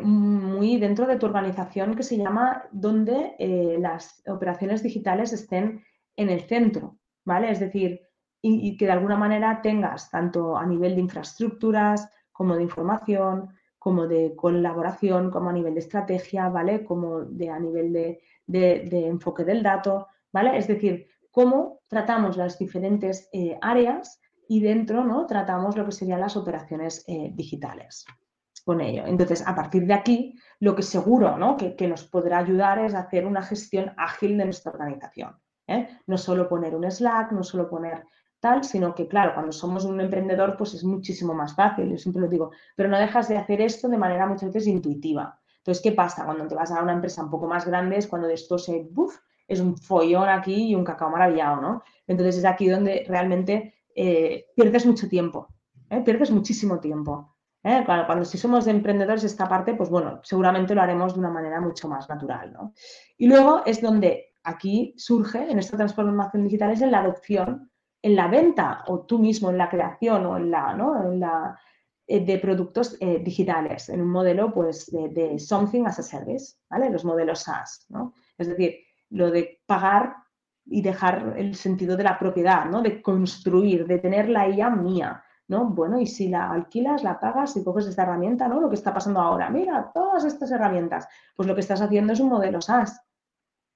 muy 0.05 0.77
dentro 0.77 1.09
de 1.09 1.17
tu 1.17 1.27
organización 1.27 1.97
que 1.97 2.05
se 2.05 2.17
llama 2.17 2.69
donde 2.71 3.35
las 3.81 4.23
operaciones 4.29 4.81
digitales 4.81 5.33
estén 5.33 5.83
en 6.15 6.31
el 6.31 6.43
centro, 6.43 7.01
¿vale? 7.25 7.51
Es 7.51 7.59
decir, 7.59 8.01
y, 8.41 8.77
que 8.77 8.87
de 8.87 8.93
alguna 8.93 9.17
manera 9.17 9.61
tengas 9.61 10.09
tanto 10.09 10.57
a 10.57 10.65
nivel 10.65 10.95
de 10.95 11.01
infraestructuras 11.01 12.09
como 12.31 12.55
de 12.55 12.63
información, 12.63 13.49
como 13.81 14.07
de 14.07 14.37
colaboración, 14.37 15.31
como 15.31 15.49
a 15.49 15.55
nivel 15.55 15.73
de 15.73 15.81
estrategia, 15.81 16.51
¿vale? 16.51 16.85
Como 16.85 17.23
de, 17.23 17.49
a 17.49 17.59
nivel 17.59 17.93
de, 18.47 19.07
enfoque 19.07 19.43
del 19.43 19.63
dato, 19.63 20.07
¿vale? 20.31 20.59
Es 20.59 20.69
decir, 20.69 21.07
cómo 21.31 21.81
tratamos 21.89 22.37
las 22.37 22.59
diferentes 22.59 23.31
eh, 23.33 23.59
áreas 23.63 24.21
y 24.47 24.61
dentro, 24.61 25.03
¿no? 25.03 25.25
Tratamos 25.27 25.79
lo 25.79 25.87
que 25.87 25.93
serían 25.93 26.21
las 26.21 26.37
operaciones 26.37 27.05
eh, 27.09 27.31
digitales 27.33 28.05
con 28.67 28.83
ello. 28.83 29.05
Entonces, 29.07 29.43
a 29.47 29.55
partir 29.55 29.87
de 29.87 29.95
aquí, 29.95 30.39
lo 30.59 30.77
que 30.77 30.83
seguro 30.83 31.39
¿no? 31.39 31.57
que, 31.57 31.75
que, 31.75 31.89
nos 31.89 32.05
podrá 32.05 32.37
ayudar 32.37 32.79
es 32.81 32.93
hacer 32.93 33.25
una 33.27 33.43
gestión 33.43 33.95
ágil 33.97 34.37
de 34.37 34.45
nuestra 34.45 34.73
organización. 34.73 35.41
¿eh? 35.67 35.89
No 36.07 36.19
solo 36.19 36.51
poner 36.51 36.75
un 36.75 36.91
Slack, 36.91 37.33
no 37.33 37.43
solo 37.43 37.71
poner 37.71 38.05
tal, 38.41 38.65
sino 38.65 38.95
que, 38.95 39.07
claro, 39.07 39.35
cuando 39.35 39.53
somos 39.53 39.85
un 39.85 40.01
emprendedor, 40.01 40.57
pues 40.57 40.75
es 40.75 40.85
muchísimo 40.85 41.35
más 41.35 41.55
fácil, 41.55 41.91
yo 41.91 41.99
siempre 41.99 42.23
lo 42.23 42.29
digo, 42.29 42.51
pero 42.75 42.89
no 42.89 42.99
dejas 42.99 43.29
de 43.29 43.37
hacer 43.37 43.61
esto 43.61 43.89
de 43.89 43.99
manera 43.99 44.27
muchas 44.27 44.53
veces 44.53 44.67
intuitiva. 44.67 45.39
Entonces, 45.59 45.83
¿qué 45.83 45.93
pasa? 45.93 46.25
Cuando 46.25 46.49
te 46.49 46.55
vas 46.55 46.73
a 46.73 46.83
una 46.83 46.95
empresa 46.95 47.23
un 47.23 47.31
poco 47.31 47.47
más 47.47 47.67
grande 47.67 47.99
es 47.99 48.07
cuando 48.07 48.27
de 48.27 48.35
esto 48.35 48.59
se, 48.59 48.89
¡buf! 48.91 49.19
es 49.47 49.61
un 49.61 49.77
follón 49.77 50.29
aquí 50.29 50.69
y 50.69 50.75
un 50.75 50.85
cacao 50.85 51.11
maravillado, 51.11 51.61
¿no? 51.61 51.83
Entonces 52.07 52.39
es 52.39 52.45
aquí 52.45 52.69
donde 52.69 53.05
realmente 53.09 53.75
eh, 53.95 54.47
pierdes 54.55 54.87
mucho 54.87 55.09
tiempo, 55.09 55.49
¿eh? 55.91 56.01
pierdes 56.03 56.31
muchísimo 56.31 56.79
tiempo. 56.79 57.37
¿eh? 57.65 57.83
Cuando, 57.85 58.07
cuando, 58.07 58.25
si 58.25 58.39
somos 58.39 58.69
emprendedores 58.69 59.25
esta 59.25 59.49
parte, 59.49 59.75
pues 59.75 59.91
bueno, 59.91 60.21
seguramente 60.23 60.75
lo 60.75 60.83
haremos 60.83 61.15
de 61.15 61.21
una 61.21 61.31
manera 61.31 61.61
mucho 61.61 61.89
más 61.89 62.09
natural, 62.09 62.53
¿no? 62.53 62.73
Y 63.19 63.27
luego 63.27 63.63
es 63.67 63.83
donde 63.83 64.33
aquí 64.45 64.95
surge, 64.97 65.51
en 65.51 65.59
esta 65.59 65.77
transformación 65.77 66.45
digital, 66.45 66.71
es 66.71 66.83
en 66.83 66.93
la 66.93 67.01
adopción 67.01 67.70
en 68.03 68.17
la 68.17 68.29
venta 68.29 68.85
o 68.87 69.01
tú 69.01 69.19
mismo 69.19 69.51
en 69.51 69.59
la 69.59 69.69
creación 69.69 70.27
o 70.27 70.37
en 70.37 70.51
la, 70.51 70.75
¿no? 70.75 71.03
en 71.03 71.21
la 71.21 71.59
eh, 72.13 72.25
de 72.25 72.39
productos 72.39 72.97
eh, 72.99 73.21
digitales, 73.23 73.89
en 73.89 74.01
un 74.01 74.11
modelo 74.11 74.53
pues, 74.53 74.91
de, 74.91 75.39
something 75.39 75.85
as 75.87 76.01
a 76.01 76.03
service, 76.03 76.57
¿vale? 76.69 76.91
Los 76.91 77.05
modelos 77.05 77.41
SaaS, 77.45 77.87
¿no? 77.89 78.15
Es 78.37 78.49
decir, 78.49 78.81
lo 79.11 79.31
de 79.31 79.61
pagar 79.65 80.17
y 80.67 80.83
dejar 80.83 81.35
el 81.37 81.55
sentido 81.55 81.97
de 81.97 82.03
la 82.03 82.19
propiedad, 82.19 82.65
¿no? 82.65 82.83
De 82.83 83.01
construir, 83.01 83.87
de 83.87 83.99
tener 83.99 84.29
la 84.29 84.49
IA 84.49 84.71
mía, 84.71 85.23
¿no? 85.47 85.67
Bueno, 85.67 86.01
y 86.01 86.07
si 86.09 86.29
la 86.29 86.51
alquilas, 86.51 87.05
la 87.05 87.21
pagas 87.21 87.57
y 87.57 87.63
coges 87.63 87.87
esta 87.87 88.03
herramienta, 88.03 88.49
¿no? 88.49 88.61
Lo 88.61 88.69
que 88.69 88.75
está 88.75 88.93
pasando 88.93 89.21
ahora, 89.21 89.49
mira, 89.49 89.93
todas 89.95 90.25
estas 90.25 90.51
herramientas, 90.51 91.07
pues 91.37 91.47
lo 91.47 91.55
que 91.55 91.61
estás 91.61 91.81
haciendo 91.81 92.13
es 92.13 92.19
un 92.19 92.31
modelo 92.31 92.61
SaaS 92.61 93.01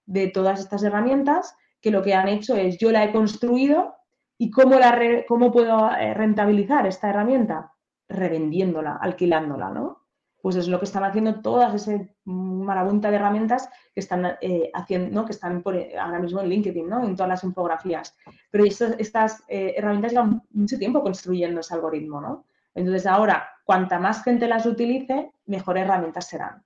de 0.06 0.26
todas 0.26 0.58
estas 0.58 0.82
herramientas 0.82 1.56
que 1.80 1.92
lo 1.92 2.02
que 2.02 2.14
han 2.14 2.26
hecho 2.26 2.56
es 2.56 2.78
yo 2.78 2.90
la 2.90 3.04
he 3.04 3.12
construido 3.12 3.94
¿Y 4.39 4.51
cómo, 4.51 4.78
la 4.78 4.99
cómo 5.28 5.53
puedo 5.53 5.91
eh, 5.93 6.14
rentabilizar 6.14 6.87
esta 6.87 7.11
herramienta? 7.11 7.72
Revendiéndola, 8.09 8.97
alquilándola, 8.97 9.70
¿no? 9.70 10.05
Pues 10.43 10.57
es 10.57 10.68
lo 10.68 10.78
que 10.78 10.85
están 10.85 11.05
haciendo 11.05 11.41
todas 11.41 11.74
esas 11.74 12.07
marabunta 12.24 13.11
de 13.11 13.16
herramientas 13.16 13.68
que 13.95 14.01
están 14.01 14.37
eh, 14.41 14.70
haciendo, 14.74 15.24
que 15.24 15.32
están 15.32 15.62
eh, 15.72 15.97
ahora 15.99 16.18
mismo 16.18 16.41
en 16.41 16.49
LinkedIn, 16.49 16.89
¿no? 16.89 17.03
En 17.03 17.16
todas 17.16 17.30
las 17.30 17.45
infografías. 17.45 18.14
Pero 18.51 18.64
estas, 18.64 19.43
herramientas 19.49 20.12
llevan 20.12 20.43
mucho 20.51 20.78
tiempo 20.78 21.03
construyendo 21.03 21.61
ese 21.61 21.74
algoritmo, 21.74 22.20
¿no? 22.20 22.45
Entonces 22.74 23.07
ahora, 23.07 23.49
cuanta 23.64 23.99
más 23.99 24.22
gente 24.22 24.49
las 24.49 24.66
utilice, 24.66 25.32
mejores 25.47 25.85
herramientas 25.85 26.28
serán. 26.28 26.62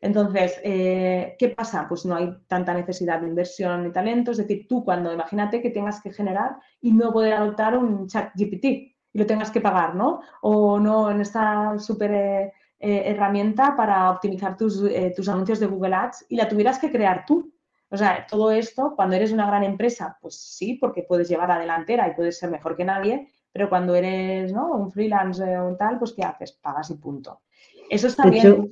Entonces, 0.00 0.60
eh, 0.62 1.36
¿qué 1.38 1.48
pasa? 1.48 1.86
Pues 1.88 2.06
no 2.06 2.14
hay 2.14 2.32
tanta 2.46 2.72
necesidad 2.72 3.20
de 3.20 3.28
inversión 3.28 3.84
ni 3.84 3.92
talento. 3.92 4.30
Es 4.30 4.36
decir, 4.36 4.66
tú 4.68 4.84
cuando 4.84 5.12
imagínate 5.12 5.60
que 5.60 5.70
tengas 5.70 6.00
que 6.00 6.12
generar 6.12 6.56
y 6.80 6.92
no 6.92 7.12
poder 7.12 7.34
adoptar 7.34 7.76
un 7.76 8.06
chat 8.06 8.32
GPT 8.34 8.64
y 8.64 9.18
lo 9.18 9.26
tengas 9.26 9.50
que 9.50 9.60
pagar, 9.60 9.94
¿no? 9.94 10.20
O 10.42 10.78
no 10.78 11.10
en 11.10 11.20
esta 11.20 11.78
súper 11.78 12.12
eh, 12.12 12.52
eh, 12.78 13.02
herramienta 13.06 13.74
para 13.76 14.10
optimizar 14.10 14.56
tus, 14.56 14.84
tus 15.16 15.28
anuncios 15.28 15.58
de 15.58 15.66
Google 15.66 15.94
Ads 15.94 16.26
y 16.28 16.36
la 16.36 16.48
tuvieras 16.48 16.78
que 16.78 16.92
crear 16.92 17.24
tú. 17.26 17.52
O 17.90 17.96
sea, 17.96 18.26
todo 18.28 18.52
esto, 18.52 18.94
cuando 18.94 19.16
eres 19.16 19.32
una 19.32 19.46
gran 19.46 19.64
empresa, 19.64 20.18
pues 20.20 20.36
sí, 20.36 20.74
porque 20.74 21.02
puedes 21.02 21.28
llevar 21.28 21.50
a 21.50 21.58
delantera 21.58 22.06
y 22.06 22.14
puedes 22.14 22.38
ser 22.38 22.50
mejor 22.50 22.76
que 22.76 22.84
nadie, 22.84 23.28
pero 23.50 23.68
cuando 23.68 23.94
eres 23.94 24.52
¿no? 24.52 24.72
un 24.72 24.92
freelance 24.92 25.42
o 25.56 25.66
un 25.66 25.76
tal, 25.78 25.98
pues 25.98 26.12
¿qué 26.12 26.22
haces? 26.22 26.52
Pagas 26.52 26.90
y 26.90 26.94
punto. 26.96 27.40
Eso 27.88 28.06
está 28.08 28.28
bien. 28.28 28.70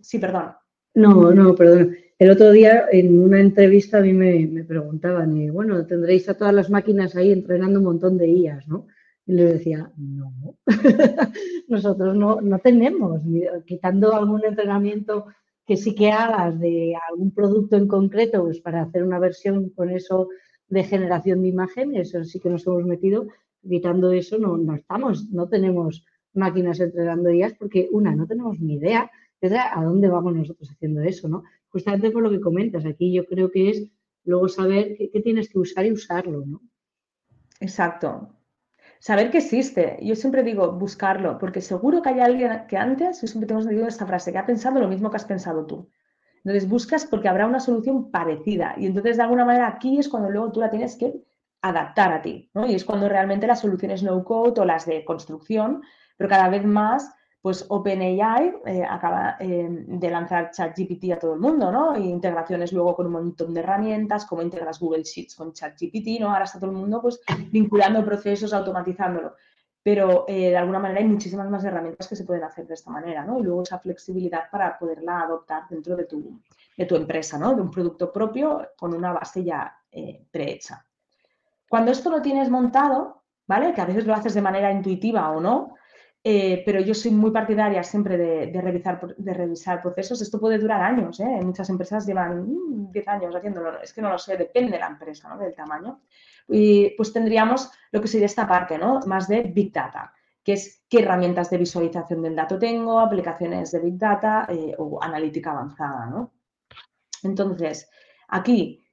Sí, 0.00 0.18
perdón. 0.18 0.52
No, 0.94 1.32
no, 1.32 1.54
perdón. 1.54 1.96
El 2.18 2.30
otro 2.30 2.50
día 2.50 2.86
en 2.90 3.22
una 3.22 3.40
entrevista 3.40 3.98
a 3.98 4.02
mí 4.02 4.12
me, 4.12 4.64
preguntaban, 4.64 5.36
y 5.36 5.50
bueno, 5.50 5.86
tendréis 5.86 6.28
a 6.28 6.34
todas 6.36 6.52
las 6.52 6.68
máquinas 6.68 7.14
ahí 7.14 7.30
entrenando 7.30 7.78
un 7.78 7.84
montón 7.84 8.18
de 8.18 8.28
IAS, 8.28 8.66
¿no? 8.66 8.86
Y 9.24 9.34
les 9.34 9.52
decía, 9.52 9.92
no, 9.96 10.56
nosotros 11.68 12.16
no, 12.16 12.40
no 12.40 12.58
tenemos, 12.58 13.22
quitando 13.66 14.14
algún 14.14 14.44
entrenamiento 14.44 15.26
que 15.64 15.76
sí 15.76 15.94
que 15.94 16.10
hagas 16.10 16.58
de 16.58 16.94
algún 17.10 17.32
producto 17.32 17.76
en 17.76 17.86
concreto, 17.86 18.42
pues 18.42 18.58
para 18.58 18.82
hacer 18.82 19.04
una 19.04 19.20
versión 19.20 19.68
con 19.70 19.90
eso 19.90 20.28
de 20.68 20.82
generación 20.82 21.42
de 21.42 21.48
imágenes, 21.48 22.14
eso 22.14 22.24
sí 22.24 22.40
que 22.40 22.50
nos 22.50 22.66
hemos 22.66 22.84
metido, 22.84 23.28
quitando 23.62 24.10
eso 24.10 24.38
no, 24.38 24.56
no 24.56 24.74
estamos, 24.74 25.28
no 25.30 25.48
tenemos 25.48 26.04
máquinas 26.32 26.80
entrenando 26.80 27.30
IAS 27.30 27.54
porque 27.54 27.88
una, 27.92 28.16
no 28.16 28.26
tenemos 28.26 28.58
ni 28.58 28.74
idea 28.74 29.10
a 29.42 29.82
dónde 29.82 30.08
vamos 30.08 30.34
nosotros 30.34 30.70
haciendo 30.70 31.02
eso, 31.02 31.28
¿no? 31.28 31.44
Justamente 31.68 32.10
por 32.10 32.22
lo 32.22 32.30
que 32.30 32.40
comentas, 32.40 32.84
aquí 32.84 33.12
yo 33.12 33.24
creo 33.26 33.50
que 33.50 33.70
es 33.70 33.84
luego 34.24 34.48
saber 34.48 34.96
qué, 34.96 35.20
tienes 35.20 35.48
que 35.48 35.58
usar 35.58 35.86
y 35.86 35.92
usarlo, 35.92 36.44
¿no? 36.44 36.60
Exacto. 37.60 38.34
Saber 39.00 39.30
que 39.30 39.38
existe. 39.38 39.98
Yo 40.02 40.16
siempre 40.16 40.42
digo 40.42 40.72
buscarlo, 40.72 41.38
porque 41.38 41.60
seguro 41.60 42.02
que 42.02 42.10
hay 42.10 42.20
alguien 42.20 42.66
que 42.68 42.76
antes, 42.76 43.20
yo 43.20 43.26
siempre 43.26 43.46
tengo 43.46 43.62
sentido 43.62 43.86
esta 43.86 44.06
frase, 44.06 44.32
que 44.32 44.38
ha 44.38 44.46
pensado 44.46 44.80
lo 44.80 44.88
mismo 44.88 45.10
que 45.10 45.16
has 45.16 45.24
pensado 45.24 45.66
tú. 45.66 45.88
Entonces 46.38 46.68
buscas 46.68 47.04
porque 47.04 47.28
habrá 47.28 47.46
una 47.46 47.60
solución 47.60 48.10
parecida. 48.10 48.74
Y 48.76 48.86
entonces, 48.86 49.16
de 49.16 49.22
alguna 49.22 49.44
manera, 49.44 49.68
aquí 49.68 49.98
es 49.98 50.08
cuando 50.08 50.30
luego 50.30 50.52
tú 50.52 50.60
la 50.60 50.70
tienes 50.70 50.96
que 50.96 51.14
adaptar 51.62 52.12
a 52.12 52.22
ti, 52.22 52.50
¿no? 52.54 52.66
Y 52.66 52.74
es 52.74 52.84
cuando 52.84 53.08
realmente 53.08 53.46
las 53.46 53.60
soluciones 53.60 54.02
no 54.02 54.24
code 54.24 54.60
o 54.60 54.64
las 54.64 54.86
de 54.86 55.04
construcción, 55.04 55.82
pero 56.16 56.28
cada 56.28 56.48
vez 56.48 56.64
más 56.64 57.12
pues 57.48 57.64
OpenAI 57.66 58.56
eh, 58.66 58.84
acaba 58.84 59.38
eh, 59.40 59.66
de 59.70 60.10
lanzar 60.10 60.50
ChatGPT 60.50 61.12
a 61.12 61.18
todo 61.18 61.32
el 61.32 61.40
mundo, 61.40 61.72
¿no? 61.72 61.96
Y 61.96 62.10
integraciones 62.10 62.74
luego 62.74 62.94
con 62.94 63.06
un 63.06 63.12
montón 63.12 63.54
de 63.54 63.60
herramientas, 63.60 64.26
como 64.26 64.42
integras 64.42 64.78
Google 64.78 65.02
Sheets 65.02 65.34
con 65.34 65.54
ChatGPT, 65.54 66.20
¿no? 66.20 66.30
Ahora 66.30 66.44
está 66.44 66.60
todo 66.60 66.72
el 66.72 66.76
mundo 66.76 67.00
pues 67.00 67.22
vinculando 67.50 68.04
procesos, 68.04 68.52
automatizándolo. 68.52 69.34
Pero 69.82 70.26
eh, 70.28 70.50
de 70.50 70.56
alguna 70.58 70.78
manera 70.78 71.00
hay 71.00 71.06
muchísimas 71.06 71.48
más 71.48 71.64
herramientas 71.64 72.06
que 72.06 72.16
se 72.16 72.24
pueden 72.24 72.44
hacer 72.44 72.66
de 72.66 72.74
esta 72.74 72.90
manera, 72.90 73.24
¿no? 73.24 73.38
Y 73.38 73.44
luego 73.44 73.62
esa 73.62 73.78
flexibilidad 73.78 74.50
para 74.52 74.78
poderla 74.78 75.22
adoptar 75.22 75.62
dentro 75.70 75.96
de 75.96 76.04
tu, 76.04 76.38
de 76.76 76.84
tu 76.84 76.96
empresa, 76.96 77.38
¿no? 77.38 77.54
De 77.54 77.62
un 77.62 77.70
producto 77.70 78.12
propio 78.12 78.72
con 78.76 78.92
una 78.92 79.14
base 79.14 79.42
ya 79.42 79.74
prehecha. 80.30 80.84
Cuando 81.66 81.92
esto 81.92 82.10
lo 82.10 82.20
tienes 82.20 82.50
montado, 82.50 83.22
¿vale? 83.46 83.72
Que 83.72 83.80
a 83.80 83.86
veces 83.86 84.04
lo 84.04 84.12
haces 84.12 84.34
de 84.34 84.42
manera 84.42 84.70
intuitiva 84.70 85.30
o 85.30 85.40
no, 85.40 85.76
eh, 86.24 86.62
pero 86.66 86.80
yo 86.80 86.94
soy 86.94 87.12
muy 87.12 87.30
partidaria 87.30 87.82
siempre 87.82 88.16
de, 88.18 88.60
revisar, 88.60 89.14
de 89.16 89.34
revisar 89.34 89.80
procesos. 89.80 90.20
Esto 90.20 90.40
puede 90.40 90.58
durar 90.58 90.82
años, 90.82 91.20
¿eh? 91.20 91.40
Muchas 91.42 91.70
empresas 91.70 92.06
llevan 92.06 92.90
10 92.92 93.06
mm, 93.06 93.10
años 93.10 93.34
haciéndolo. 93.34 93.80
Es 93.80 93.92
que 93.92 94.02
no 94.02 94.10
lo 94.10 94.18
sé, 94.18 94.36
depende 94.36 94.72
de 94.72 94.78
la 94.80 94.88
empresa, 94.88 95.28
¿no? 95.28 95.38
Del 95.38 95.54
tamaño. 95.54 96.00
Y 96.48 96.90
pues 96.96 97.12
tendríamos 97.12 97.70
lo 97.92 98.00
que 98.00 98.08
sería 98.08 98.26
esta 98.26 98.48
parte, 98.48 98.78
¿no? 98.78 99.00
Más 99.06 99.28
de 99.28 99.42
Big 99.42 99.72
Data, 99.72 100.12
que 100.42 100.54
es 100.54 100.84
qué 100.88 101.00
herramientas 101.00 101.50
de 101.50 101.58
visualización 101.58 102.22
del 102.22 102.34
dato 102.34 102.58
tengo, 102.58 102.98
aplicaciones 102.98 103.70
de 103.70 103.78
Big 103.80 103.96
Data 103.96 104.46
eh, 104.48 104.74
o 104.78 105.02
analítica 105.02 105.52
avanzada, 105.52 106.06
¿no? 106.06 106.32
Entonces, 107.22 107.88
aquí, 108.28 108.84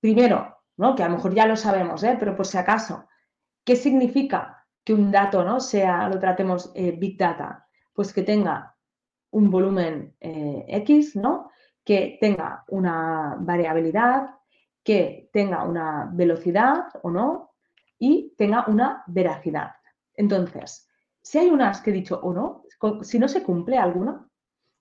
primero, 0.00 0.58
¿no? 0.76 0.94
Que 0.94 1.02
a 1.04 1.08
lo 1.08 1.16
mejor 1.16 1.34
ya 1.34 1.46
lo 1.46 1.56
sabemos, 1.56 2.02
¿eh? 2.02 2.16
Pero 2.18 2.34
por 2.34 2.46
si 2.46 2.58
acaso, 2.58 3.06
¿qué 3.64 3.76
significa 3.76 4.63
que 4.84 4.94
un 4.94 5.10
dato 5.10 5.42
¿no? 5.44 5.60
sea, 5.60 6.08
lo 6.08 6.18
tratemos 6.18 6.70
eh, 6.74 6.92
Big 6.92 7.16
Data, 7.18 7.66
pues 7.92 8.12
que 8.12 8.22
tenga 8.22 8.76
un 9.30 9.50
volumen 9.50 10.14
eh, 10.20 10.64
X, 10.68 11.16
¿no? 11.16 11.50
que 11.82 12.18
tenga 12.20 12.64
una 12.68 13.36
variabilidad, 13.40 14.30
que 14.82 15.30
tenga 15.32 15.64
una 15.64 16.10
velocidad 16.12 16.84
o 17.02 17.10
no, 17.10 17.52
y 17.98 18.34
tenga 18.36 18.66
una 18.66 19.02
veracidad. 19.06 19.72
Entonces, 20.14 20.88
si 21.22 21.38
hay 21.38 21.48
unas 21.48 21.80
que 21.80 21.90
he 21.90 21.94
dicho 21.94 22.20
o 22.22 22.32
no, 22.32 22.64
si 23.02 23.18
no 23.18 23.28
se 23.28 23.42
cumple 23.42 23.78
alguna, 23.78 24.28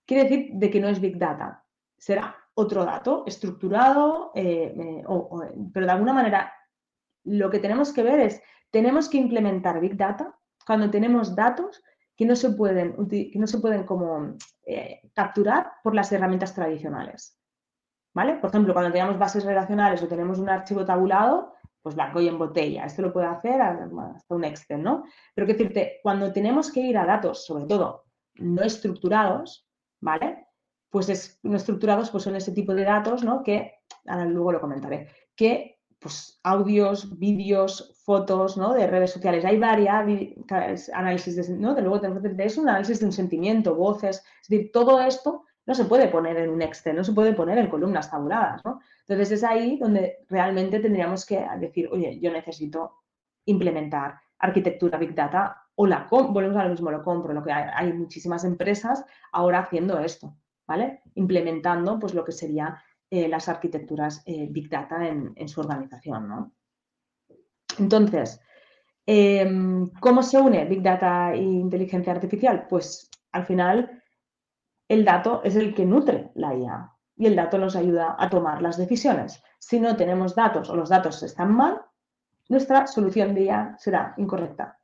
quiere 0.06 0.24
decir 0.24 0.49
de 0.54 0.70
que 0.70 0.80
no 0.80 0.89
es 0.89 0.99
Big 0.99 1.18
Data. 1.18 1.64
Será 1.97 2.36
otro 2.56 2.84
dato 2.84 3.24
estructurado, 3.26 4.32
eh, 4.36 5.04
pero 5.74 5.86
de 5.86 5.91
alguna 5.91 6.14
manera 6.14 6.54
lo 7.24 7.49
que 7.49 7.59
tenemos 7.59 7.93
que 7.93 8.03
ver 8.03 8.19
es 8.19 8.41
tenemos 8.71 9.09
que 9.09 9.17
implementar 9.17 9.80
Big 9.80 9.95
Data 9.95 10.38
cuando 10.65 10.89
tenemos 10.89 11.36
datos 11.36 11.84
que 12.15 12.26
no 12.26 12.36
se 12.36 12.51
pueden, 12.51 13.07
que 13.07 13.39
no 13.39 13.47
se 13.47 13.59
pueden 13.59 13.86
como, 13.86 14.36
eh, 14.65 15.01
capturar 15.13 15.74
por 15.84 15.95
las 15.95 16.11
herramientas 16.11 16.53
tradicionales. 16.53 17.39
¿Vale? 18.13 18.36
Por 18.36 18.49
ejemplo, 18.51 18.74
cuando 18.74 18.91
tenemos 18.91 19.17
bases 19.17 19.43
relacionales 19.43 20.01
o 20.03 20.07
tenemos 20.07 20.38
un 20.38 20.47
archivo 20.47 20.86
tabulado, 20.86 21.53
pues 21.82 21.95
blanco 21.95 22.21
y 22.21 22.28
en 22.28 22.38
botella. 22.38 22.86
Esto 22.86 23.01
lo 23.01 23.11
puede 23.11 23.28
hacer 23.28 23.61
hasta 23.61 24.36
un 24.36 24.45
Excel, 24.45 24.82
¿no? 24.82 25.03
Pero 25.36 25.47
que 25.47 25.53
decirte, 25.53 25.99
cuando 26.01 26.32
tenemos 26.32 26.71
que 26.71 26.80
ir 26.80 26.97
a 26.97 27.05
datos, 27.05 27.45
sobre 27.45 27.65
todo 27.65 28.05
no 28.36 28.61
estructurados, 28.63 29.67
¿vale? 29.99 30.47
Pues 30.89 31.39
no 31.43 31.57
estructurados 31.57 32.09
pues 32.09 32.24
son 32.24 32.36
ese 32.36 32.51
tipo 32.51 32.74
de 32.74 32.86
datos, 32.86 33.24
¿no? 33.24 33.43
Que, 33.43 33.80
ahora 34.07 34.26
luego 34.26 34.53
lo 34.53 34.61
comentaré, 34.61 35.09
que 35.36 35.72
pues, 36.04 36.39
audios, 36.43 37.18
vídeos, 37.18 37.93
fotos 38.04 38.58
¿no? 38.58 38.74
de 38.74 38.86
redes 38.86 39.12
sociales. 39.12 39.45
Hay 39.45 39.58
varias 39.58 40.89
análisis 40.93 41.36
de, 41.36 41.56
¿no? 41.56 41.74
luego 41.80 42.01
un 42.01 42.70
análisis 42.70 42.99
de 42.99 43.06
un 43.06 43.12
sentimiento, 43.12 43.74
voces. 43.74 44.24
Es 44.41 44.49
decir, 44.49 44.72
todo 44.72 45.01
esto 45.01 45.45
no 45.66 45.74
se 45.74 45.86
puede 45.86 46.10
poner 46.10 46.38
en 46.38 46.49
un 46.49 46.62
Excel, 46.62 46.97
no 46.97 47.04
se 47.04 47.14
puede 47.14 47.34
poner 47.34 47.58
en 47.58 47.70
columnas 47.70 48.12
tabuladas. 48.12 48.64
¿no? 48.66 48.82
Entonces 49.08 49.32
es 49.32 49.43
ahí 49.43 49.78
donde 49.78 50.18
realmente 50.30 50.80
tendríamos 50.80 51.26
que 51.26 51.45
decir, 51.58 51.89
oye, 51.91 52.20
yo 52.20 52.32
necesito 52.32 53.04
implementar 53.45 54.20
arquitectura 54.39 54.97
Big 54.97 55.16
Data 55.16 55.64
o 55.76 55.88
la 55.88 56.08
volvemos 56.10 56.58
a 56.58 56.66
lo 56.66 56.70
mismo, 56.70 56.91
lo 56.91 57.04
compro, 57.04 57.34
lo 57.34 57.43
que 57.43 57.51
hay, 57.51 57.70
hay 57.74 57.93
muchísimas 57.93 58.43
empresas 58.43 59.06
ahora 59.32 59.60
haciendo 59.60 59.99
esto, 59.99 60.36
¿vale? 60.68 61.01
Implementando 61.16 61.97
pues 61.97 62.14
lo 62.14 62.24
que 62.26 62.34
sería 62.34 62.84
eh, 63.16 63.28
las 63.28 63.47
arquitecturas 63.47 64.24
eh, 64.26 64.47
Big 64.49 64.68
Data 64.68 65.07
en, 65.07 65.47
su 65.47 65.61
organización. 65.61 66.51
Entonces, 67.78 68.41
em, 69.05 69.88
¿cómo 69.99 70.24
se 70.24 70.39
une 70.39 70.66
Big 70.66 70.82
Data 70.82 71.32
e 71.32 71.43
inteligencia 71.43 72.11
artificial? 72.11 72.66
Pues 72.68 73.11
al 73.32 73.45
final 73.45 74.01
el 74.88 75.05
dato 75.05 75.41
es 75.43 75.55
el 75.55 75.76
que 75.76 75.86
nutre 75.86 76.32
la 76.34 76.55
IA 76.55 76.91
y 77.16 77.28
el 77.28 77.36
dato 77.36 77.59
nos 77.59 77.76
ayuda 77.76 78.16
a 78.18 78.32
tomar 78.32 78.64
las 78.64 78.78
decisiones. 78.78 79.43
Si 79.59 79.80
no 79.80 79.95
tenemos 79.95 80.34
datos 80.34 80.72
o 80.72 80.76
los 80.76 80.89
datos 80.89 81.22
están 81.22 81.53
mal, 81.53 81.84
nuestra 82.49 82.88
solución 82.88 83.36
de 83.36 83.43
IA 83.43 83.76
será 83.78 84.16
incorrecta. 84.18 84.80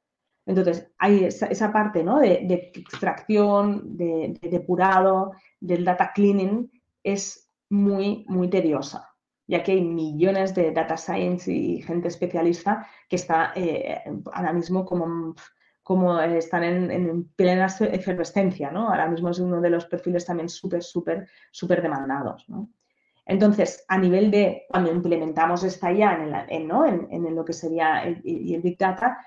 Entonces, 0.45 0.91
hay 0.99 1.23
esa, 1.23 1.73
parte 1.73 2.03
¿no? 2.03 2.19
de, 2.19 2.71
extracción, 2.75 3.97
de, 3.97 4.37
de, 4.39 4.49
depurado, 4.49 5.31
del 5.59 5.83
data 5.83 6.11
cleaning, 6.13 6.71
es 7.03 7.48
muy, 7.69 8.25
muy 8.27 8.49
tediosa, 8.49 9.15
ya 9.47 9.63
que 9.63 9.73
hay 9.73 9.81
millones 9.81 10.53
de 10.55 10.71
data 10.71 10.97
science 10.97 11.51
y 11.51 11.81
gente 11.81 12.07
especialista 12.07 12.87
que 13.07 13.15
está 13.15 13.53
eh, 13.55 14.01
ahora 14.33 14.53
mismo 14.53 14.85
como, 14.85 15.35
como 15.83 16.19
están 16.19 16.63
en, 16.63 17.29
plena 17.35 17.65
efervescencia, 17.65 18.71
¿no? 18.71 18.89
Ahora 18.89 19.07
mismo 19.07 19.29
es 19.29 19.39
uno 19.39 19.61
de 19.61 19.69
los 19.69 19.85
perfiles 19.85 20.25
también 20.25 20.49
súper, 20.49 20.83
súper, 20.83 21.27
súper 21.51 21.81
demandados, 21.81 22.45
Entonces, 23.25 23.85
a 23.87 23.97
nivel 23.97 24.31
de 24.31 24.65
cuando 24.69 24.91
implementamos 24.91 25.63
esta 25.63 25.91
ya 25.91 26.13
en, 26.49 27.07
en, 27.11 27.35
lo 27.35 27.45
que 27.45 27.53
sería 27.53 28.03
el, 28.03 28.21
el 28.25 28.61
Big 28.61 28.77
Data, 28.77 29.17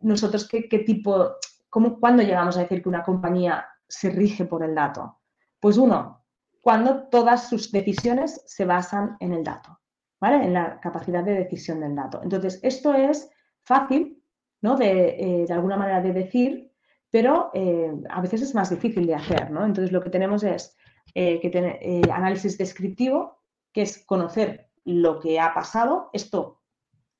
nosotros 0.00 0.48
qué, 0.48 0.68
qué 0.68 0.80
tipo, 0.80 1.36
cómo, 1.68 1.98
¿cuándo 1.98 2.22
llegamos 2.22 2.56
a 2.56 2.62
decir 2.62 2.82
que 2.82 2.88
una 2.88 3.02
compañía 3.02 3.66
se 3.88 4.10
rige 4.10 4.44
por 4.44 4.64
el 4.64 4.74
dato? 4.74 5.20
Pues 5.60 5.76
uno, 5.78 6.21
cuando 6.62 7.08
todas 7.08 7.48
sus 7.48 7.72
decisiones 7.72 8.40
se 8.46 8.64
basan 8.64 9.16
en 9.18 9.34
el 9.34 9.42
dato, 9.42 9.80
¿vale? 10.20 10.44
En 10.44 10.54
la 10.54 10.78
capacidad 10.78 11.24
de 11.24 11.34
decisión 11.34 11.80
del 11.80 11.96
dato. 11.96 12.20
Entonces, 12.22 12.60
esto 12.62 12.94
es 12.94 13.28
fácil, 13.64 14.22
¿no? 14.62 14.76
De, 14.76 15.42
eh, 15.42 15.46
alguna 15.52 15.76
manera 15.76 16.00
de 16.00 16.12
decir, 16.12 16.72
pero 17.10 17.50
eh, 17.52 17.92
a 18.08 18.20
veces 18.20 18.42
es 18.42 18.54
más 18.54 18.70
difícil 18.70 19.06
de 19.08 19.16
hacer, 19.16 19.50
¿no? 19.50 19.66
Entonces, 19.66 19.90
lo 19.90 20.00
que 20.00 20.10
tenemos 20.10 20.44
es 20.44 20.76
eh, 21.16 21.40
que 21.40 22.02
análisis 22.12 22.56
descriptivo, 22.56 23.42
que 23.72 23.82
es 23.82 24.06
conocer 24.06 24.70
lo 24.84 25.18
que 25.18 25.40
ha 25.40 25.52
pasado. 25.52 26.10
Esto 26.12 26.62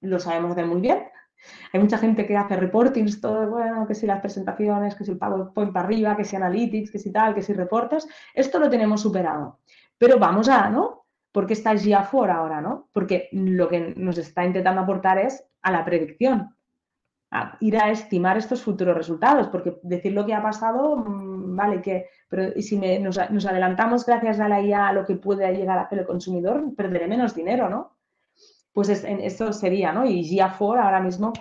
lo 0.01 0.20
sabemos 0.20 0.55
de 0.55 0.64
muy 0.64 0.80
bien, 0.80 1.03
hay 1.72 1.80
mucha 1.80 1.99
gente 1.99 2.26
que 2.26 2.36
hace 2.36 2.57
reportings, 2.57 3.20
todo, 3.20 3.49
bueno, 3.51 3.86
que 3.86 3.95
si 3.95 4.07
las 4.07 4.20
presentaciones, 4.20 4.95
que 4.95 5.05
si 5.05 5.12
el 5.12 5.18
PowerPoint 5.18 5.72
para 5.72 5.86
arriba, 5.86 6.16
que 6.16 6.24
si 6.24 6.36
analytics, 6.36 6.90
que 6.90 6.99
si 6.99 7.11
tal, 7.12 7.34
que 7.34 7.43
si 7.43 7.53
reportes. 7.53 8.07
Esto 8.34 8.59
lo 8.59 8.68
tenemos 8.68 9.01
superado. 9.01 9.59
Pero 9.99 10.18
vamos 10.18 10.49
a, 10.49 10.68
¿no? 10.68 11.07
Porque 11.32 11.55
está 11.55 11.72
GA4 11.74 12.30
ahora, 12.30 12.61
¿no? 12.61 12.88
Porque 12.93 13.28
lo 13.32 13.68
que 13.68 13.95
nos 13.97 14.18
está 14.18 14.45
intentando 14.45 14.82
aportar 14.82 15.18
es 15.18 15.45
a 15.62 15.70
la 15.70 15.84
predicción, 15.84 16.55
a 17.30 17.57
ir 17.61 17.78
a 17.78 17.90
estimar 17.90 18.36
estos 18.36 18.62
futuros 18.62 18.97
resultados, 18.97 19.49
porque 19.49 19.78
decir 19.82 20.12
lo 20.12 20.26
que 20.26 20.34
ha 20.34 20.43
pasado, 20.43 20.97
mm, 20.97 21.57
vale, 21.57 21.80
que, 21.80 22.07
pero 22.28 22.53
y 22.55 22.62
si 22.62 22.76
nos, 22.78 23.18
nos, 23.30 23.47
adelantamos 23.47 24.05
gracias 24.05 24.40
a 24.40 24.49
la 24.49 24.61
IA 24.61 24.88
a 24.88 24.93
lo 24.93 25.07
que 25.07 25.16
puede 25.16 25.51
llegar 25.55 25.78
a 25.78 25.82
hacer 25.82 26.01
el 26.01 26.07
consumidor, 26.07 26.74
perderé 26.76 27.09
menos 27.09 27.34
dinero, 27.34 27.70
¿no? 27.70 27.97
Pues 28.73 28.89
esto 28.89 29.53
sería, 29.53 29.93
¿no? 29.93 30.07
Y 30.07 30.23
GA4 30.23 30.83
ahora 30.83 31.01
mismo 31.01 31.33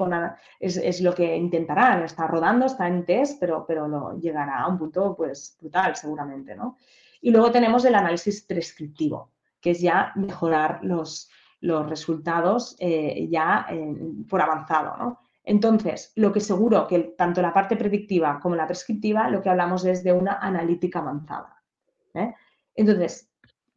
es, 0.59 1.01
lo 1.01 1.15
que 1.15 1.35
intentarán, 1.35 2.03
está 2.03 2.27
rodando, 2.27 2.65
está 2.65 2.87
en 2.87 3.05
test, 3.05 3.39
pero, 3.39 3.65
pero 3.65 3.87
lo 3.87 4.19
llegará 4.19 4.59
a 4.59 4.67
un 4.67 4.77
punto 4.77 5.15
pues 5.15 5.57
brutal 5.59 5.95
seguramente, 5.95 6.55
¿no? 6.55 6.77
Y 7.21 7.31
luego 7.31 7.51
tenemos 7.51 7.85
el 7.85 7.95
análisis 7.95 8.41
prescriptivo, 8.43 9.31
que 9.61 9.71
es 9.71 9.79
ya 9.79 10.11
mejorar 10.15 10.79
los, 10.83 11.29
los 11.61 11.89
resultados 11.89 12.75
eh, 12.79 13.27
ya 13.29 13.67
por 14.27 14.41
avanzado, 14.41 14.97
¿no? 14.97 15.19
Entonces, 15.43 16.11
lo 16.15 16.31
que 16.31 16.39
seguro 16.39 16.87
que 16.87 16.99
tanto 17.17 17.41
la 17.41 17.53
parte 17.53 17.75
predictiva 17.75 18.39
como 18.39 18.55
la 18.55 18.67
prescriptiva, 18.67 19.29
lo 19.29 19.41
que 19.41 19.49
hablamos 19.49 19.85
es 19.85 20.03
de 20.03 20.13
una 20.13 20.37
analítica 20.37 20.99
avanzada. 20.99 21.63
¿eh? 22.13 22.33
Entonces, 22.75 23.29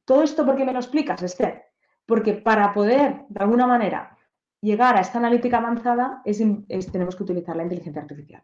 ¿todo 0.05 0.23
esto 0.23 0.45
por 0.45 0.57
qué 0.57 0.65
me 0.65 0.73
lo 0.73 0.81
explicas, 0.81 1.23
Esther? 1.23 1.64
Porque 2.07 2.35
para 2.35 2.73
poder, 2.73 3.25
de 3.29 3.41
alguna 3.41 3.67
manera, 3.67 4.17
llegar 4.61 4.97
a 4.97 5.01
esta 5.01 5.19
analítica 5.19 5.59
avanzada, 5.59 6.23
es, 6.25 6.39
tenemos 6.91 7.17
que 7.17 7.23
utilizar 7.23 7.57
la 7.57 7.65
inteligencia 7.65 8.03
artificial. 8.03 8.43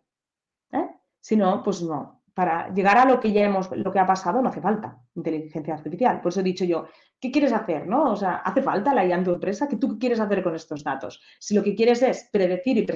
¿eh? 0.72 0.88
Si 1.20 1.36
no, 1.36 1.62
pues 1.62 1.82
no, 1.82 2.22
para 2.34 2.72
llegar 2.72 2.98
a 2.98 3.04
lo 3.04 3.20
que 3.20 3.32
ya 3.32 3.44
hemos, 3.44 3.70
lo 3.70 3.92
que 3.92 3.98
ha 3.98 4.06
pasado, 4.06 4.40
no 4.40 4.48
hace 4.48 4.60
falta 4.60 4.98
inteligencia 5.14 5.74
artificial. 5.74 6.20
Por 6.20 6.30
eso 6.30 6.40
he 6.40 6.44
dicho 6.44 6.64
yo, 6.64 6.86
¿qué 7.20 7.30
quieres 7.30 7.52
hacer? 7.52 7.86
¿no? 7.86 8.12
O 8.12 8.16
sea, 8.16 8.36
¿hace 8.36 8.62
falta 8.62 8.94
la 8.94 9.04
IA 9.04 9.16
en 9.16 9.24
tu 9.24 9.32
empresa? 9.32 9.68
¿Qué 9.68 9.76
tú 9.76 9.98
quieres 9.98 10.20
hacer 10.20 10.42
con 10.42 10.54
estos 10.54 10.84
datos? 10.84 11.20
Si 11.38 11.54
lo 11.54 11.62
que 11.62 11.74
quieres 11.74 12.02
es 12.02 12.28
predecir 12.32 12.78
y, 12.78 12.86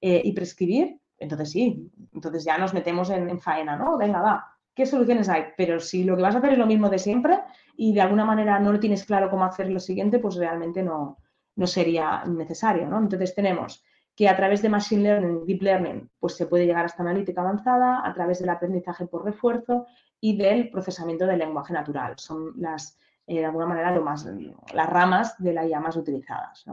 eh, 0.00 0.34
prescribir, 0.34 1.00
entonces 1.18 1.50
sí, 1.50 1.90
entonces 2.12 2.44
ya 2.44 2.58
nos 2.58 2.72
metemos 2.72 3.10
en, 3.10 3.38
faena, 3.40 3.76
¿no? 3.76 3.98
Venga, 3.98 4.22
va, 4.22 4.57
¿qué 4.78 4.86
soluciones 4.86 5.28
hay? 5.28 5.46
Pero 5.56 5.80
si 5.80 6.04
lo 6.04 6.14
que 6.14 6.22
vas 6.22 6.36
a 6.36 6.38
hacer 6.38 6.52
es 6.52 6.58
lo 6.58 6.66
mismo 6.66 6.88
de 6.88 7.00
siempre 7.00 7.40
y 7.76 7.92
de 7.92 8.00
alguna 8.00 8.24
manera 8.24 8.60
no 8.60 8.72
lo 8.72 8.78
tienes 8.78 9.04
claro 9.04 9.28
cómo 9.28 9.44
hacer 9.44 9.68
lo 9.70 9.80
siguiente, 9.80 10.20
pues 10.20 10.36
realmente 10.36 10.84
no, 10.84 11.18
no 11.56 11.66
sería 11.66 12.22
necesario, 12.24 12.86
¿no? 12.86 12.98
Entonces 12.98 13.34
tenemos 13.34 13.82
que 14.14 14.28
a 14.28 14.36
través 14.36 14.62
de 14.62 14.68
Machine 14.68 15.02
Learning, 15.02 15.44
Deep 15.44 15.62
Learning, 15.62 16.08
pues 16.20 16.36
se 16.36 16.46
puede 16.46 16.64
llegar 16.64 16.84
a 16.84 16.86
esta 16.86 17.02
analítica 17.02 17.40
avanzada, 17.40 18.06
a 18.06 18.14
través 18.14 18.38
del 18.38 18.50
aprendizaje 18.50 19.04
por 19.06 19.24
refuerzo 19.24 19.86
y 20.20 20.36
del 20.36 20.70
procesamiento 20.70 21.26
del 21.26 21.40
lenguaje 21.40 21.72
natural. 21.72 22.14
Son 22.16 22.52
las, 22.56 23.00
eh, 23.26 23.40
de 23.40 23.46
alguna 23.46 23.66
manera, 23.66 23.90
lo 23.90 24.02
más, 24.04 24.28
las 24.72 24.88
ramas 24.88 25.34
de 25.38 25.54
la 25.54 25.66
IA 25.66 25.80
más 25.80 25.96
utilizadas. 25.96 26.64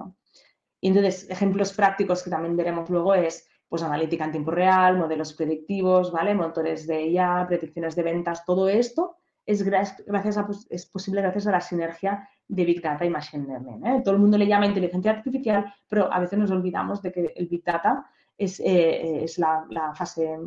Y 0.80 0.89
entonces, 0.89 1.28
ejemplos 1.32 1.74
prácticos 1.74 2.22
que 2.22 2.30
también 2.30 2.56
veremos 2.56 2.88
luego 2.88 3.16
es 3.16 3.47
pues, 3.70 3.84
analítica 3.84 4.26
en 4.26 4.32
tiempo 4.32 4.51
real, 4.51 4.97
modelos 4.97 5.34
predictivos, 5.34 6.11
¿vale? 6.11 6.34
motores 6.34 6.88
de 6.88 7.07
IA, 7.07 7.45
predicciones 7.47 7.95
de 7.95 8.03
ventas, 8.03 8.45
todo 8.45 8.70
esto 8.70 9.18
es, 9.45 9.63
gracias 9.63 10.38
a, 10.38 10.47
es 10.70 10.86
posible 10.88 11.22
gracias 11.22 11.47
a 11.47 11.51
la 11.51 11.61
sinergia 11.61 12.28
de 12.47 12.66
Big 12.66 12.82
Data 12.82 13.05
y 13.05 13.09
Machine 13.09 13.45
Learning. 13.47 13.86
¿eh? 13.86 14.01
Todo 14.03 14.16
el 14.16 14.22
mundo 14.22 14.38
le 14.38 14.47
llama 14.47 14.66
inteligencia 14.66 15.11
artificial, 15.11 15.74
pero 15.88 16.11
a 16.11 16.20
veces 16.20 16.39
nos 16.39 16.51
olvidamos 16.51 17.01
de 17.01 17.11
que 17.11 17.34
el 17.36 17.47
Big 17.47 17.63
Data 17.63 18.05
es, 18.38 18.59
eh, 18.59 19.24
es 19.24 19.38
la, 19.38 19.66
fase 19.95 20.38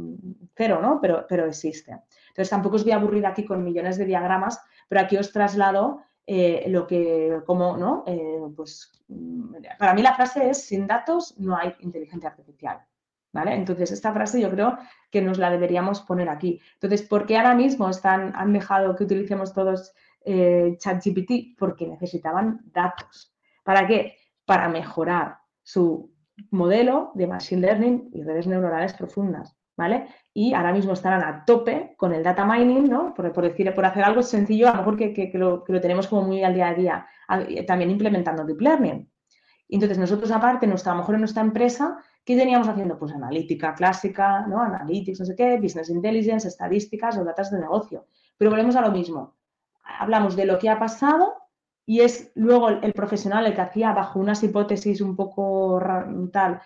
cero, 0.55 0.81
¿no? 0.83 1.01
Pero, 1.01 1.25
pero 1.29 1.47
existe. 1.47 1.93
Entonces, 2.29 2.51
tampoco 2.51 2.77
os 2.77 2.85
voy 2.85 2.93
a 2.93 2.97
aburrir 2.97 3.25
aquí 3.25 3.45
con 3.45 3.65
millones 3.65 3.97
de 3.99 4.05
diagramas, 4.05 4.61
pero 4.89 5.01
aquí 5.01 5.17
os 5.17 5.33
traslado 5.33 6.03
eh, 6.27 6.67
lo 6.69 6.87
que, 6.87 7.41
como, 7.47 7.77
¿no? 7.77 8.05
pues, 8.55 8.93
para 9.79 9.95
mí 9.95 10.03
la 10.03 10.15
frase 10.15 10.51
es, 10.51 10.65
sin 10.65 10.87
datos 10.87 11.39
no 11.39 11.57
hay 11.57 11.75
inteligencia 11.81 12.29
artificial. 12.29 12.81
Entonces, 13.33 13.93
esta 13.93 14.13
frase 14.13 14.41
yo 14.41 14.51
creo 14.51 14.79
que 15.11 15.23
nos 15.23 15.39
la 15.39 15.51
deberíamos 15.51 16.01
poner 16.01 16.29
aquí. 16.29 16.61
Entonces, 16.75 17.03
¿por 17.07 17.27
qué 17.27 17.37
ahora 17.37 17.55
mismo 17.55 17.89
están, 17.89 18.33
han 18.35 18.53
dejado 18.53 18.97
que 18.97 19.05
utilicemos 19.05 19.53
todos 19.53 19.93
eh, 20.25 20.77
ChatGPT? 20.79 21.59
Porque 21.59 21.87
necesitaban 21.87 22.61
datos. 22.73 23.35
¿Para 23.63 23.87
qué? 23.87 24.17
Para 24.45 24.69
mejorar 24.69 25.39
su 25.63 26.13
modelo 26.51 27.13
de 27.15 27.27
Machine 27.27 27.63
Learning 27.63 28.11
y 28.13 28.23
redes 28.23 28.47
neuronales 28.47 28.95
profundas. 28.95 29.55
¿Vale? 29.77 30.09
Y 30.35 30.55
ahora 30.55 30.73
mismo 30.73 30.93
estarán 30.93 31.23
a 31.23 31.45
tope 31.45 31.95
con 31.97 32.13
el 32.13 32.25
data 32.25 32.45
mining, 32.45 32.91
¿no? 32.91 33.15
Por, 33.15 33.33
decir, 33.43 33.73
por 33.73 33.87
hacer 33.87 34.03
algo 34.03 34.25
sencillo, 34.25 34.67
a 34.67 34.73
lo 34.73 34.79
mejor 34.79 34.97
que, 34.97 35.31
lo, 35.35 35.63
que, 35.63 35.73
lo, 35.73 35.81
tenemos 35.81 36.09
como 36.09 36.23
muy 36.23 36.43
al 36.43 36.53
día 36.53 36.67
a 36.67 36.75
día, 36.75 37.07
también 37.65 37.89
implementando 37.89 38.45
deep 38.45 38.61
learning. 38.61 39.09
Entonces, 39.69 39.97
nosotros 39.97 40.33
aparte, 40.33 40.67
nuestra, 40.67 40.91
a 40.91 40.95
lo 40.97 41.03
mejor 41.03 41.15
en 41.15 41.21
nuestra 41.21 41.43
empresa, 41.43 42.03
¿Qué 42.29 42.37
teníamos 42.37 42.69
haciendo? 42.69 42.99
Pues 42.99 43.15
analítica 43.15 43.75
clásica, 43.75 44.47
¿no? 44.47 44.61
Analytics, 44.61 45.21
no 45.21 45.25
sé 45.25 45.35
qué, 45.35 45.57
business 45.57 45.89
intelligence, 45.89 46.47
estadísticas 46.47 47.17
o 47.17 47.25
datos 47.25 47.51
de 47.51 47.59
negocio. 47.59 48.05
Pero 48.37 48.51
volvemos 48.51 48.77
a 48.77 48.83
lo 48.83 48.91
mismo. 48.91 49.39
Hablamos 49.99 50.37
de 50.37 50.45
lo 50.45 50.59
que 50.59 50.69
ha 50.69 50.79
pasado 50.79 51.33
y 51.87 52.01
es 52.01 52.31
luego 52.35 52.69
el, 52.69 52.93
profesional 52.93 53.47
el 53.47 53.55
que 53.55 53.63
hacía 53.63 53.95
bajo 53.95 54.21
unas 54.21 54.43
hipótesis 54.43 55.01
un 55.01 55.17
poco 55.17 55.81
tal 56.31 56.61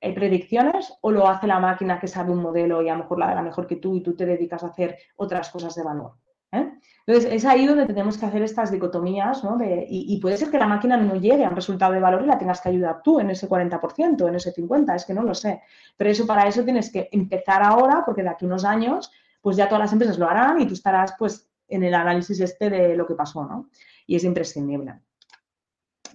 eh, 0.00 0.14
predicciones 0.14 0.96
o 1.00 1.10
lo 1.10 1.26
hace 1.26 1.48
la 1.48 1.58
máquina 1.58 1.98
que 1.98 2.06
sabe 2.06 2.30
un 2.30 2.40
modelo 2.40 2.80
y 2.80 2.88
a 2.88 2.92
lo 2.92 3.00
mejor 3.00 3.18
la, 3.18 3.34
la 3.34 3.42
mejor 3.42 3.66
que 3.66 3.74
tú 3.82 3.96
y 3.96 4.00
tú 4.00 4.14
te 4.14 4.26
dedicas 4.26 4.62
a 4.62 4.68
hacer 4.68 4.96
otras 5.16 5.50
cosas 5.50 5.74
de 5.74 5.82
valor. 5.82 6.12
¿Eh? 6.54 6.72
Entonces, 7.06 7.32
es 7.32 7.44
ahí 7.44 7.66
donde 7.66 7.84
tenemos 7.84 8.16
que 8.16 8.24
hacer 8.24 8.42
estas 8.42 8.70
dicotomías, 8.70 9.44
¿no? 9.44 9.58
y, 9.62 10.18
puede 10.20 10.38
ser 10.38 10.50
que 10.50 10.58
la 10.58 10.66
máquina 10.66 10.96
no 10.96 11.16
llegue 11.16 11.44
a 11.44 11.50
un 11.50 11.54
resultado 11.54 11.92
de 11.92 12.00
valor 12.00 12.22
y 12.22 12.26
la 12.26 12.38
tengas 12.38 12.62
que 12.62 12.70
ayudar 12.70 13.02
tú 13.02 13.20
en 13.20 13.28
ese 13.28 13.46
40%, 13.46 14.26
en 14.26 14.34
ese 14.34 14.54
50%, 14.54 14.94
es 14.94 15.04
que 15.04 15.12
no 15.12 15.22
lo 15.22 15.34
sé. 15.34 15.60
Pero 15.98 16.10
eso 16.10 16.26
para 16.26 16.48
eso 16.48 16.64
tienes 16.64 16.90
que 16.90 17.10
empezar 17.12 17.62
ahora, 17.62 18.04
porque 18.06 18.22
de 18.22 18.30
aquí 18.30 18.46
a 18.46 18.48
unos 18.48 18.64
años, 18.64 19.12
pues 19.42 19.56
ya 19.56 19.68
todas 19.68 19.80
las 19.80 19.92
empresas 19.92 20.18
lo 20.18 20.28
harán 20.28 20.60
y 20.62 20.66
tú 20.66 20.72
estarás, 20.72 21.14
pues, 21.18 21.50
en 21.68 21.82
el 21.82 21.94
análisis 21.94 22.40
este 22.40 22.70
de 22.70 22.96
lo 22.96 23.06
que 23.06 23.14
pasó, 23.14 23.44
¿no? 23.44 23.68
Y 24.06 24.16
es 24.16 24.24
imprescindible. 24.24 25.00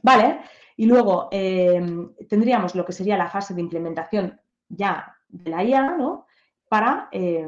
Vale, 0.01 0.39
y 0.75 0.87
luego 0.87 1.27
eh, 1.31 1.81
tendríamos 2.27 2.73
lo 2.73 2.83
que 2.85 2.93
sería 2.93 3.17
la 3.17 3.29
fase 3.29 3.53
de 3.53 3.61
implementación 3.61 4.39
ya 4.67 5.15
de 5.27 5.51
la 5.51 5.63
IA, 5.63 5.97
¿no? 5.97 6.25
Para... 6.67 7.09
Eh, 7.11 7.47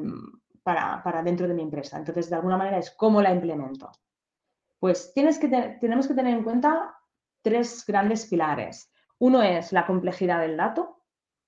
para, 0.64 1.24
dentro 1.24 1.48
de 1.48 1.54
mi 1.54 1.62
empresa. 1.62 1.98
Entonces, 1.98 2.30
de 2.30 2.36
alguna 2.36 2.58
manera 2.58 2.78
es 2.78 2.92
cómo 2.92 3.22
la 3.22 3.32
implemento. 3.32 3.92
Pues 4.80 5.14
tienes 5.14 5.38
que 5.40 5.48
tenemos 5.80 6.08
que 6.08 6.14
tener 6.14 6.36
en 6.36 6.44
cuenta 6.44 6.96
tres 7.42 7.86
grandes 7.86 8.28
pilares. 8.28 8.92
Uno 9.20 9.42
es 9.42 9.72
la 9.72 9.86
complejidad 9.86 10.42
del 10.42 10.58
dato, 10.58 11.04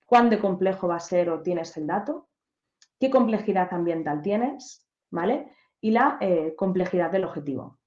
cuán 0.05 0.29
de 0.29 0.39
complejo 0.39 0.87
va 0.87 0.97
a 0.97 0.99
ser 0.99 1.29
o 1.29 1.41
tienes 1.41 1.75
el 1.77 1.87
dato, 1.87 2.29
qué 2.99 3.09
complejidad 3.09 3.73
ambiental 3.73 4.21
tienes, 4.21 4.87
¿vale? 5.09 5.51
Y 5.81 5.91
la 5.91 6.17
eh, 6.21 6.55
complejidad 6.55 7.11
del 7.11 7.25
objetivo. 7.25 7.79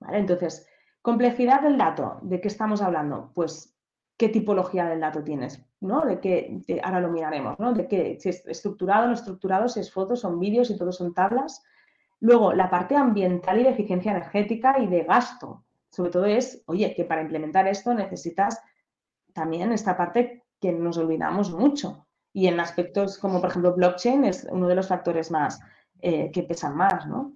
¿Vale? 0.00 0.18
Entonces, 0.18 0.66
complejidad 1.02 1.60
del 1.60 1.76
dato, 1.76 2.18
¿de 2.22 2.40
qué 2.40 2.48
estamos 2.48 2.80
hablando? 2.80 3.30
Pues 3.34 3.77
qué 4.18 4.28
tipología 4.28 4.84
del 4.86 5.00
dato 5.00 5.22
tienes, 5.22 5.64
¿no? 5.80 6.02
De 6.02 6.20
qué, 6.20 6.60
ahora 6.82 7.00
lo 7.00 7.10
miraremos, 7.10 7.58
¿no? 7.58 7.72
De 7.72 7.86
qué, 7.86 8.18
si 8.20 8.28
es 8.28 8.44
estructurado, 8.46 9.06
no 9.06 9.14
estructurado, 9.14 9.68
si 9.68 9.78
es 9.80 9.92
fotos, 9.92 10.20
son 10.20 10.40
vídeos, 10.40 10.70
y 10.70 10.76
todos 10.76 10.96
son 10.96 11.14
tablas. 11.14 11.62
Luego, 12.18 12.52
la 12.52 12.68
parte 12.68 12.96
ambiental 12.96 13.60
y 13.60 13.62
de 13.62 13.70
eficiencia 13.70 14.10
energética 14.10 14.80
y 14.80 14.88
de 14.88 15.04
gasto. 15.04 15.64
Sobre 15.90 16.10
todo 16.10 16.26
es, 16.26 16.62
oye, 16.66 16.94
que 16.94 17.04
para 17.04 17.22
implementar 17.22 17.68
esto 17.68 17.94
necesitas 17.94 18.60
también 19.32 19.72
esta 19.72 19.96
parte 19.96 20.44
que 20.60 20.72
nos 20.72 20.98
olvidamos 20.98 21.52
mucho. 21.52 22.06
Y 22.32 22.48
en 22.48 22.58
aspectos 22.58 23.18
como, 23.18 23.40
por 23.40 23.50
ejemplo, 23.50 23.74
blockchain 23.74 24.24
es 24.24 24.46
uno 24.50 24.66
de 24.66 24.74
los 24.74 24.88
factores 24.88 25.30
más 25.30 25.60
eh, 26.00 26.32
que 26.32 26.42
pesan 26.42 26.76
más, 26.76 27.06
¿no? 27.06 27.34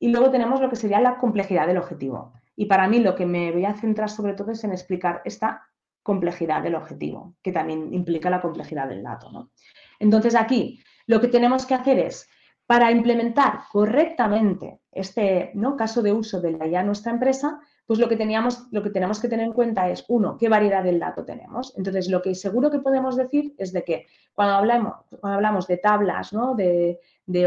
Y 0.00 0.08
luego 0.08 0.30
tenemos 0.30 0.60
lo 0.60 0.68
que 0.68 0.76
sería 0.76 1.00
la 1.00 1.18
complejidad 1.18 1.68
del 1.68 1.78
objetivo. 1.78 2.32
Y 2.56 2.66
para 2.66 2.88
mí 2.88 2.98
lo 2.98 3.14
que 3.14 3.26
me 3.26 3.52
voy 3.52 3.64
a 3.64 3.74
centrar 3.74 4.10
sobre 4.10 4.34
todo 4.34 4.50
es 4.50 4.64
en 4.64 4.72
explicar 4.72 5.22
esta 5.24 5.65
complejidad 6.06 6.62
del 6.62 6.76
objetivo, 6.76 7.34
que 7.42 7.50
también 7.50 7.92
implica 7.92 8.30
la 8.30 8.40
complejidad 8.40 8.88
del 8.88 9.02
dato. 9.02 9.50
Entonces 9.98 10.36
aquí 10.36 10.80
lo 11.08 11.20
que 11.20 11.26
tenemos 11.26 11.66
que 11.66 11.74
hacer 11.74 11.98
es, 11.98 12.28
para 12.64 12.92
implementar 12.92 13.62
correctamente 13.72 14.80
este 14.92 15.50
¿no? 15.54 15.76
caso 15.76 16.02
de 16.02 16.12
uso 16.12 16.40
de 16.40 16.52
la 16.52 16.82
nuestra 16.84 17.12
empresa, 17.12 17.60
pues 17.86 17.98
lo 17.98 18.08
que, 18.08 18.16
teníamos, 18.16 18.68
lo 18.70 18.82
que 18.82 18.90
tenemos 18.90 19.20
que 19.20 19.28
tener 19.28 19.46
en 19.46 19.52
cuenta 19.52 19.88
es, 19.88 20.04
uno, 20.08 20.36
qué 20.36 20.48
variedad 20.48 20.82
del 20.82 20.98
dato 21.00 21.24
tenemos. 21.24 21.74
Entonces, 21.76 22.08
lo 22.08 22.22
que 22.22 22.34
seguro 22.34 22.70
que 22.70 22.80
podemos 22.80 23.16
decir 23.16 23.54
es 23.58 23.72
de 23.72 23.82
que 23.84 24.06
cuando 24.32 24.54
hablamos, 24.54 24.94
cuando 25.20 25.36
hablamos 25.36 25.66
de 25.66 25.76
tablas, 25.76 26.32
¿no? 26.32 26.54
de, 26.54 26.98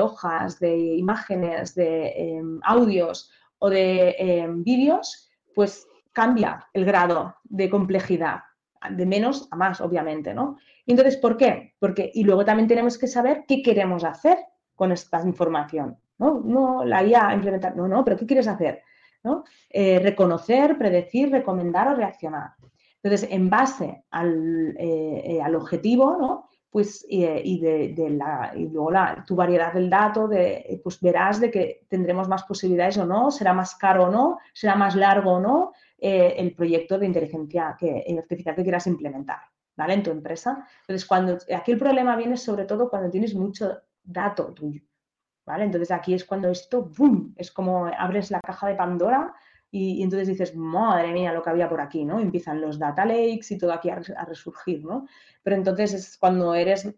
hojas, 0.01 0.59
de 0.59 0.77
imágenes, 0.95 1.75
de 1.75 2.37
em, 2.37 2.59
audios 2.63 3.31
o 3.57 3.69
de 3.69 4.15
em, 4.17 4.63
vídeos, 4.63 5.29
pues 5.55 5.87
cambia 6.13 6.67
el 6.73 6.85
grado 6.85 7.35
de 7.43 7.69
complejidad 7.69 8.39
de 8.89 9.05
menos 9.05 9.47
a 9.51 9.55
más, 9.55 9.81
obviamente, 9.81 10.33
¿no? 10.33 10.57
entonces, 10.85 11.17
¿por 11.17 11.37
qué? 11.37 11.75
Porque, 11.79 12.11
y 12.13 12.23
luego 12.23 12.45
también 12.45 12.67
tenemos 12.67 12.97
que 12.97 13.07
saber 13.07 13.45
qué 13.47 13.61
queremos 13.61 14.03
hacer 14.03 14.37
con 14.75 14.91
esta 14.91 15.21
información, 15.21 15.97
¿no? 16.17 16.41
No 16.43 16.83
la 16.83 17.03
IA 17.03 17.33
implementar, 17.33 17.75
no, 17.75 17.87
no, 17.87 18.03
pero 18.03 18.17
¿qué 18.17 18.25
quieres 18.25 18.47
hacer? 18.47 18.81
¿no? 19.23 19.43
Eh, 19.69 19.99
reconocer, 19.99 20.77
predecir, 20.77 21.31
recomendar 21.31 21.89
o 21.89 21.95
reaccionar. 21.95 22.51
Entonces, 23.01 23.29
en 23.31 23.49
base 23.49 24.03
al, 24.11 24.75
eh, 24.77 25.21
eh, 25.25 25.41
al 25.41 25.55
objetivo, 25.55 26.17
¿no? 26.19 26.48
Pues, 26.71 27.03
y, 27.09 27.59
de, 27.59 28.09
la, 28.11 28.53
y 28.55 28.67
luego 28.67 28.91
la, 28.91 29.23
tu 29.25 29.35
variedad 29.35 29.73
del 29.73 29.89
dato, 29.89 30.27
de, 30.27 30.79
pues 30.83 31.01
verás 31.01 31.39
de 31.39 31.49
que 31.49 31.85
tendremos 31.87 32.27
más 32.27 32.43
posibilidades 32.43 32.97
o 32.99 33.07
no, 33.07 33.31
será 33.31 33.53
más 33.53 33.75
caro 33.75 34.05
o 34.05 34.11
no, 34.11 34.37
será 34.53 34.75
más 34.75 34.95
largo 34.95 35.33
o 35.33 35.39
no, 35.39 35.73
eh, 35.97 36.35
el 36.37 36.53
proyecto 36.53 36.99
de 36.99 37.07
inteligencia 37.07 37.75
que, 37.77 38.05
artificial 38.17 38.55
que 38.55 38.61
quieras 38.61 38.85
implementar, 38.85 39.39
¿vale? 39.75 39.95
En 39.95 40.03
tu 40.03 40.11
empresa. 40.11 40.67
Entonces, 40.81 41.07
cuando, 41.07 41.39
aquí 41.55 41.71
el 41.71 41.79
problema 41.79 42.15
viene 42.15 42.37
sobre 42.37 42.65
todo 42.65 42.87
cuando 42.87 43.09
tienes 43.09 43.33
mucho 43.33 43.81
dato 44.03 44.53
tuyo, 44.53 44.83
¿vale? 45.47 45.63
Entonces, 45.63 45.89
aquí 45.89 46.13
es 46.13 46.23
cuando 46.23 46.49
esto, 46.49 46.83
¡boom!, 46.95 47.33
es 47.35 47.51
como 47.51 47.87
abres 47.87 48.29
la 48.29 48.41
caja 48.41 48.67
de 48.67 48.75
Pandora 48.75 49.33
y, 49.71 50.01
entonces 50.03 50.27
dices, 50.27 50.55
madre 50.55 51.11
mía, 51.11 51.33
lo 51.33 51.41
que 51.41 51.49
había 51.49 51.69
por 51.69 51.81
aquí, 51.81 52.05
¿no? 52.05 52.19
Empiezan 52.19 52.61
los 52.61 52.79
data 52.79 53.05
lakes 53.05 53.51
y 53.51 53.57
todo 53.57 53.71
aquí 53.71 53.89
a, 53.89 54.25
resurgir, 54.25 54.83
¿no? 54.83 55.07
Pero 55.43 55.55
entonces 55.55 55.93
es 55.93 56.17
cuando 56.17 56.55
eres 56.55 56.93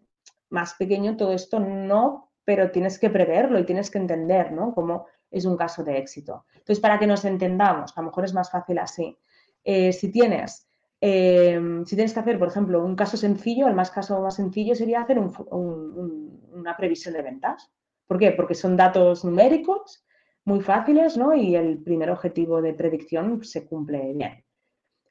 más 0.50 0.74
pequeño 0.74 1.16
todo 1.16 1.32
esto 1.32 1.60
no, 1.60 2.32
pero 2.44 2.70
tienes 2.70 2.98
que 2.98 3.10
preverlo 3.10 3.58
y 3.58 3.64
tienes 3.64 3.90
que 3.90 3.98
entender, 3.98 4.52
¿no? 4.52 4.74
Cómo, 4.74 5.06
es 5.30 5.44
un 5.44 5.56
caso 5.56 5.82
de 5.84 5.98
éxito. 5.98 6.44
Entonces, 6.52 6.80
para 6.80 6.98
que 6.98 7.06
nos 7.06 7.24
entendamos, 7.24 7.96
a 7.96 8.00
lo 8.00 8.08
mejor 8.08 8.24
es 8.24 8.34
más 8.34 8.50
fácil 8.50 8.78
así. 8.78 9.16
Eh, 9.64 9.92
si 9.92 10.10
tienes 10.10 10.66
Em, 11.04 11.84
si 11.84 11.96
tienes 11.96 12.14
que 12.14 12.20
hacer, 12.20 12.38
por 12.38 12.46
ejemplo, 12.46 12.84
un 12.84 12.94
caso 12.94 13.16
sencillo, 13.16 13.66
el 13.66 13.74
más 13.74 13.90
caso 13.90 14.20
más 14.20 14.36
sencillo 14.36 14.76
sería 14.76 15.00
hacer 15.00 15.18
una 15.18 16.76
previsión 16.76 17.14
de 17.14 17.22
ventas. 17.22 17.72
¿Por 18.06 18.20
qué? 18.20 18.30
Porque 18.30 18.54
son 18.54 18.76
datos 18.76 19.24
numéricos 19.24 20.04
muy 20.44 20.60
fáciles, 20.60 21.16
¿no? 21.16 21.34
Y 21.34 21.54
el 21.54 21.82
primer 21.82 22.10
objetivo 22.10 22.60
de 22.60 22.74
predicción 22.74 23.44
se 23.44 23.66
cumple 23.66 24.12
bien. 24.14 24.44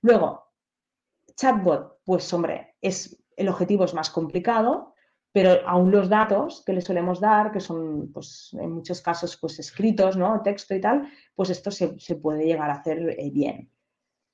Luego, 0.01 0.43
chatbot, 1.35 1.99
pues 2.03 2.31
hombre, 2.33 2.75
es, 2.81 3.23
el 3.35 3.49
objetivo 3.49 3.85
es 3.85 3.93
más 3.93 4.09
complicado, 4.09 4.93
pero 5.31 5.65
aún 5.65 5.91
los 5.91 6.09
datos 6.09 6.63
que 6.65 6.73
le 6.73 6.81
solemos 6.81 7.21
dar, 7.21 7.51
que 7.51 7.61
son 7.61 8.11
pues, 8.11 8.55
en 8.59 8.71
muchos 8.71 9.01
casos 9.01 9.37
pues, 9.37 9.59
escritos, 9.59 10.17
¿no? 10.17 10.41
texto 10.41 10.75
y 10.75 10.81
tal, 10.81 11.07
pues 11.35 11.49
esto 11.49 11.71
se, 11.71 11.97
se 11.99 12.15
puede 12.15 12.45
llegar 12.45 12.69
a 12.69 12.75
hacer 12.75 13.15
eh, 13.17 13.29
bien. 13.31 13.71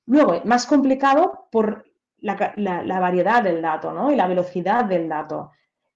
Luego, 0.06 0.40
más 0.44 0.66
complicado 0.66 1.48
por 1.52 1.84
la, 2.20 3.00
variedad 3.00 3.42
del 3.42 3.62
dato 3.62 3.92
¿no? 3.92 4.10
y 4.10 4.16
la 4.16 4.26
velocidad 4.26 4.84
del 4.84 5.08
dato. 5.08 5.52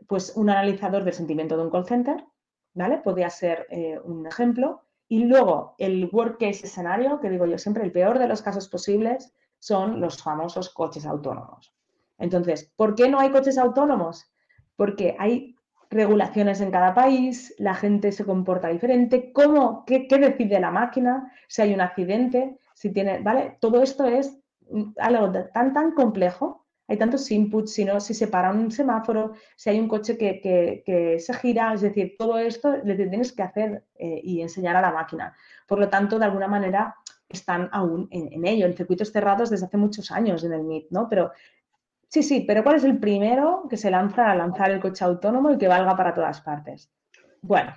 Pues 0.07 0.35
un 0.37 0.51
analizador 0.51 1.05
del 1.05 1.15
sentimiento 1.15 1.57
de 1.57 1.63
un 1.63 1.71
call 1.71 1.87
center, 1.87 2.25
¿vale? 2.75 2.99
Podría 2.99 3.31
ser 3.31 3.67
eh, 3.71 3.99
un 4.03 4.27
ejemplo. 4.27 4.83
Y 5.13 5.25
luego, 5.25 5.75
el 5.77 6.09
worst 6.11 6.41
case 6.41 6.65
escenario, 6.65 7.21
que 7.21 7.29
digo 7.29 7.45
yo 7.45 7.59
siempre, 7.59 7.85
el 7.85 7.93
peor 7.93 8.19
de 8.19 8.27
los 8.27 8.41
casos 8.41 8.71
posibles, 8.71 9.35
son 9.59 10.01
los 10.01 10.23
famosos 10.23 10.71
coches 10.73 11.05
autónomos. 11.05 11.71
Entonces, 12.17 12.73
¿por 12.77 12.95
qué 12.95 13.11
no 13.11 13.21
hay 13.21 13.29
coches 13.29 13.59
autónomos? 13.59 14.33
Porque 14.75 15.15
hay 15.19 15.55
regulaciones 15.91 16.63
en 16.63 16.71
cada 16.71 16.95
país, 16.95 17.55
la 17.59 17.75
gente 17.75 18.11
se 18.11 18.25
comporta 18.25 18.69
diferente, 18.69 19.35
¿cómo, 19.35 19.85
qué, 19.85 20.07
decide 20.09 20.59
la 20.59 20.71
máquina? 20.71 21.31
Si 21.47 21.61
hay 21.61 21.75
un 21.75 21.83
accidente, 21.83 22.57
si 22.73 22.91
tiene, 22.91 23.19
¿vale? 23.19 23.59
Todo 23.61 23.83
esto 23.83 24.07
es 24.07 24.39
algo 24.97 25.31
tan, 25.53 25.75
tan 25.75 25.93
complejo, 25.93 26.62
hay 26.93 26.99
tantos 26.99 27.31
inputs, 27.31 27.73
si 27.73 27.87
no, 27.87 27.99
si 28.01 28.13
se 28.13 28.29
para 28.29 28.51
un 28.51 28.71
semáforo, 28.71 29.33
si 29.57 29.71
hay 29.71 29.81
un 29.81 29.89
coche 29.89 30.19
que, 30.19 31.17
se 31.19 31.35
gira, 31.35 31.73
es 31.73 31.81
decir, 31.81 32.17
todo 32.19 32.37
esto 32.37 32.77
le 32.85 32.95
tienes 32.95 33.33
que 33.33 33.43
hacer 33.43 33.85
eh, 33.95 34.21
y 34.23 34.43
enseñar 34.43 34.77
a 34.77 34.83
la 34.83 34.93
máquina. 34.93 35.35
Por 35.67 35.79
lo 35.79 35.89
tanto, 35.89 36.19
de 36.19 36.27
alguna 36.27 36.49
manera 36.49 36.95
están 37.31 37.71
aún 37.73 38.09
en, 38.11 38.45
ello, 38.45 38.67
en 38.67 38.77
circuitos 38.77 39.11
cerrados 39.11 39.49
desde 39.49 39.65
hace 39.65 39.79
muchos 39.79 40.11
años 40.11 40.45
en 40.45 40.53
el 40.53 40.61
MIT, 40.61 40.91
¿no? 40.91 41.09
Pero 41.09 41.33
sí, 42.09 42.23
sí, 42.23 42.45
pero 42.47 42.63
¿cuál 42.63 42.77
es 42.77 42.85
el 42.85 42.99
primero 42.99 43.67
que 43.71 43.79
se 43.79 43.91
lanza 43.91 44.31
a 44.31 44.37
lanzar 44.37 44.71
el 44.71 44.81
coche 44.81 45.03
autónomo 45.03 45.51
y 45.51 45.57
que 45.57 45.69
valga 45.69 45.97
para 45.97 46.13
todas 46.13 46.43
partes? 46.43 46.93
Bueno, 47.41 47.73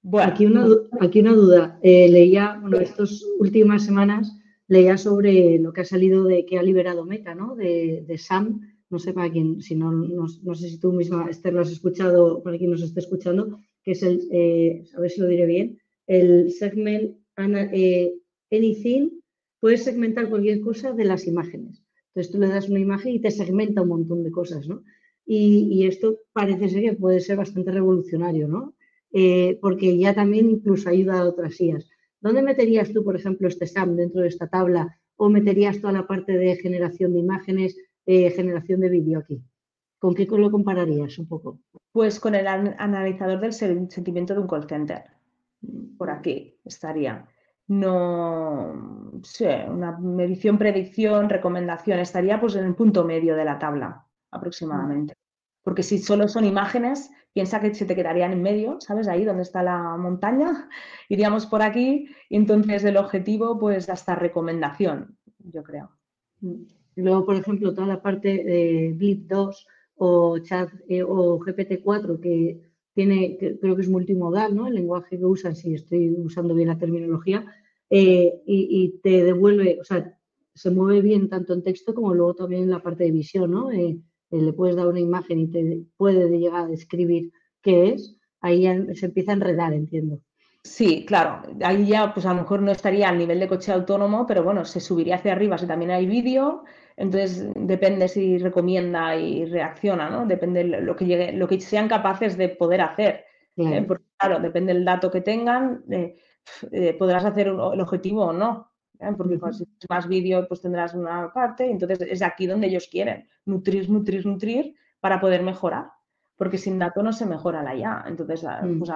bueno. 0.00 0.32
Aquí, 0.32 0.46
una, 0.46 0.64
aquí 1.02 1.20
una 1.20 1.32
duda. 1.32 1.78
Eh, 1.82 2.08
leía, 2.08 2.56
bueno, 2.58 2.78
estas 2.78 3.22
últimas 3.38 3.84
semanas 3.84 4.34
leía 4.68 4.96
sobre 4.98 5.58
lo 5.58 5.72
que 5.72 5.82
ha 5.82 5.84
salido 5.84 6.24
de 6.24 6.44
que 6.44 6.58
ha 6.58 6.62
liberado 6.62 7.04
Meta, 7.04 7.34
¿no? 7.34 7.54
De, 7.54 8.04
de 8.06 8.18
Sam, 8.18 8.60
no 8.90 8.98
sé 8.98 9.12
para 9.12 9.30
quién, 9.30 9.60
si 9.60 9.74
no, 9.74 9.92
no, 9.92 10.54
sé 10.54 10.68
si 10.68 10.78
tú 10.78 10.92
misma, 10.92 11.28
Esther, 11.28 11.52
lo 11.52 11.60
has 11.60 11.70
escuchado, 11.70 12.42
para 12.42 12.56
quien 12.56 12.70
nos 12.70 12.82
esté 12.82 13.00
escuchando, 13.00 13.60
que 13.82 13.92
es 13.92 14.02
el, 14.02 14.28
eh, 14.30 14.84
a 14.96 15.00
ver 15.00 15.10
si 15.10 15.20
lo 15.20 15.26
diré 15.26 15.46
bien, 15.46 15.78
el 16.06 16.52
segment 16.52 17.16
eh, 17.38 18.14
anything, 18.50 19.10
puedes 19.60 19.84
segmentar 19.84 20.28
cualquier 20.28 20.60
cosa 20.60 20.92
de 20.92 21.04
las 21.04 21.26
imágenes. 21.26 21.82
Entonces 22.08 22.32
tú 22.32 22.38
le 22.38 22.48
das 22.48 22.68
una 22.68 22.80
imagen 22.80 23.14
y 23.14 23.20
te 23.20 23.30
segmenta 23.30 23.82
un 23.82 23.88
montón 23.88 24.22
de 24.22 24.30
cosas, 24.30 24.68
¿no? 24.68 24.82
Y, 25.26 25.68
y 25.72 25.86
esto 25.86 26.20
parece 26.32 26.68
ser 26.68 26.82
que 26.82 26.92
puede 26.92 27.20
ser 27.20 27.36
bastante 27.36 27.72
revolucionario, 27.72 28.46
¿no? 28.46 28.74
Eh, 29.12 29.58
porque 29.60 29.96
ya 29.98 30.14
también 30.14 30.50
incluso 30.50 30.88
ayuda 30.88 31.18
a 31.18 31.24
otras 31.24 31.60
IAS. 31.60 31.88
¿Dónde 32.26 32.42
meterías 32.42 32.92
tú, 32.92 33.04
por 33.04 33.14
ejemplo, 33.14 33.46
este 33.46 33.68
SAM 33.68 33.94
dentro 33.94 34.20
de 34.20 34.26
esta 34.26 34.48
tabla 34.48 34.98
o 35.14 35.28
meterías 35.28 35.80
toda 35.80 35.92
la 35.92 36.08
parte 36.08 36.32
de 36.32 36.56
generación 36.56 37.12
de 37.12 37.20
imágenes, 37.20 37.78
eh, 38.04 38.30
generación 38.30 38.80
de 38.80 38.88
vídeo 38.88 39.20
aquí? 39.20 39.40
¿Con 40.00 40.12
qué 40.12 40.26
lo 40.26 40.50
compararías 40.50 41.16
un 41.20 41.28
poco? 41.28 41.60
Pues 41.92 42.18
con 42.18 42.34
el 42.34 42.48
analizador 42.48 43.38
del 43.38 43.52
sentimiento 43.52 44.34
de 44.34 44.40
un 44.40 44.48
call 44.48 44.68
center. 44.68 45.04
Por 45.96 46.10
aquí 46.10 46.58
estaría. 46.64 47.28
No 47.68 49.20
sé, 49.22 49.64
una 49.68 49.96
medición, 49.96 50.58
predicción, 50.58 51.28
recomendación, 51.28 52.00
estaría 52.00 52.40
pues 52.40 52.56
en 52.56 52.64
el 52.64 52.74
punto 52.74 53.04
medio 53.04 53.36
de 53.36 53.44
la 53.44 53.60
tabla 53.60 54.04
aproximadamente. 54.32 55.14
Porque 55.62 55.84
si 55.84 56.00
solo 56.00 56.26
son 56.26 56.44
imágenes, 56.44 57.08
piensa 57.36 57.60
que 57.60 57.74
se 57.74 57.84
te 57.84 57.94
quedarían 57.94 58.32
en 58.32 58.40
medio, 58.40 58.78
¿sabes? 58.80 59.08
Ahí 59.08 59.22
donde 59.22 59.42
está 59.42 59.62
la 59.62 59.98
montaña, 59.98 60.70
iríamos 61.10 61.44
por 61.44 61.60
aquí 61.60 62.08
y 62.30 62.36
entonces 62.36 62.82
el 62.84 62.96
objetivo, 62.96 63.58
pues 63.58 63.90
hasta 63.90 64.14
recomendación, 64.14 65.18
yo 65.40 65.62
creo. 65.62 65.90
Luego, 66.94 67.26
por 67.26 67.36
ejemplo, 67.36 67.74
toda 67.74 67.88
la 67.88 68.00
parte 68.00 68.42
de 68.42 68.94
Blip 68.96 69.28
2 69.28 69.66
o 69.96 70.38
chat 70.38 70.70
eh, 70.88 71.02
o 71.02 71.38
GPT-4 71.38 72.20
que 72.20 72.62
tiene, 72.94 73.36
creo 73.36 73.76
que 73.76 73.82
es 73.82 73.90
multimodal, 73.90 74.56
¿no? 74.56 74.68
El 74.68 74.76
lenguaje 74.76 75.18
que 75.18 75.26
usan, 75.26 75.54
si 75.54 75.74
estoy 75.74 76.12
usando 76.12 76.54
bien 76.54 76.68
la 76.68 76.78
terminología, 76.78 77.44
eh, 77.90 78.40
y, 78.46 78.98
te 79.02 79.22
devuelve, 79.24 79.76
o 79.78 79.84
sea, 79.84 80.18
se 80.54 80.70
mueve 80.70 81.02
bien 81.02 81.28
tanto 81.28 81.52
en 81.52 81.62
texto 81.62 81.94
como 81.94 82.14
luego 82.14 82.34
también 82.34 82.62
en 82.62 82.70
la 82.70 82.82
parte 82.82 83.04
de 83.04 83.10
visión, 83.10 83.50
¿no? 83.50 83.70
Eh, 83.70 84.00
le 84.30 84.52
puedes 84.52 84.76
dar 84.76 84.86
una 84.86 85.00
imagen 85.00 85.40
y 85.40 85.46
te 85.48 85.82
puede 85.96 86.28
llegar 86.28 86.64
a 86.64 86.66
describir 86.66 87.32
qué 87.62 87.90
es, 87.90 88.16
ahí 88.40 88.62
ya 88.62 88.76
se 88.94 89.06
empieza 89.06 89.32
a 89.32 89.34
enredar, 89.34 89.72
entiendo. 89.72 90.20
Sí, 90.62 91.04
claro, 91.06 91.42
ahí 91.62 91.86
ya 91.86 92.12
pues 92.12 92.26
a 92.26 92.34
lo 92.34 92.40
mejor 92.40 92.60
no 92.60 92.72
estaría 92.72 93.08
al 93.08 93.18
nivel 93.18 93.38
de 93.38 93.46
coche 93.46 93.70
autónomo, 93.70 94.26
pero 94.26 94.42
bueno, 94.42 94.64
se 94.64 94.80
subiría 94.80 95.14
hacia 95.14 95.32
arriba 95.32 95.56
si 95.56 95.66
también 95.66 95.92
hay 95.92 96.06
vídeo, 96.06 96.64
entonces 96.96 97.46
depende 97.54 98.08
si 98.08 98.38
recomienda 98.38 99.16
y 99.16 99.44
reacciona, 99.44 100.10
¿no? 100.10 100.26
Depende 100.26 100.64
lo 100.64 100.96
que 100.96 101.06
llegue, 101.06 101.32
lo 101.32 101.46
que 101.46 101.60
sean 101.60 101.88
capaces 101.88 102.36
de 102.36 102.48
poder 102.48 102.80
hacer. 102.80 103.26
¿eh? 103.56 103.84
Porque 103.86 104.06
claro, 104.16 104.40
depende 104.40 104.74
del 104.74 104.84
dato 104.84 105.10
que 105.10 105.20
tengan, 105.20 105.84
eh, 105.88 106.16
podrás 106.98 107.24
hacer 107.24 107.46
el 107.48 107.80
objetivo 107.80 108.26
o 108.26 108.32
no. 108.32 108.72
¿Eh? 109.00 109.12
porque 109.16 109.38
si 109.52 109.64
más 109.88 110.08
vídeo 110.08 110.46
pues 110.48 110.60
tendrás 110.60 110.94
una 110.94 111.32
parte, 111.32 111.70
entonces 111.70 112.00
es 112.02 112.22
aquí 112.22 112.46
donde 112.46 112.68
ellos 112.68 112.88
quieren, 112.90 113.28
nutrir, 113.44 113.90
nutrir, 113.90 114.26
nutrir 114.26 114.74
para 115.00 115.20
poder 115.20 115.42
mejorar, 115.42 115.90
porque 116.36 116.58
sin 116.58 116.78
dato 116.78 117.02
no 117.02 117.12
se 117.12 117.26
mejora 117.26 117.62
la 117.62 117.74
IA, 117.74 118.04
entonces 118.06 118.44
ah, 118.44 118.62
mm. 118.62 118.78
pues 118.78 118.90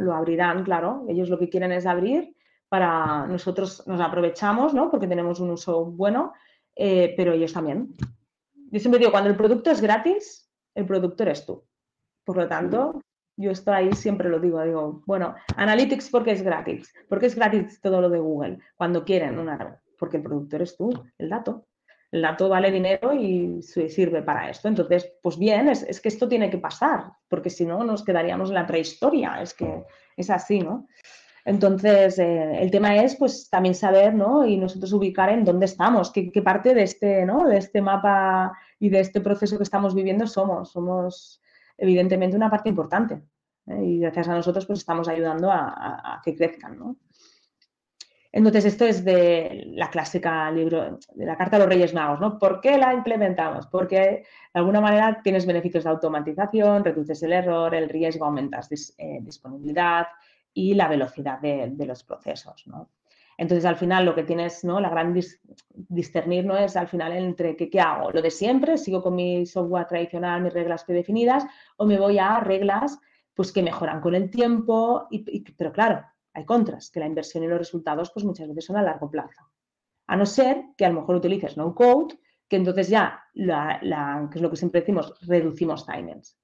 lo 0.00 0.14
abrirán, 0.14 0.64
claro, 0.64 1.04
ellos 1.08 1.28
lo 1.28 1.38
que 1.38 1.48
quieren 1.48 1.72
es 1.72 1.86
abrir 1.86 2.34
para 2.70 3.26
nosotros 3.26 3.82
nos 3.88 4.00
aprovechamos, 4.00 4.72
¿no? 4.72 4.90
Porque 4.92 5.08
tenemos 5.08 5.40
un 5.40 5.50
uso 5.50 5.86
bueno, 5.86 6.32
eh, 6.76 7.14
pero 7.16 7.32
ellos 7.32 7.52
también. 7.52 7.96
Yo 8.70 8.78
siempre 8.78 9.00
digo, 9.00 9.10
cuando 9.10 9.28
el 9.28 9.36
producto 9.36 9.72
es 9.72 9.80
gratis, 9.80 10.48
el 10.76 10.86
producto 10.86 11.24
eres 11.24 11.44
tú. 11.44 11.64
Por 12.24 12.36
lo 12.36 12.46
tanto, 12.46 13.02
yo 13.40 13.50
estoy 13.50 13.74
ahí, 13.74 13.92
siempre 13.92 14.28
lo 14.28 14.38
digo, 14.38 14.62
digo, 14.62 15.02
bueno, 15.06 15.34
Analytics 15.56 16.10
porque 16.10 16.32
es 16.32 16.42
gratis, 16.42 16.92
porque 17.08 17.26
es 17.26 17.34
gratis 17.34 17.80
todo 17.80 18.00
lo 18.00 18.10
de 18.10 18.18
Google, 18.18 18.58
cuando 18.76 19.04
quieren 19.04 19.38
una, 19.38 19.80
porque 19.98 20.18
el 20.18 20.22
productor 20.22 20.60
eres 20.60 20.76
tú, 20.76 20.90
el 21.18 21.28
dato. 21.28 21.66
El 22.12 22.22
dato 22.22 22.48
vale 22.48 22.72
dinero 22.72 23.12
y 23.12 23.62
sirve 23.62 24.22
para 24.22 24.50
esto. 24.50 24.66
Entonces, 24.66 25.12
pues 25.22 25.38
bien, 25.38 25.68
es, 25.68 26.00
que 26.00 26.08
esto 26.08 26.28
tiene 26.28 26.50
que 26.50 26.58
pasar, 26.58 27.04
porque 27.28 27.50
si 27.50 27.64
no 27.64 27.84
nos 27.84 28.04
quedaríamos 28.04 28.48
en 28.48 28.56
la 28.56 28.66
prehistoria, 28.66 29.40
es 29.40 29.54
que 29.54 29.84
es 30.16 30.28
así, 30.28 30.58
¿no? 30.58 30.88
Entonces, 31.44 32.18
eh, 32.18 32.62
el 32.62 32.70
tema 32.70 32.96
es 32.96 33.14
pues 33.14 33.48
también 33.48 33.76
saber, 33.76 34.12
¿no? 34.12 34.44
Y 34.44 34.56
nosotros 34.56 34.92
ubicar 34.92 35.30
en 35.30 35.44
dónde 35.44 35.66
estamos, 35.66 36.10
qué, 36.10 36.32
qué, 36.32 36.42
parte 36.42 36.74
de 36.74 36.82
este, 36.82 37.24
¿no? 37.24 37.46
De 37.46 37.58
este 37.58 37.80
mapa 37.80 38.52
y 38.80 38.88
de 38.88 39.00
este 39.00 39.20
proceso 39.20 39.56
que 39.56 39.62
estamos 39.62 39.94
viviendo 39.94 40.26
somos. 40.26 40.72
Somos 40.72 41.40
evidentemente 41.78 42.36
una 42.36 42.50
parte 42.50 42.68
importante. 42.68 43.22
¿Eh? 43.70 43.84
Y 43.84 43.98
gracias 44.00 44.28
a 44.28 44.34
nosotros 44.34 44.66
pues 44.66 44.80
estamos 44.80 45.08
ayudando 45.08 45.50
a, 45.50 46.20
que 46.24 46.36
crezcan. 46.36 46.96
Entonces, 48.32 48.64
esto 48.64 48.84
es 48.84 49.04
de 49.04 49.64
la 49.74 49.90
clásica 49.90 50.50
libro, 50.52 50.98
de 51.14 51.26
la 51.26 51.36
Carta 51.36 51.56
de 51.56 51.64
los 51.64 51.72
Reyes 51.72 51.94
Magos, 51.94 52.20
¿no? 52.20 52.38
¿Por 52.38 52.60
qué 52.60 52.78
la 52.78 52.94
implementamos? 52.94 53.66
Porque 53.66 53.98
de 53.98 54.24
alguna 54.54 54.80
manera 54.80 55.20
tienes 55.22 55.46
beneficios 55.46 55.82
de 55.84 55.90
automatización, 55.90 56.84
reduces 56.84 57.22
el 57.24 57.32
error, 57.32 57.74
el 57.74 57.88
riesgo, 57.88 58.26
aumentas 58.26 58.70
eh, 58.98 59.18
disponibilidad 59.22 60.06
y 60.54 60.74
la 60.74 60.86
velocidad 60.86 61.40
de, 61.40 61.74
los 61.84 62.04
procesos. 62.04 62.64
Entonces, 63.36 63.64
al 63.64 63.76
final, 63.76 64.04
lo 64.04 64.14
que 64.14 64.22
tienes, 64.22 64.62
¿no? 64.64 64.78
La 64.78 64.90
gran 64.90 65.18
discernir 65.88 66.44
no 66.44 66.56
es 66.56 66.76
al 66.76 66.86
final 66.86 67.12
entre 67.12 67.56
¿qué, 67.56 67.68
qué 67.68 67.80
hago, 67.80 68.12
lo 68.12 68.22
de 68.22 68.30
siempre, 68.30 68.78
sigo 68.78 69.02
con 69.02 69.16
mi 69.16 69.44
software 69.44 69.86
tradicional, 69.86 70.42
mis 70.42 70.52
reglas 70.52 70.84
predefinidas, 70.84 71.46
o 71.78 71.86
me 71.86 71.98
voy 71.98 72.18
a 72.18 72.38
reglas 72.38 73.00
pues 73.40 73.52
que 73.52 73.62
mejoran 73.62 74.02
con 74.02 74.14
el 74.14 74.30
tiempo, 74.30 75.06
y, 75.10 75.40
pero 75.54 75.72
claro, 75.72 76.04
hay 76.34 76.44
contras, 76.44 76.90
que 76.90 77.00
la 77.00 77.06
inversión 77.06 77.42
y 77.42 77.46
los 77.46 77.56
resultados 77.56 78.10
pues 78.10 78.22
muchas 78.22 78.46
veces 78.46 78.66
son 78.66 78.76
a 78.76 78.82
largo 78.82 79.10
plazo. 79.10 79.50
A 80.08 80.14
no 80.14 80.26
ser 80.26 80.62
que 80.76 80.84
a 80.84 80.90
lo 80.90 81.00
mejor 81.00 81.16
utilices 81.16 81.56
no 81.56 81.74
code, 81.74 82.18
que 82.46 82.56
entonces 82.56 82.90
ya, 82.90 83.18
la, 83.32 84.28
que 84.30 84.36
es 84.36 84.42
lo 84.42 84.50
que 84.50 84.58
siempre 84.58 84.80
decimos, 84.80 85.14
reducimos 85.26 85.86
timings. 85.86 86.38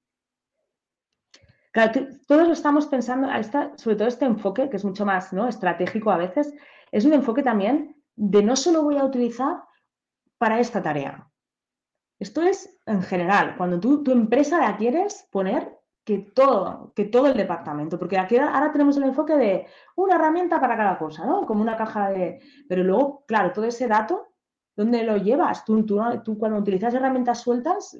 Claro, 1.71 2.07
todos 2.27 2.49
estamos 2.49 2.87
pensando, 2.87 3.27
sobre 3.75 3.95
todo 3.95 4.07
este 4.07 4.25
enfoque, 4.25 4.67
que 4.67 4.77
es 4.77 4.83
mucho 4.83 5.05
más 5.05 5.31
¿no? 5.33 5.47
estratégico 5.47 6.09
a 6.09 6.17
veces, 6.17 6.51
es 6.91 7.05
un 7.05 7.13
enfoque 7.13 7.43
también 7.43 7.95
de 8.15 8.41
no 8.41 8.55
solo 8.55 8.81
voy 8.81 8.97
a 8.97 9.05
utilizar 9.05 9.57
para 10.39 10.59
esta 10.59 10.81
tarea. 10.81 11.29
Esto 12.17 12.41
es 12.41 12.75
en 12.87 13.03
general, 13.03 13.55
cuando 13.55 13.79
tú, 13.79 14.01
tu 14.01 14.11
empresa 14.11 14.59
la 14.59 14.75
quieres 14.77 15.27
poner 15.31 15.76
que 16.07 16.19
todo, 16.19 16.93
que 16.95 17.03
todo 17.03 17.27
el 17.27 17.35
departamento, 17.35 17.99
porque 17.99 18.17
aquí 18.17 18.37
ahora 18.37 18.71
tenemos 18.71 18.95
el 18.95 19.03
enfoque 19.03 19.35
de 19.35 19.65
una 19.97 20.15
herramienta 20.15 20.57
para 20.61 20.77
cada 20.77 20.97
cosa, 20.97 21.25
¿no? 21.25 21.45
Como 21.45 21.61
una 21.61 21.75
caja 21.75 22.09
de... 22.11 22.39
Pero 22.69 22.81
luego, 22.81 23.25
claro, 23.27 23.51
todo 23.51 23.65
ese 23.65 23.89
dato, 23.89 24.29
¿dónde 24.73 25.03
lo 25.03 25.17
llevas? 25.17 25.65
Tú, 25.65 25.85
tú, 25.85 25.99
tú 26.23 26.37
cuando 26.37 26.59
utilizas 26.59 26.93
herramientas 26.93 27.41
sueltas, 27.41 27.99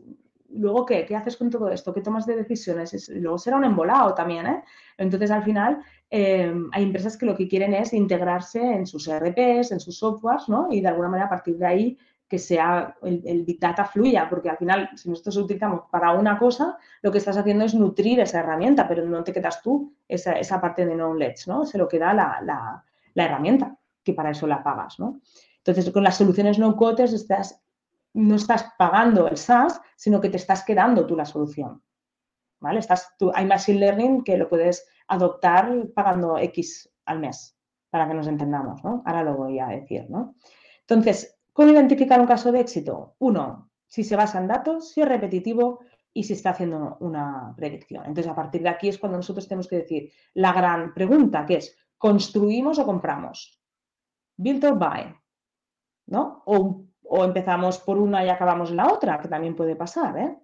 luego, 0.51 0.85
¿qué? 0.85 1.05
¿Qué 1.05 1.17
haces 1.17 1.35
con 1.35 1.49
todo 1.49 1.69
esto? 1.69 1.93
¿Qué 1.93 1.99
tomas 1.99 2.25
de 2.25 2.37
decisiones? 2.37 3.09
luego 3.09 3.37
será 3.37 3.57
un 3.57 3.65
embolado 3.65 4.13
también, 4.13 4.47
¿eh? 4.47 4.63
Entonces, 4.97 5.29
al 5.29 5.43
final, 5.43 5.83
eh, 6.09 6.55
hay 6.71 6.83
empresas 6.83 7.17
que 7.17 7.25
lo 7.25 7.35
que 7.35 7.49
quieren 7.49 7.73
es 7.73 7.91
integrarse 7.91 8.61
en 8.61 8.87
sus 8.87 9.05
ERPs, 9.09 9.73
en 9.73 9.81
sus 9.81 9.97
softwares, 9.97 10.47
¿no? 10.47 10.69
Y 10.71 10.79
de 10.79 10.87
alguna 10.87 11.09
manera, 11.09 11.25
a 11.25 11.29
partir 11.29 11.57
de 11.57 11.65
ahí, 11.65 11.97
que 12.27 12.39
sea 12.39 12.97
el, 13.03 13.43
Big 13.45 13.59
Data 13.59 13.85
fluya, 13.85 14.27
porque 14.29 14.49
al 14.49 14.57
final, 14.57 14.89
si 14.95 15.09
nosotros 15.09 15.37
utilizamos 15.37 15.83
para 15.89 16.11
una 16.11 16.37
cosa, 16.37 16.77
lo 17.01 17.11
que 17.11 17.19
estás 17.19 17.37
haciendo 17.37 17.63
es 17.63 17.73
nutrir 17.73 18.19
esa 18.19 18.39
herramienta, 18.39 18.87
pero 18.87 19.05
no 19.05 19.23
te 19.23 19.31
quedas 19.31 19.61
tú 19.61 19.93
esa, 20.07 20.61
parte 20.61 20.85
de 20.85 20.95
knowledge, 20.95 21.47
¿no? 21.47 21.65
Se 21.65 21.77
lo 21.77 21.87
queda 21.87 22.13
la, 22.13 22.41
la, 22.43 23.25
herramienta, 23.25 23.77
que 24.03 24.13
para 24.13 24.31
eso 24.31 24.45
la 24.45 24.61
pagas, 24.61 24.99
¿no? 24.99 25.21
Entonces, 25.57 25.89
con 25.91 26.03
las 26.03 26.17
soluciones 26.17 26.59
no-code 26.59 27.03
estás 27.03 27.61
no 28.13 28.35
estás 28.35 28.73
pagando 28.77 29.27
el 29.27 29.37
SaaS, 29.37 29.79
sino 29.95 30.19
que 30.19 30.29
te 30.29 30.37
estás 30.37 30.63
quedando 30.63 31.05
tú 31.05 31.15
la 31.15 31.25
solución. 31.25 31.83
¿Vale? 32.59 32.79
Estás, 32.79 33.13
tú, 33.19 33.31
hay 33.33 33.45
Machine 33.45 33.79
Learning 33.79 34.23
que 34.23 34.37
lo 34.37 34.49
puedes 34.49 34.87
adoptar 35.07 35.71
pagando 35.93 36.37
X 36.39 36.89
al 37.05 37.19
mes, 37.19 37.55
para 37.91 38.07
que 38.07 38.15
nos 38.15 38.25
entendamos, 38.25 38.83
¿no? 38.83 39.03
Ahora 39.05 39.23
lo 39.23 39.35
voy 39.35 39.59
a 39.59 39.67
decir, 39.67 40.09
¿no? 40.09 40.35
Entonces, 40.81 41.36
¿cómo 41.57 41.71
identificar 41.71 42.21
un 42.21 42.27
caso 42.27 42.51
de 42.51 42.59
éxito? 42.59 43.15
Uno, 43.17 43.71
si 43.87 44.03
se 44.03 44.15
basa 44.15 44.37
en 44.37 44.47
datos, 44.47 44.91
si 44.91 45.01
es 45.01 45.07
repetitivo 45.07 45.79
y 46.13 46.21
si 46.23 46.33
está 46.33 46.51
haciendo 46.51 46.97
una 46.99 47.51
predicción. 47.57 48.05
Entonces, 48.05 48.31
a 48.31 48.35
partir 48.35 48.61
de 48.61 48.69
aquí 48.69 48.89
es 48.89 48.99
cuando 48.99 49.17
nosotros 49.17 49.47
tenemos 49.47 49.67
que 49.67 49.77
decir 49.77 50.11
la 50.35 50.53
gran 50.53 50.93
pregunta, 50.93 51.47
que 51.47 51.55
es, 51.55 51.75
¿construimos 51.97 52.77
o 52.77 52.85
compramos? 52.85 53.59
Build 54.35 54.65
or 54.65 54.77
buy, 54.77 55.15
¿no? 56.05 56.43
O 56.45 57.25
empezamos 57.25 57.79
por 57.79 57.97
una 57.97 58.23
y 58.23 58.29
acabamos 58.29 58.69
la 58.69 58.93
otra, 58.93 59.19
que 59.19 59.27
también 59.27 59.55
puede 59.55 59.75
pasar. 59.75 60.15
¿eh? 60.15 60.37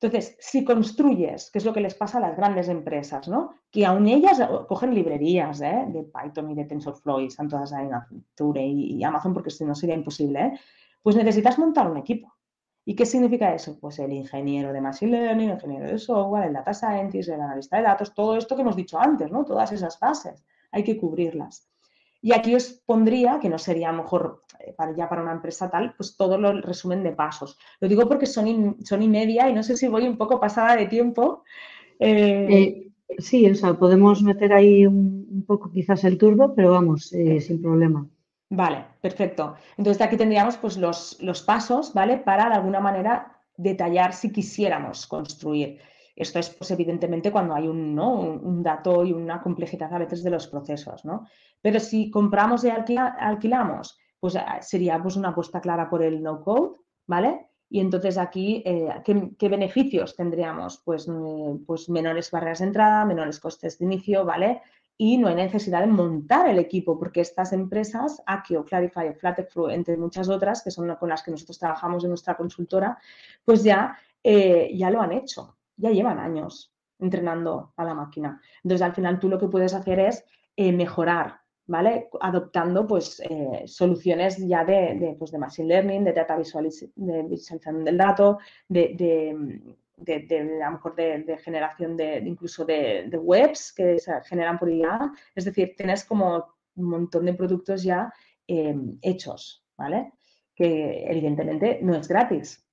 Entonces, 0.00 0.36
si 0.38 0.62
construyes, 0.62 1.50
que 1.50 1.58
es 1.58 1.64
lo 1.64 1.72
que 1.72 1.80
les 1.80 1.94
pasa 1.94 2.18
a 2.18 2.20
las 2.20 2.36
grandes 2.36 2.68
empresas, 2.68 3.28
¿no? 3.28 3.54
que 3.70 3.86
aún 3.86 4.06
ellas 4.06 4.40
cogen 4.68 4.94
librerías 4.94 5.60
¿eh? 5.62 5.86
de 5.88 6.02
Python 6.02 6.50
y 6.50 6.54
de 6.54 6.64
TensorFlow 6.64 7.20
y 7.20 7.26
están 7.26 7.48
todas 7.48 7.72
en 7.72 7.94
Azure 7.94 8.66
y, 8.66 9.02
Amazon, 9.02 9.32
porque 9.32 9.50
si 9.50 9.64
no 9.64 9.74
sería 9.74 9.94
imposible, 9.94 10.40
¿eh? 10.40 10.60
pues 11.02 11.16
necesitas 11.16 11.58
montar 11.58 11.90
un 11.90 11.96
equipo. 11.96 12.34
¿Y 12.84 12.94
qué 12.94 13.06
significa 13.06 13.54
eso? 13.54 13.78
Pues 13.80 13.98
el 13.98 14.12
ingeniero 14.12 14.72
de 14.72 14.80
Machine 14.80 15.12
Learning, 15.12 15.48
el 15.48 15.54
ingeniero 15.54 15.86
de 15.86 15.98
software, 15.98 16.48
el 16.48 16.52
data 16.52 16.74
scientist, 16.74 17.30
el 17.30 17.40
analista 17.40 17.78
de 17.78 17.82
datos, 17.82 18.14
todo 18.14 18.36
esto 18.36 18.54
que 18.54 18.62
hemos 18.62 18.76
dicho 18.76 18.98
antes, 18.98 19.30
¿no? 19.32 19.44
Todas 19.44 19.72
esas 19.72 19.98
fases, 19.98 20.44
hay 20.70 20.84
que 20.84 20.96
cubrirlas. 20.96 21.68
Y 22.26 22.32
aquí 22.32 22.56
os 22.56 22.82
pondría, 22.84 23.38
que 23.40 23.48
no 23.48 23.56
sería 23.56 23.92
mejor 23.92 24.42
eh, 24.58 24.74
para, 24.76 24.96
ya 24.96 25.08
para 25.08 25.22
una 25.22 25.30
empresa 25.30 25.70
tal, 25.70 25.94
pues 25.96 26.16
todo 26.16 26.36
lo 26.36 26.60
resumen 26.60 27.04
de 27.04 27.12
pasos. 27.12 27.56
Lo 27.78 27.86
digo 27.86 28.08
porque 28.08 28.26
son 28.26 28.48
y, 28.48 28.84
son 28.84 29.00
y 29.00 29.06
media 29.06 29.48
y 29.48 29.52
no 29.52 29.62
sé 29.62 29.76
si 29.76 29.86
voy 29.86 30.08
un 30.08 30.16
poco 30.16 30.40
pasada 30.40 30.74
de 30.74 30.86
tiempo. 30.86 31.44
Eh, 32.00 32.48
eh, 32.50 32.92
sí, 33.18 33.48
o 33.48 33.54
sea, 33.54 33.74
podemos 33.74 34.24
meter 34.24 34.52
ahí 34.52 34.84
un, 34.84 35.44
poco 35.46 35.70
quizás 35.70 36.02
el 36.02 36.18
turbo, 36.18 36.52
pero 36.52 36.72
vamos, 36.72 37.10
sin 37.10 37.62
problema. 37.62 38.04
Vale, 38.50 38.84
perfecto. 39.00 39.54
Entonces 39.76 40.02
aquí 40.02 40.16
tendríamos 40.16 40.56
pues 40.56 40.76
los, 40.78 41.22
los 41.22 41.42
pasos, 41.42 41.94
¿vale? 41.94 42.16
Para 42.16 42.48
de 42.48 42.56
alguna 42.56 42.80
manera 42.80 43.40
detallar 43.56 44.12
si 44.12 44.32
quisiéramos 44.32 45.06
construir. 45.06 45.78
Esto 46.16 46.38
es, 46.38 46.48
pues, 46.48 46.70
evidentemente, 46.70 47.30
cuando 47.30 47.54
hay 47.54 47.68
un, 47.68 47.94
¿no? 47.94 48.14
un, 48.14 48.62
dato 48.62 49.04
y 49.04 49.12
una 49.12 49.42
complejidad 49.42 49.92
a 49.92 49.98
veces 49.98 50.24
de 50.24 50.30
los 50.30 50.46
procesos, 50.46 51.04
¿no? 51.04 51.26
Pero 51.60 51.78
si 51.78 52.10
compramos 52.10 52.64
y 52.64 52.70
alquilamos, 52.70 53.98
pues 54.18 54.34
ah, 54.36 54.62
sería 54.62 55.00
pues, 55.02 55.16
una 55.16 55.28
apuesta 55.28 55.60
clara 55.60 55.90
por 55.90 56.02
el 56.02 56.22
no-code, 56.22 56.78
¿vale? 57.06 57.50
Y 57.68 57.80
entonces 57.80 58.16
aquí, 58.16 58.62
eh, 58.64 58.88
¿qué, 59.04 59.48
beneficios 59.48 60.16
tendríamos? 60.16 60.80
Pues, 60.84 61.06
mm, 61.06 61.64
pues 61.66 61.90
menores 61.90 62.30
barreras 62.30 62.60
de 62.60 62.66
entrada, 62.66 63.04
menores 63.04 63.38
costes 63.38 63.78
de 63.78 63.84
inicio, 63.84 64.24
¿vale? 64.24 64.62
Y 64.96 65.18
no 65.18 65.28
hay 65.28 65.34
necesidad 65.34 65.80
de 65.80 65.88
montar 65.88 66.48
el 66.48 66.58
equipo, 66.58 66.98
porque 66.98 67.20
estas 67.20 67.52
empresas, 67.52 68.22
Akio, 68.24 68.64
Clarify, 68.64 69.12
Flatexflow, 69.12 69.68
entre 69.68 69.98
muchas 69.98 70.30
otras, 70.30 70.62
que 70.62 70.70
son 70.70 70.94
con 70.96 71.10
las 71.10 71.22
que 71.22 71.30
nosotros 71.30 71.58
trabajamos 71.58 72.04
en 72.04 72.10
nuestra 72.10 72.36
consultora, 72.36 72.96
pues 73.44 73.62
ya, 73.62 73.98
eh, 74.22 74.70
ya 74.74 74.90
lo 74.90 75.02
han 75.02 75.12
hecho, 75.12 75.56
ya 75.76 75.90
llevan 75.90 76.18
años 76.18 76.72
entrenando 76.98 77.72
a 77.76 77.84
la 77.84 77.94
máquina. 77.94 78.40
Entonces, 78.62 78.82
al 78.82 78.94
final 78.94 79.18
tú 79.18 79.28
lo 79.28 79.38
que 79.38 79.48
puedes 79.48 79.74
hacer 79.74 80.00
es 80.00 80.24
eh, 80.56 80.72
mejorar, 80.72 81.40
¿vale? 81.66 82.08
Adoptando 82.20 82.86
pues 82.86 83.20
eh, 83.20 83.64
soluciones 83.66 84.38
ya 84.38 84.64
de, 84.64 85.16
pues, 85.18 85.30
de 85.30 85.38
Machine 85.38 85.68
Learning, 85.68 86.04
de 86.04 86.12
data 86.12 86.36
visualización 86.36 87.84
del 87.84 87.98
dato, 87.98 88.38
de, 88.68 89.36
a 90.60 90.66
lo 90.66 90.70
mejor 90.72 90.94
de, 90.94 91.38
generación 91.42 91.96
de 91.96 92.18
incluso 92.18 92.64
de, 92.64 93.10
webs 93.20 93.72
que 93.72 93.98
se 93.98 94.12
generan 94.22 94.58
por 94.58 94.70
IA. 94.70 95.12
Es 95.34 95.44
decir, 95.44 95.74
tienes 95.76 96.04
como 96.04 96.46
un 96.76 96.84
montón 96.90 97.26
de 97.26 97.34
productos 97.34 97.82
ya 97.82 98.12
eh, 98.48 98.74
hechos, 99.02 99.64
¿vale? 99.76 100.12
Que 100.54 101.04
evidentemente 101.06 101.80
no 101.82 101.94
es 101.94 102.08
gratis, 102.08 102.65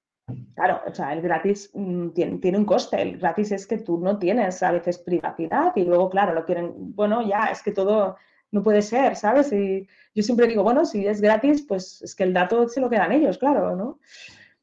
Claro, 0.56 0.82
o 0.88 0.94
sea, 0.94 1.14
el 1.14 1.22
gratis 1.22 1.70
mm, 1.74 2.10
tiene, 2.10 2.58
un 2.58 2.66
coste. 2.66 3.02
El 3.02 3.18
gratis 3.18 3.52
es 3.52 3.68
que 3.68 3.78
tú 3.78 4.00
no 4.00 4.18
tienes 4.18 4.64
a 4.64 4.72
veces 4.72 4.98
privacidad 5.00 5.74
y 5.76 5.84
luego, 5.84 6.10
claro, 6.10 6.34
lo 6.34 6.46
quieren, 6.46 6.74
bueno, 6.96 7.28
ya 7.28 7.46
es 7.52 7.62
que 7.62 7.72
todo 7.72 8.16
no 8.52 8.64
puede 8.64 8.82
ser, 8.82 9.16
¿sabes? 9.16 9.52
Y 9.52 9.88
yo 10.14 10.24
siempre 10.24 10.48
digo, 10.48 10.64
bueno, 10.64 10.86
si 10.86 11.06
es 11.08 11.20
gratis, 11.20 11.64
pues 11.68 12.02
es 12.02 12.16
que 12.16 12.24
el 12.24 12.34
dato 12.34 12.68
se 12.70 12.80
lo 12.80 12.90
quedan 12.90 13.12
ellos, 13.12 13.38
claro, 13.38 13.76
¿no? 13.76 14.00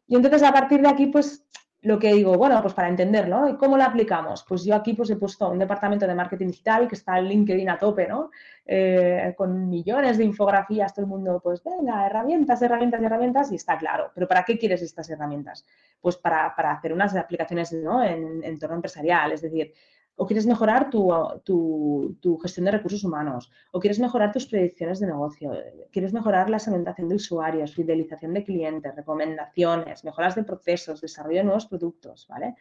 Y 0.06 0.16
entonces 0.16 0.42
a 0.42 0.52
partir 0.52 0.80
de 0.80 0.88
aquí, 0.88 1.06
pues 1.06 1.44
lo 1.82 1.98
que 1.98 2.12
digo, 2.12 2.36
bueno, 2.36 2.60
pues 2.60 2.74
para 2.74 2.88
entenderlo, 2.88 3.48
¿y 3.48 3.56
cómo 3.56 3.76
lo 3.78 3.84
aplicamos? 3.84 4.44
Pues 4.46 4.64
yo 4.64 4.74
aquí 4.74 4.92
pues 4.92 5.08
he 5.10 5.16
puesto 5.16 5.48
un 5.48 5.58
departamento 5.58 6.06
de 6.06 6.14
marketing 6.14 6.48
digital 6.48 6.86
que 6.86 6.94
está 6.94 7.18
en 7.18 7.24
LinkedIn 7.24 7.70
a 7.70 7.78
tope, 7.78 8.06
¿no? 8.06 8.30
Eh, 8.66 9.34
con 9.36 9.68
millones 9.68 10.18
de 10.18 10.24
infografías, 10.24 10.92
todo 10.92 11.06
el 11.06 11.10
mundo, 11.10 11.40
pues 11.42 11.62
venga, 11.64 12.04
herramientas, 12.06 12.60
herramientas, 12.60 13.02
herramientas, 13.02 13.52
y 13.52 13.56
está 13.56 13.78
claro. 13.78 14.10
Pero 14.14 14.28
¿para 14.28 14.44
qué 14.44 14.58
quieres 14.58 14.82
estas 14.82 15.08
herramientas? 15.08 15.64
Pues 16.00 16.18
para, 16.18 16.48
hacer 16.48 16.92
unas 16.92 17.16
aplicaciones 17.16 17.72
¿no? 17.72 18.02
en 18.04 18.44
entorno 18.44 18.76
empresarial, 18.76 19.32
es 19.32 19.40
decir, 19.40 19.72
o 20.16 20.26
quieres 20.26 20.46
mejorar 20.46 20.90
tu, 20.90 22.38
gestión 22.42 22.66
de 22.66 22.72
recursos 22.72 23.04
humanos, 23.04 23.50
o 23.72 23.80
quieres 23.80 23.98
mejorar 23.98 24.32
tus 24.32 24.46
predicciones 24.46 25.00
de 25.00 25.06
negocio, 25.06 25.52
quieres 25.90 26.12
mejorar 26.12 26.50
la 26.50 26.58
segmentación 26.58 27.08
de 27.08 27.14
usuarios, 27.14 27.74
fidelización 27.74 28.34
de 28.34 28.44
clientes, 28.44 28.94
recomendaciones, 28.94 30.04
mejoras 30.04 30.34
de 30.34 30.44
procesos, 30.44 31.00
desarrollo 31.00 31.38
de 31.38 31.44
nuevos 31.44 31.66
productos, 31.66 32.26
¿vale? 32.28 32.54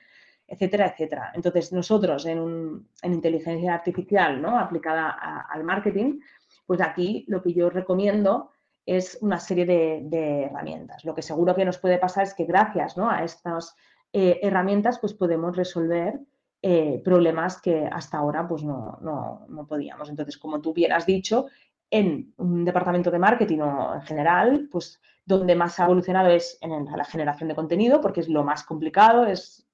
etcétera, 0.50 0.88
etcétera. 0.88 1.32
Entonces, 1.36 1.72
nosotros 1.72 2.26
en, 2.26 2.88
inteligencia 3.04 3.76
artificial 3.76 4.42
¿no? 4.42 4.58
aplicada 4.58 5.10
al 5.50 5.64
marketing, 5.64 6.20
pues 6.66 6.82
aquí 6.82 7.26
lo 7.28 7.42
que 7.42 7.54
yo 7.54 7.70
recomiendo 7.70 8.52
es 8.86 9.20
una 9.22 9.40
serie 9.40 9.66
de, 9.66 10.44
herramientas. 10.44 11.06
Lo 11.06 11.14
que 11.14 11.22
seguro 11.22 11.56
que 11.56 11.66
nos 11.66 11.78
puede 11.78 12.00
pasar 12.00 12.24
es 12.24 12.34
que 12.34 12.46
gracias 12.46 12.98
a 12.98 13.24
estas 13.24 13.76
eh, 14.12 14.40
herramientas 14.42 14.98
pues 15.00 15.14
podemos 15.14 15.56
resolver 15.56 16.20
eh, 16.62 17.02
problemas 17.04 17.62
que 17.62 17.88
hasta 17.92 18.18
ahora 18.18 18.48
pues 18.48 18.64
no, 18.64 18.98
no, 19.02 19.68
podíamos. 19.68 20.10
Entonces, 20.10 20.38
como 20.38 20.62
tú 20.62 20.74
bien 20.74 20.92
has 20.92 21.06
dicho, 21.06 21.48
en 21.90 22.34
un 22.38 22.66
departamento 22.66 23.10
de 23.10 23.20
marketing 23.20 23.60
o 23.60 23.96
en 23.96 24.02
general, 24.02 24.68
pues 24.72 25.00
donde 25.26 25.56
más 25.56 25.80
ha 25.80 25.86
evolucionado 25.86 26.30
es 26.30 26.58
en 26.62 26.86
la 26.86 27.06
generación 27.06 27.50
de 27.50 27.56
contenido, 27.56 28.02
porque 28.02 28.22
es 28.22 28.30
lo 28.30 28.44
más 28.44 28.64
complicado, 28.64 29.26
es 29.26 29.68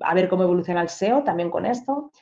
a 0.00 0.14
ver 0.14 0.28
cómo 0.28 0.42
evoluciona 0.42 0.82
el 0.82 0.88
SEO 0.88 1.24
también 1.24 1.50
con 1.50 1.66
esto. 1.66 2.12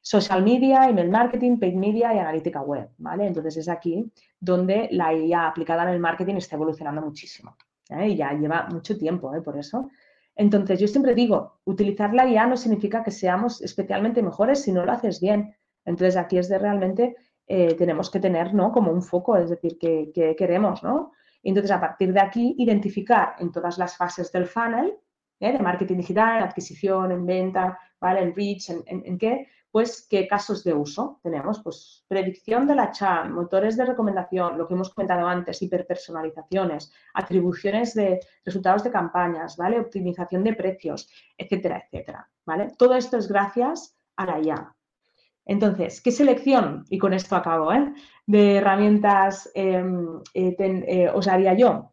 Social 0.00 0.42
media, 0.42 0.88
email 0.88 1.10
marketing, 1.10 1.58
paid 1.58 1.74
media 1.74 2.14
y 2.14 2.18
analítica 2.18 2.60
web, 2.60 2.90
¿vale? 2.98 3.26
Entonces 3.26 3.56
es 3.56 3.68
aquí 3.68 4.10
donde 4.38 4.88
la 4.92 5.14
IA 5.14 5.46
aplicada 5.46 5.84
en 5.84 5.90
el 5.90 6.00
marketing 6.00 6.34
está 6.36 6.56
evolucionando 6.56 7.00
muchísimo. 7.00 7.56
¿eh? 7.88 8.08
Y 8.08 8.16
ya 8.16 8.32
lleva 8.32 8.66
mucho 8.70 8.98
tiempo, 8.98 9.34
¿eh? 9.34 9.40
por 9.40 9.56
eso. 9.56 9.90
Entonces, 10.36 10.80
yo 10.80 10.88
siempre 10.88 11.14
digo, 11.14 11.60
utilizar 11.64 12.12
la 12.12 12.28
IA 12.28 12.46
no 12.46 12.56
significa 12.56 13.04
que 13.04 13.10
seamos 13.10 13.62
especialmente 13.62 14.22
mejores 14.22 14.62
si 14.62 14.72
no 14.72 14.84
lo 14.84 14.92
haces 14.92 15.20
bien. 15.20 15.54
Entonces, 15.84 16.16
aquí 16.16 16.38
es 16.38 16.48
de 16.48 16.58
realmente, 16.58 17.16
eh, 17.46 17.74
tenemos 17.74 18.10
que 18.10 18.20
tener, 18.20 18.54
¿no? 18.54 18.72
Como 18.72 18.90
un 18.90 19.02
foco, 19.02 19.36
es 19.36 19.50
decir, 19.50 19.78
que, 19.78 20.34
queremos, 20.36 20.82
¿no? 20.82 21.12
entonces, 21.42 21.70
a 21.70 21.80
partir 21.80 22.12
de 22.12 22.20
aquí, 22.20 22.54
identificar 22.58 23.36
en 23.38 23.52
todas 23.52 23.76
las 23.76 23.96
fases 23.96 24.32
del 24.32 24.46
funnel, 24.46 24.94
¿eh? 25.40 25.52
de 25.52 25.58
marketing 25.58 25.98
digital, 25.98 26.38
en 26.38 26.44
adquisición, 26.44 27.12
en 27.12 27.26
venta, 27.26 27.78
¿vale? 28.00 28.22
en 28.22 28.34
reach, 28.34 28.70
en, 28.70 29.18
qué, 29.18 29.46
pues 29.74 30.06
qué 30.08 30.28
casos 30.28 30.62
de 30.62 30.72
uso 30.72 31.18
tenemos. 31.20 31.60
Pues 31.60 32.04
predicción 32.06 32.64
de 32.68 32.76
la 32.76 32.92
chat, 32.92 33.28
motores 33.28 33.76
de 33.76 33.84
recomendación, 33.84 34.56
lo 34.56 34.68
que 34.68 34.74
hemos 34.74 34.94
comentado 34.94 35.26
antes, 35.26 35.60
hiperpersonalizaciones, 35.62 36.92
atribuciones 37.12 37.92
de 37.92 38.20
resultados 38.44 38.84
de 38.84 38.92
campañas, 38.92 39.56
¿vale? 39.56 39.80
optimización 39.80 40.44
de 40.44 40.54
precios, 40.54 41.08
etcétera, 41.36 41.82
etcétera. 41.84 42.30
¿vale? 42.46 42.70
Todo 42.78 42.94
esto 42.94 43.16
es 43.16 43.26
gracias 43.26 43.98
a 44.14 44.26
la 44.26 44.38
IA. 44.38 44.76
Entonces, 45.44 46.00
¿qué 46.00 46.12
selección? 46.12 46.84
Y 46.88 46.98
con 46.98 47.12
esto 47.12 47.34
acabo, 47.34 47.72
¿eh? 47.72 47.94
De 48.26 48.58
herramientas 48.58 49.50
em, 49.56 50.20
eh, 50.34 50.54
eh, 50.56 51.10
os 51.12 51.26
haría 51.26 51.54
yo. 51.54 51.92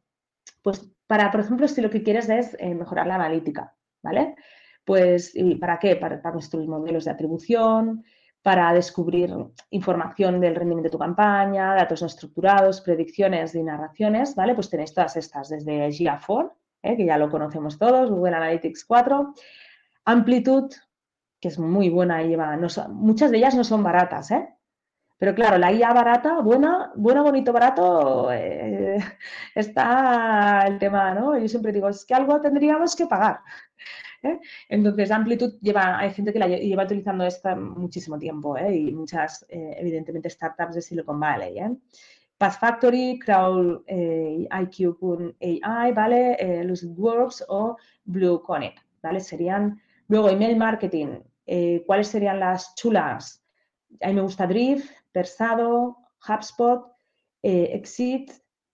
Pues 0.61 0.87
para, 1.07 1.31
por 1.31 1.39
ejemplo, 1.39 1.67
si 1.67 1.81
lo 1.81 1.89
que 1.89 2.03
quieres 2.03 2.29
es 2.29 2.55
mejorar 2.61 3.07
la 3.07 3.15
analítica, 3.15 3.75
¿vale? 4.03 4.35
Pues, 4.83 5.31
¿y 5.35 5.55
¿para 5.55 5.79
qué? 5.79 5.95
Para, 5.95 6.21
construir 6.21 6.67
modelos 6.67 7.05
de 7.05 7.11
atribución, 7.11 8.03
para 8.41 8.73
descubrir 8.73 9.31
información 9.69 10.39
del 10.39 10.55
rendimiento 10.55 10.87
de 10.87 10.91
tu 10.91 10.97
campaña, 10.97 11.75
datos 11.75 12.01
no 12.01 12.07
estructurados, 12.07 12.81
predicciones 12.81 13.53
y 13.55 13.63
narraciones, 13.63 14.35
¿vale? 14.35 14.55
Pues 14.55 14.69
tenéis 14.69 14.93
todas 14.93 15.15
estas, 15.17 15.49
desde 15.49 15.89
GA4, 15.89 16.51
que 16.81 17.05
ya 17.05 17.17
lo 17.17 17.29
conocemos 17.29 17.77
todos, 17.77 18.09
Google 18.09 18.35
Analytics 18.35 18.85
4, 18.85 19.33
Amplitude, 20.05 20.75
que 21.39 21.49
es 21.49 21.59
muy 21.59 21.89
buena 21.89 22.23
y 22.23 22.29
lleva, 22.29 22.57
muchas 22.89 23.31
de 23.31 23.37
ellas 23.37 23.55
no 23.55 23.63
son 23.63 23.83
baratas, 23.83 24.31
¿eh? 24.31 24.47
Pero 25.21 25.35
claro, 25.35 25.59
la 25.59 25.71
IA 25.71 25.93
barata, 25.93 26.39
buena, 26.41 26.91
buena, 26.95 27.21
bonito, 27.21 27.53
barato, 27.53 28.31
eh, 28.31 28.97
está 29.55 30.65
el 30.65 30.79
tema, 30.79 31.13
¿no? 31.13 31.37
Yo 31.37 31.47
siempre 31.47 31.71
digo, 31.71 31.89
es 31.89 32.05
que 32.05 32.15
algo 32.15 32.41
tendríamos 32.41 32.95
que 32.95 33.05
pagar. 33.05 33.41
¿Eh? 34.23 34.39
Entonces, 34.69 35.11
Amplitude 35.11 35.57
lleva, 35.61 35.99
hay 35.99 36.13
gente 36.13 36.33
que 36.33 36.39
la 36.39 36.47
lleva 36.47 36.83
utilizando 36.83 37.25
esta 37.25 37.55
muchísimo 37.55 38.17
tiempo, 38.17 38.57
¿eh? 38.57 38.75
Y 38.75 38.91
muchas, 38.91 39.45
evidentemente, 39.49 40.29
startups 40.29 40.75
de 40.75 40.81
Silicon 40.81 41.19
Valley, 41.19 41.59
¿eh? 41.59 41.75
Path 42.37 42.59
Factory, 42.59 43.19
Crowd 43.19 43.83
IQ.ai, 43.87 45.91
¿vale? 45.93 46.63
LucidWorks 46.63 47.45
o 47.49 47.77
Blue 48.05 48.41
Connect, 48.41 48.79
¿vale? 49.03 49.19
Serían, 49.19 49.79
luego, 50.07 50.29
email 50.29 50.57
marketing, 50.57 51.19
eh, 51.53 51.83
¿Cuáles 51.85 52.07
serían 52.07 52.39
las 52.39 52.75
chulas? 52.75 53.43
A 54.01 54.07
mí 54.07 54.13
me 54.13 54.21
gusta 54.21 54.47
Drift, 54.47 54.89
Persado, 55.11 55.97
HubSpot, 56.25 56.93
eh, 57.43 57.71
Exit, 57.73 58.31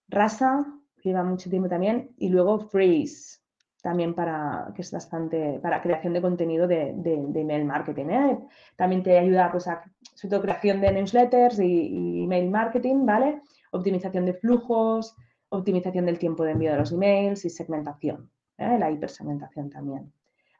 Rasa, 0.09 0.63
lleva 1.01 1.23
mucho 1.23 1.49
tiempo 1.49 1.69
también, 1.69 2.13
y 2.17 2.29
luego 2.29 2.59
Freeze, 2.59 3.39
también 3.82 4.13
para, 4.13 4.71
que 4.75 4.82
es 4.82 4.91
bastante, 4.91 5.59
para 5.61 5.82
creación 5.82 6.13
de 6.13 6.21
contenido 6.21 6.67
de, 6.67 6.89
email 7.36 7.65
marketing. 7.65 8.05
¿eh? 8.09 8.39
También 8.75 9.03
te 9.03 9.17
ayuda 9.17 9.51
pues, 9.51 9.67
a, 9.67 9.84
sobre 10.15 10.41
creación 10.41 10.82
de 10.82 10.91
newsletters 10.91 11.59
y, 11.59 12.23
email 12.23 12.49
marketing, 12.49 13.05
¿vale? 13.05 13.41
Optimización 13.71 14.25
de 14.25 14.34
flujos, 14.34 15.15
optimización 15.49 16.05
del 16.05 16.19
tiempo 16.19 16.43
de 16.43 16.51
envío 16.51 16.71
de 16.71 16.78
los 16.80 16.91
emails 16.91 17.45
y 17.45 17.49
segmentación, 17.49 18.30
la 18.57 18.91
hipersegmentación 18.91 19.69
también. 19.69 20.11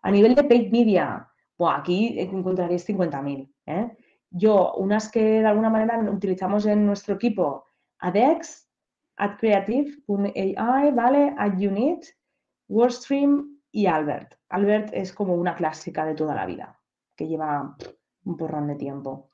A 0.02 0.12
nivel 0.12 0.36
de 0.36 0.44
paid 0.44 0.72
media, 0.72 1.28
aquí 1.60 2.20
encontraréis 2.20 2.88
50.000. 2.88 3.50
¿eh? 3.66 3.98
Yo, 4.30 4.74
unas 4.76 5.10
que 5.10 5.42
de 5.42 5.46
alguna 5.46 5.70
manera 5.70 6.00
utilizamos 6.00 6.66
en 6.66 6.86
nuestro 6.86 7.16
equipo, 7.16 7.66
ADEX, 8.00 8.70
AdCreative.ai, 9.18 10.92
¿vale? 10.92 11.34
AdUnit, 11.38 12.06
WordStream 12.68 13.60
y 13.72 13.88
Albert. 13.88 14.36
Albert 14.50 14.90
es 14.94 15.14
como 15.14 15.36
una 15.36 15.56
clásica 15.56 16.06
de 16.06 16.16
toda 16.16 16.36
la 16.36 16.46
vida, 16.46 16.80
que 17.16 17.28
lleva 17.28 17.76
un 18.26 18.38
porrón 18.38 18.68
de 18.68 18.76
tiempo. 18.76 19.30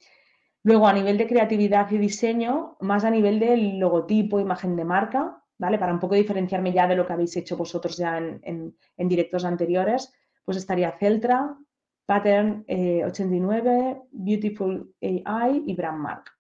Luego, 0.63 0.87
a 0.87 0.93
nivel 0.93 1.17
de 1.17 1.27
creatividad 1.27 1.91
y 1.91 1.97
diseño, 1.97 2.77
más 2.79 3.03
a 3.03 3.11
nivel 3.11 3.39
del 3.39 3.79
logotipo, 3.79 4.39
imagen 4.39 4.75
de 4.75 4.85
marca, 4.85 5.43
¿vale? 5.57 5.77
Para 5.77 5.93
un 5.93 5.99
poco 5.99 6.15
diferenciarme 6.15 6.71
ya 6.71 6.87
de 6.87 6.95
lo 6.95 7.05
que 7.05 7.13
habéis 7.13 7.35
hecho 7.35 7.57
vosotros 7.57 7.97
ya 7.97 8.17
en, 8.17 8.77
en 8.97 9.07
directos 9.09 9.43
anteriores, 9.43 10.13
pues 10.45 10.57
estaría 10.57 10.91
Celtra, 10.91 11.57
Pattern 12.05 12.65
89, 12.67 13.91
eh, 13.91 14.01
Beautiful 14.11 14.93
AI 15.01 15.63
y 15.65 15.75
Brandmark. 15.75 16.31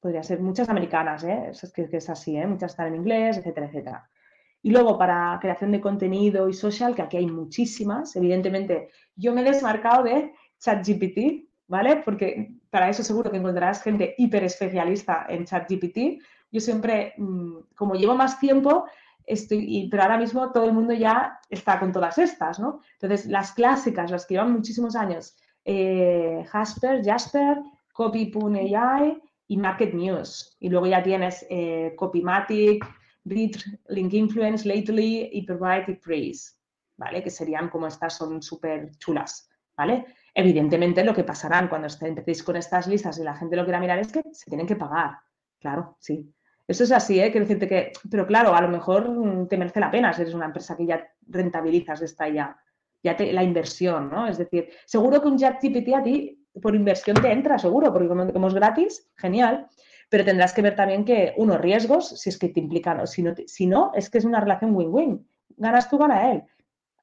Podría 0.00 0.22
ser 0.22 0.40
muchas 0.40 0.68
americanas, 0.68 1.24
¿eh? 1.24 1.50
es 1.50 1.72
que, 1.72 1.88
es 1.90 2.08
así, 2.08 2.36
¿eh? 2.36 2.46
muchas 2.46 2.72
están 2.72 2.88
en 2.88 2.96
inglés, 2.96 3.38
etcétera, 3.38 3.66
etcétera. 3.66 4.10
Y 4.62 4.70
luego 4.70 4.98
para 4.98 5.38
creación 5.40 5.72
de 5.72 5.80
contenido 5.80 6.48
y 6.48 6.52
social, 6.52 6.94
que 6.94 7.02
aquí 7.02 7.16
hay 7.16 7.26
muchísimas, 7.26 8.16
evidentemente 8.16 8.88
yo 9.14 9.32
me 9.32 9.42
he 9.42 9.44
desmarcado 9.44 10.02
de 10.02 10.32
ChatGPT, 10.58 11.48
¿vale? 11.68 12.02
Porque 12.04 12.54
para 12.70 12.88
eso 12.88 13.02
seguro 13.02 13.30
que 13.30 13.36
encontrarás 13.36 13.82
gente 13.82 14.14
hiper 14.18 14.44
especialista 14.44 15.26
en 15.28 15.44
ChatGPT. 15.44 16.22
Yo 16.50 16.60
siempre, 16.60 17.14
mm, 17.16 17.58
como 17.76 17.94
llevo 17.94 18.14
más 18.14 18.38
tiempo, 18.40 18.86
Estoy, 19.28 19.88
pero 19.90 20.04
ahora 20.04 20.16
mismo 20.16 20.50
todo 20.52 20.64
el 20.64 20.72
mundo 20.72 20.94
ya 20.94 21.38
está 21.50 21.78
con 21.78 21.92
todas 21.92 22.16
estas, 22.16 22.58
¿no? 22.58 22.80
Entonces, 22.94 23.26
las 23.26 23.52
clásicas, 23.52 24.10
las 24.10 24.24
que 24.24 24.34
llevan 24.34 24.52
muchísimos 24.52 24.96
años, 24.96 25.36
eh, 25.66 26.46
Jasper, 26.48 27.04
Jasper, 27.04 27.58
Copy.ai 27.92 29.20
y 29.48 29.56
Market 29.58 29.92
News. 29.92 30.56
Y 30.60 30.70
luego 30.70 30.86
ya 30.86 31.02
tienes 31.02 31.44
eh, 31.50 31.92
Copymatic, 31.96 32.82
Read, 33.28 33.52
Link 33.88 34.12
Influence, 34.14 34.66
Lately, 34.66 35.30
y 35.32 35.42
Praise, 35.96 36.52
¿vale? 36.96 37.22
Que 37.22 37.30
serían 37.30 37.68
como 37.68 37.86
estas, 37.86 38.16
son 38.16 38.42
súper 38.42 38.96
chulas, 38.98 39.48
¿vale? 39.76 40.06
Evidentemente 40.34 41.04
lo 41.04 41.14
que 41.14 41.24
pasarán 41.24 41.68
cuando 41.68 41.88
empecéis 42.00 42.42
con 42.42 42.56
estas 42.56 42.86
listas 42.86 43.18
y 43.18 43.24
la 43.24 43.34
gente 43.34 43.56
lo 43.56 43.64
quiera 43.64 43.80
mirar 43.80 43.98
es 43.98 44.12
que 44.12 44.22
se 44.32 44.46
tienen 44.50 44.66
que 44.66 44.76
pagar, 44.76 45.18
claro, 45.58 45.96
sí. 46.00 46.32
Eso 46.66 46.84
es 46.84 46.92
así, 46.92 47.18
¿eh? 47.18 47.30
Quiero 47.30 47.46
decirte 47.46 47.66
que, 47.66 47.92
pero 48.10 48.26
claro, 48.26 48.54
a 48.54 48.60
lo 48.60 48.68
mejor 48.68 49.48
te 49.48 49.56
merece 49.56 49.80
la 49.80 49.90
pena 49.90 50.12
si 50.12 50.20
eres 50.20 50.34
una 50.34 50.44
empresa 50.44 50.76
que 50.76 50.84
ya 50.84 51.02
rentabilizas 51.26 52.02
esta 52.02 52.28
ya, 52.28 52.60
ya 53.02 53.16
la 53.18 53.42
inversión, 53.42 54.10
¿no? 54.10 54.26
Es 54.26 54.36
decir, 54.36 54.68
seguro 54.84 55.22
que 55.22 55.28
un 55.28 55.38
ChatGPT 55.38 55.94
a 55.94 56.02
ti 56.02 56.46
por 56.60 56.74
inversión 56.74 57.16
te 57.20 57.32
entra, 57.32 57.58
seguro, 57.58 57.92
porque 57.92 58.08
como, 58.08 58.48
es 58.48 58.54
gratis, 58.54 59.10
genial, 59.16 59.66
pero 60.08 60.24
tendrás 60.24 60.52
que 60.52 60.62
ver 60.62 60.74
también 60.74 61.04
que, 61.04 61.34
unos 61.36 61.60
riesgos, 61.60 62.08
si 62.20 62.30
es 62.30 62.38
que 62.38 62.48
te 62.48 62.60
implican, 62.60 63.00
o 63.00 63.06
si 63.06 63.22
no, 63.22 63.34
si 63.46 63.66
no, 63.66 63.92
es 63.94 64.08
que 64.08 64.18
es 64.18 64.24
una 64.24 64.40
relación 64.40 64.74
win-win. 64.74 65.28
Ganas 65.56 65.90
tú, 65.90 65.98
gana 65.98 66.30
él. 66.32 66.44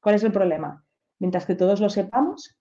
¿Cuál 0.01 0.15
es 0.15 0.23
el 0.23 0.31
problema? 0.31 0.83
Mientras 1.19 1.45
que 1.45 1.55
todos 1.55 1.79
lo 1.79 1.89
sepamos. 1.89 2.55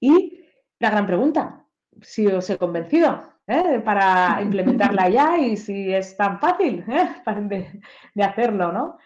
Y 0.00 0.44
la 0.78 0.90
gran 0.90 1.06
pregunta, 1.06 1.66
si 2.00 2.26
os 2.26 2.48
he 2.50 2.58
convencido, 2.58 3.22
¿eh? 3.46 3.80
para 3.84 4.40
implementarla 4.42 5.08
ya 5.08 5.38
y 5.38 5.56
si 5.56 5.92
es 5.92 6.16
tan 6.16 6.38
fácil 6.40 6.84
¿eh? 6.88 7.22
de, 8.14 8.22
hacerlo, 8.24 8.72
¿no? 8.72 8.98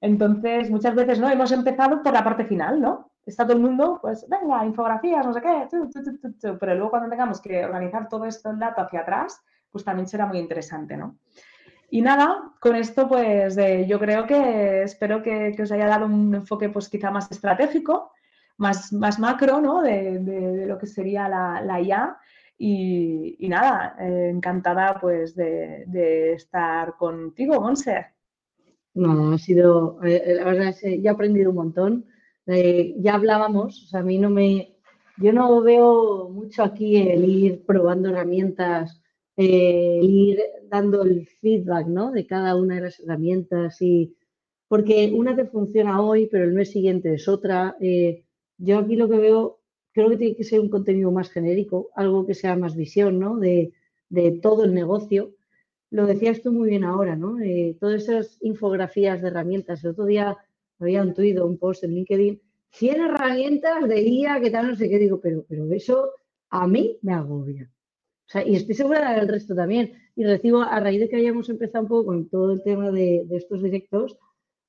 Entonces, 0.00 0.70
muchas 0.70 0.94
veces 0.94 1.18
no 1.18 1.30
hemos 1.30 1.50
empezado 1.52 2.02
por 2.02 2.12
la 2.12 2.22
parte 2.22 2.44
final, 2.44 2.80
¿no? 2.80 3.10
Está 3.24 3.44
todo 3.44 3.56
el 3.56 3.62
mundo, 3.62 3.98
pues, 4.02 4.26
venga, 4.28 4.64
infografías, 4.66 5.24
no 5.24 5.32
sé 5.32 5.40
qué, 5.40 5.66
pero 6.60 6.74
luego 6.74 6.90
cuando 6.90 7.08
tengamos 7.08 7.40
que 7.40 7.64
organizar 7.64 8.06
todo 8.08 8.26
esto 8.26 8.50
en 8.50 8.58
dato 8.58 8.82
hacia 8.82 9.00
atrás, 9.00 9.42
pues 9.74 9.84
también 9.84 10.06
será 10.06 10.24
muy 10.24 10.38
interesante, 10.38 10.96
¿no? 10.96 11.18
Y 11.90 12.00
nada, 12.00 12.52
con 12.60 12.76
esto 12.76 13.08
pues 13.08 13.56
yo 13.88 13.98
creo 13.98 14.24
que 14.24 14.84
espero 14.84 15.20
que, 15.20 15.52
os 15.60 15.72
haya 15.72 15.88
dado 15.88 16.06
un 16.06 16.32
enfoque 16.32 16.68
pues 16.68 16.88
quizá 16.88 17.10
más 17.10 17.28
estratégico, 17.32 18.12
más, 18.56 18.92
más 18.92 19.18
macro, 19.18 19.60
¿no? 19.60 19.82
De, 19.82 20.64
lo 20.64 20.78
que 20.78 20.86
sería 20.86 21.28
la, 21.28 21.60
la 21.60 21.80
IA 21.80 22.16
y, 22.56 23.48
nada, 23.48 23.96
eh, 23.98 24.30
encantada 24.32 25.00
pues 25.00 25.34
de, 25.34 26.32
estar 26.34 26.96
contigo, 26.96 27.60
Monse. 27.60 28.06
No, 28.94 29.32
ha 29.32 29.38
sido, 29.38 29.98
eh, 30.04 30.22
eh, 30.24 30.34
la 30.36 30.44
verdad 30.44 30.68
es 30.68 30.80
que 30.80 31.00
ya 31.02 31.10
he 31.10 31.14
aprendido 31.14 31.50
un 31.50 31.56
montón. 31.56 32.06
ya 32.46 33.14
hablábamos, 33.14 33.82
o 33.82 33.86
sea, 33.88 34.00
a 34.00 34.04
mí 34.04 34.18
no 34.18 34.30
me, 34.30 34.76
yo 35.16 35.32
no 35.32 35.60
veo 35.62 36.28
mucho 36.28 36.62
aquí 36.62 36.96
el 36.96 37.24
ir 37.24 37.64
probando 37.66 38.10
herramientas, 38.10 39.02
el 39.36 40.04
ir 40.04 40.38
dando 40.68 41.02
el 41.02 41.26
feedback, 41.26 41.86
¿no? 41.86 42.12
De 42.12 42.26
cada 42.26 42.56
una 42.56 42.76
de 42.76 42.82
las 42.82 43.00
herramientas 43.00 43.80
y, 43.82 44.16
porque 44.68 45.12
una 45.14 45.36
te 45.36 45.46
funciona 45.46 46.02
hoy, 46.02 46.26
pero 46.26 46.44
el 46.44 46.52
mes 46.52 46.70
siguiente 46.70 47.14
es 47.14 47.28
otra. 47.28 47.76
yo 48.58 48.78
aquí 48.78 48.96
lo 48.96 49.08
que 49.08 49.18
veo 49.18 49.60
creo 49.94 50.10
que 50.10 50.16
tiene 50.16 50.36
que 50.36 50.44
ser 50.44 50.60
un 50.60 50.68
contenido 50.68 51.10
más 51.12 51.30
genérico, 51.30 51.90
algo 51.94 52.26
que 52.26 52.34
sea 52.34 52.56
más 52.56 52.76
visión, 52.76 53.18
¿no? 53.18 53.38
De, 53.38 53.72
todo 54.42 54.64
el 54.64 54.74
negocio. 54.74 55.34
Lo 55.90 56.06
decías 56.06 56.42
tú 56.42 56.52
muy 56.52 56.68
bien 56.68 56.84
ahora, 56.84 57.16
¿no? 57.16 57.40
Eh, 57.40 57.76
todas 57.80 58.02
esas 58.02 58.38
infografías 58.42 59.22
de 59.22 59.28
herramientas. 59.28 59.82
El 59.82 59.90
otro 59.90 60.04
día 60.04 60.36
había 60.78 61.02
un 61.02 61.14
tuit 61.14 61.38
un 61.38 61.58
post 61.58 61.84
en 61.84 61.94
LinkedIn, 61.94 62.40
100 62.70 63.00
herramientas 63.00 63.88
de 63.88 64.02
IA, 64.02 64.40
que 64.40 64.50
tal, 64.50 64.68
no 64.68 64.76
sé 64.76 64.88
qué, 64.88 64.98
digo, 64.98 65.20
pero, 65.20 65.44
pero 65.48 65.70
eso 65.72 66.10
a 66.50 66.66
mí 66.66 66.98
me 67.02 67.12
agobia. 67.12 67.70
O 68.26 68.30
sea, 68.30 68.46
y 68.46 68.56
estoy 68.56 68.74
segura 68.74 69.14
del 69.14 69.28
resto 69.28 69.54
también. 69.54 69.92
Y 70.16 70.24
recibo, 70.24 70.62
a 70.62 70.80
raíz 70.80 71.00
de 71.00 71.08
que 71.08 71.16
hayamos 71.16 71.48
empezado 71.48 71.82
un 71.82 71.88
poco 71.88 72.06
con 72.06 72.28
todo 72.28 72.52
el 72.52 72.62
tema 72.62 72.90
de, 72.90 73.24
de 73.26 73.36
estos 73.36 73.62
directos, 73.62 74.18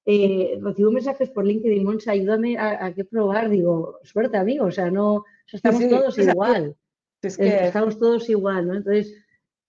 eh, 0.06 0.60
recibo 0.62 0.91
mensajes 0.91 1.32
por 1.32 1.45
LinkedIn, 1.45 1.84
Moncha, 1.84 2.12
ayúdame 2.12 2.58
a, 2.58 2.93
qué 2.93 3.03
probar. 3.06 3.49
Digo, 3.49 3.99
suerte, 4.03 4.38
amigo, 4.38 4.66
o 4.66 4.72
sea, 4.72 4.91
no, 4.91 5.26
estamos 5.51 5.88
todos 5.89 6.18
igual. 6.20 6.76
Estamos 7.22 7.97
todos 7.97 8.30
igual, 8.30 8.68
¿no? 8.68 8.76
Entonces, 8.76 9.16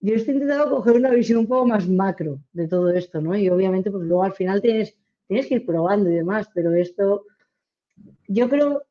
yo 0.00 0.14
estoy 0.14 0.34
intentando 0.34 0.70
coger 0.70 0.96
una 0.96 1.10
visión 1.10 1.38
un 1.38 1.46
poco 1.46 1.66
más 1.66 1.88
macro 1.88 2.38
de 2.52 2.68
todo 2.68 2.90
esto, 2.90 3.20
¿no? 3.22 3.34
Y 3.34 3.48
obviamente, 3.48 3.90
pues 3.90 4.04
luego 4.04 4.24
al 4.24 4.34
final 4.34 4.60
tienes, 4.60 4.94
tienes 5.26 5.46
que 5.46 5.54
ir 5.54 5.66
probando 5.66 6.10
y 6.10 6.14
demás, 6.14 6.50
pero 6.54 6.74
esto, 6.74 7.24
yo 8.28 8.50
creo, 8.50 8.82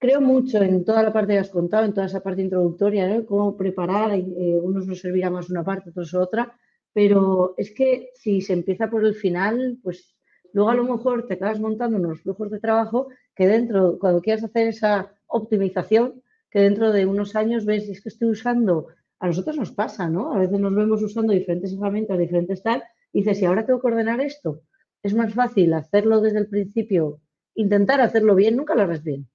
creo 0.00 0.20
mucho 0.20 0.62
en 0.62 0.84
toda 0.84 1.02
la 1.02 1.12
parte 1.12 1.34
que 1.34 1.38
has 1.40 1.50
contado, 1.50 1.84
en 1.84 1.94
toda 1.94 2.06
esa 2.06 2.22
parte 2.22 2.42
introductoria, 2.42 3.06
¿no? 3.06 3.26
Cómo 3.26 3.56
preparar, 3.56 4.12
eh, 4.14 4.58
unos 4.60 4.86
nos 4.86 4.98
servirá 5.00 5.30
más 5.30 5.50
una 5.50 5.62
parte, 5.62 5.90
otros 5.90 6.14
otra, 6.14 6.56
pero 6.92 7.54
es 7.58 7.70
que 7.72 8.08
si 8.14 8.40
se 8.40 8.54
empieza 8.54 8.88
por 8.88 9.04
el 9.04 9.14
final, 9.14 9.78
pues 9.82 10.16
luego 10.54 10.70
a 10.70 10.74
lo 10.74 10.84
mejor 10.84 11.26
te 11.26 11.34
acabas 11.34 11.60
montando 11.60 11.98
unos 11.98 12.22
flujos 12.22 12.50
de 12.50 12.60
trabajo 12.60 13.08
que 13.36 13.46
dentro, 13.46 13.98
cuando 13.98 14.22
quieras 14.22 14.42
hacer 14.42 14.68
esa 14.68 15.12
optimización, 15.26 16.22
que 16.50 16.60
dentro 16.60 16.92
de 16.92 17.06
unos 17.06 17.36
años 17.36 17.64
ves, 17.66 17.88
es 17.88 18.02
que 18.02 18.08
estoy 18.08 18.30
usando, 18.30 18.88
a 19.20 19.26
nosotros 19.26 19.56
nos 19.56 19.70
pasa, 19.70 20.08
¿no? 20.08 20.32
A 20.32 20.38
veces 20.38 20.58
nos 20.58 20.74
vemos 20.74 21.02
usando 21.02 21.32
diferentes 21.34 21.74
herramientas, 21.74 22.18
diferentes 22.18 22.62
tal, 22.62 22.82
y 23.12 23.20
dices, 23.20 23.38
si 23.38 23.44
ahora 23.44 23.66
tengo 23.66 23.80
que 23.80 23.88
ordenar 23.88 24.20
esto, 24.22 24.62
es 25.02 25.14
más 25.14 25.34
fácil 25.34 25.74
hacerlo 25.74 26.22
desde 26.22 26.38
el 26.38 26.48
principio, 26.48 27.20
intentar 27.54 28.00
hacerlo 28.00 28.34
bien, 28.34 28.56
nunca 28.56 28.74
lo 28.74 28.82
harás 28.82 29.04
bien, 29.04 29.28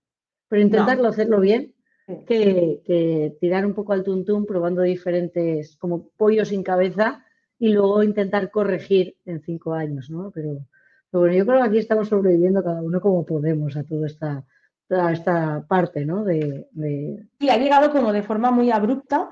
pero 0.47 0.61
intentarlo 0.61 1.07
hacerlo 1.07 1.39
bien 1.39 1.73
que, 2.27 2.81
que, 2.85 3.35
tirar 3.39 3.65
un 3.65 3.73
poco 3.73 3.93
al 3.93 4.03
tuntún 4.03 4.45
probando 4.45 4.81
diferentes, 4.81 5.75
como 5.77 6.09
pollo 6.17 6.45
sin 6.45 6.63
cabeza, 6.63 7.23
y 7.57 7.69
luego 7.69 8.03
intentar 8.03 8.51
corregir 8.51 9.15
en 9.25 9.41
cinco 9.41 9.73
años, 9.73 10.09
¿no? 10.09 10.31
Pero, 10.31 10.59
bueno, 11.11 11.33
yo 11.33 11.45
creo 11.45 11.61
que 11.61 11.67
aquí 11.67 11.77
estamos 11.77 12.09
sobreviviendo 12.09 12.63
cada 12.63 12.81
uno 12.81 12.99
como 12.99 13.25
podemos 13.25 13.75
a 13.77 13.83
toda 13.83 14.07
esta, 14.07 14.43
toda 14.87 15.11
esta 15.11 15.65
parte, 15.67 16.05
¿no? 16.05 16.23
De, 16.23 16.67
Sí, 17.39 17.49
ha 17.49 17.57
llegado 17.57 17.91
como 17.91 18.11
de 18.11 18.23
forma 18.23 18.51
muy 18.51 18.71
abrupta, 18.71 19.29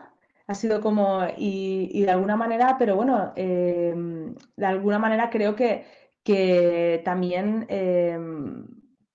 ha 0.47 0.53
sido 0.55 0.82
como, 0.82 1.22
y, 1.38 2.01
de 2.01 2.11
alguna 2.11 2.36
manera, 2.36 2.76
pero 2.80 2.95
bueno, 2.95 3.34
em, 3.36 4.34
de 4.55 4.66
alguna 4.66 4.99
manera 4.99 5.30
creo 5.30 5.55
que, 5.55 5.86
que 6.24 7.01
también 7.03 7.66
em, 7.70 8.66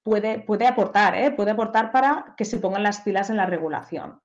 puede, 0.08 0.40
puede 0.40 0.66
aportar, 0.66 1.14
¿eh? 1.14 1.30
puede 1.30 1.50
aportar 1.50 1.92
para 1.92 2.34
que 2.36 2.44
se 2.44 2.58
pongan 2.58 2.82
las 2.82 3.00
pilas 3.00 3.30
en 3.30 3.36
la 3.36 3.46
regulación. 3.46 4.20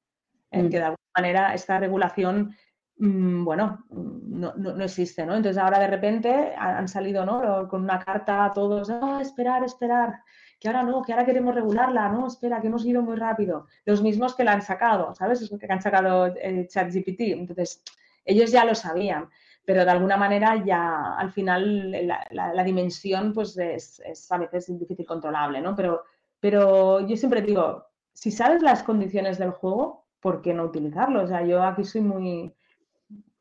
En 0.52 0.68
mm. 0.68 0.70
que 0.70 0.78
de 0.78 0.84
alguna 0.84 1.12
manera 1.16 1.54
esta 1.54 1.80
regulación 1.80 2.56
Mm, 2.98 3.44
bueno, 3.44 3.86
mm, 3.90 4.40
no, 4.40 4.54
no, 4.56 4.84
existe, 4.84 5.26
¿no? 5.26 5.36
Entonces 5.36 5.62
ahora 5.62 5.80
de 5.80 5.88
repente 5.88 6.54
han 6.56 6.88
salido, 6.88 7.26
¿no? 7.26 7.68
Con 7.68 7.84
una 7.84 8.00
carta 8.00 8.46
a 8.46 8.54
todos, 8.54 8.90
ah, 8.90 9.20
esperar, 9.22 9.64
esperar, 9.64 10.22
que 10.60 10.68
ahora 10.68 10.84
no, 10.84 11.02
que 11.02 11.12
ahora 11.12 11.26
queremos 11.26 11.56
regularla, 11.56 12.10
no, 12.10 12.28
espera, 12.28 12.62
que 12.62 12.68
hemos 12.68 12.86
ido 12.86 13.02
muy 13.02 13.16
rápido. 13.16 13.68
Los 13.86 14.02
mismos 14.02 14.36
que 14.36 14.44
la 14.44 14.54
han 14.54 14.62
sacado, 14.62 15.14
¿sabes? 15.16 15.42
Es 15.42 15.50
que 15.50 15.68
han 15.70 15.82
sacado 15.82 16.28
el 16.28 16.68
ChatGPT. 16.68 17.22
Entonces, 17.22 17.84
ellos 18.26 18.52
ya 18.52 18.64
lo 18.64 18.76
sabían, 18.76 19.30
pero 19.66 19.86
de 19.86 19.92
alguna 19.92 20.18
manera 20.18 20.64
ya 20.66 21.16
al 21.16 21.32
final 21.32 21.92
la, 22.32 22.64
dimensión 22.64 23.34
pues 23.34 23.58
es, 23.58 24.02
es, 24.06 24.32
a 24.32 24.38
veces 24.38 24.78
difícil 24.78 25.06
controlable, 25.06 25.62
¿no? 25.62 25.76
Pero, 25.76 26.04
pero 26.40 27.06
yo 27.08 27.16
siempre 27.16 27.42
digo, 27.42 27.86
si 28.12 28.32
sabes 28.32 28.62
las 28.62 28.84
condiciones 28.84 29.38
del 29.38 29.52
juego, 29.52 30.06
¿por 30.20 30.42
qué 30.42 30.54
no 30.54 30.64
utilizarlo? 30.64 31.24
O 31.24 31.28
sea, 31.28 31.46
yo 31.46 31.64
aquí 31.64 31.84
soy 31.84 32.02
muy 32.02 32.54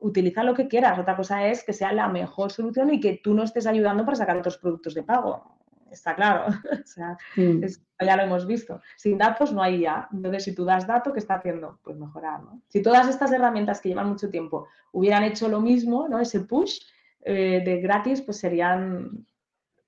utiliza 0.02 0.42
lo 0.44 0.54
que 0.54 0.68
quieras. 0.68 0.98
Otra 0.98 1.16
cosa 1.16 1.46
es 1.46 1.64
que 1.64 1.72
sea 1.72 1.92
la 1.92 2.08
mejor 2.08 2.52
solución 2.52 2.92
y 2.92 3.00
que 3.00 3.20
tú 3.22 3.34
no 3.34 3.42
estés 3.42 3.66
ayudando 3.66 4.04
para 4.04 4.16
sacar 4.16 4.36
otros 4.36 4.58
productos 4.58 4.94
de 4.94 5.02
pago. 5.02 5.61
Está 5.92 6.14
claro. 6.14 6.46
o 6.72 6.86
sea, 6.86 7.16
ya 7.36 8.16
lo 8.16 8.22
hemos 8.22 8.46
visto. 8.46 8.80
Sin 8.96 9.18
datos 9.18 9.52
no 9.52 9.62
hay 9.62 9.80
ya. 9.80 10.08
Entonces, 10.12 10.44
si 10.44 10.54
tú 10.54 10.64
das 10.64 10.86
dato, 10.86 11.12
¿qué 11.12 11.18
está 11.18 11.34
haciendo? 11.34 11.78
Pues 11.82 11.96
mejorar. 11.96 12.40
Si 12.68 12.82
todas 12.82 13.08
estas 13.08 13.30
herramientas 13.32 13.80
que 13.80 13.90
llevan 13.90 14.08
mucho 14.08 14.30
tiempo 14.30 14.66
hubieran 14.92 15.22
hecho 15.22 15.48
lo 15.48 15.60
mismo, 15.60 16.08
¿no? 16.08 16.18
ese 16.18 16.40
push 16.40 16.80
eh, 17.20 17.62
de 17.64 17.80
gratis, 17.80 18.22
pues 18.22 18.38
serían 18.38 19.26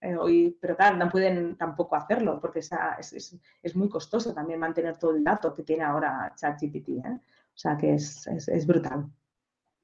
eh, 0.00 0.16
hoy, 0.16 0.56
pero 0.60 0.76
claro, 0.76 0.96
no 0.96 1.08
pueden 1.08 1.56
tampoco 1.56 1.96
hacerlo 1.96 2.38
porque 2.40 2.60
es, 2.60 3.40
es, 3.62 3.76
muy 3.76 3.88
costoso 3.88 4.34
también 4.34 4.60
mantener 4.60 4.98
todo 4.98 5.16
el 5.16 5.24
dato 5.24 5.54
que 5.54 5.62
tiene 5.62 5.82
ahora 5.82 6.32
ChatGPT. 6.36 6.88
¿eh? 6.88 7.02
O 7.06 7.56
sea 7.56 7.76
que 7.76 7.94
es, 7.94 8.26
es 8.26 8.66
brutal. 8.66 9.06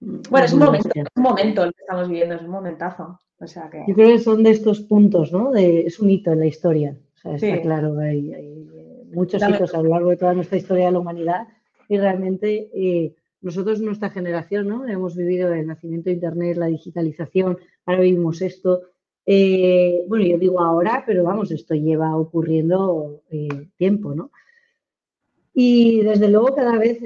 Bueno, 0.00 0.46
es 0.46 0.52
un 0.52 0.60
momento, 0.60 0.88
un 1.14 1.22
momento 1.22 1.64
el 1.64 1.74
que 1.74 1.82
estamos 1.82 2.08
viviendo, 2.08 2.34
es 2.34 2.42
un 2.42 2.48
momentazo. 2.50 3.18
O 3.40 3.46
sea 3.46 3.70
que... 3.70 3.84
Yo 3.88 3.94
creo 3.94 4.08
que 4.08 4.18
son 4.18 4.42
de 4.42 4.50
estos 4.50 4.80
puntos, 4.80 5.32
¿no? 5.32 5.50
De, 5.50 5.80
es 5.86 5.98
un 5.98 6.10
hito 6.10 6.32
en 6.32 6.40
la 6.40 6.46
historia. 6.46 6.96
O 7.16 7.18
sea, 7.18 7.34
está 7.34 7.62
claro, 7.62 7.98
hay, 7.98 8.32
hay 8.32 8.68
muchos 9.12 9.42
hitos 9.42 9.74
a 9.74 9.82
lo 9.82 9.90
largo 9.90 10.10
de 10.10 10.16
toda 10.16 10.34
nuestra 10.34 10.58
historia 10.58 10.86
de 10.86 10.92
la 10.92 11.00
humanidad 11.00 11.48
y 11.88 11.98
realmente 11.98 12.70
eh, 12.72 13.14
nosotros, 13.40 13.80
nuestra 13.80 14.10
generación, 14.10 14.68
¿no? 14.68 14.86
Hemos 14.86 15.16
vivido 15.16 15.52
el 15.52 15.66
nacimiento 15.66 16.08
de 16.08 16.14
Internet, 16.14 16.56
la 16.56 16.66
digitalización, 16.66 17.58
ahora 17.86 18.02
vivimos 18.02 18.42
esto. 18.42 18.82
Eh, 19.26 20.04
bueno, 20.08 20.24
yo 20.24 20.38
digo 20.38 20.60
ahora, 20.60 21.02
pero 21.06 21.24
vamos, 21.24 21.50
esto 21.50 21.74
lleva 21.74 22.16
ocurriendo 22.16 23.22
eh, 23.30 23.68
tiempo, 23.76 24.14
¿no? 24.14 24.30
Y 25.52 26.02
desde 26.02 26.28
luego 26.28 26.54
cada 26.54 26.78
vez, 26.78 26.98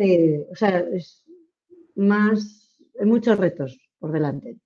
o 0.50 0.54
sea, 0.54 0.80
es 0.92 1.24
más 1.94 2.64
hay 2.98 3.06
muchos 3.06 3.38
retos 3.38 3.78
por 3.98 4.12
delante. 4.12 4.58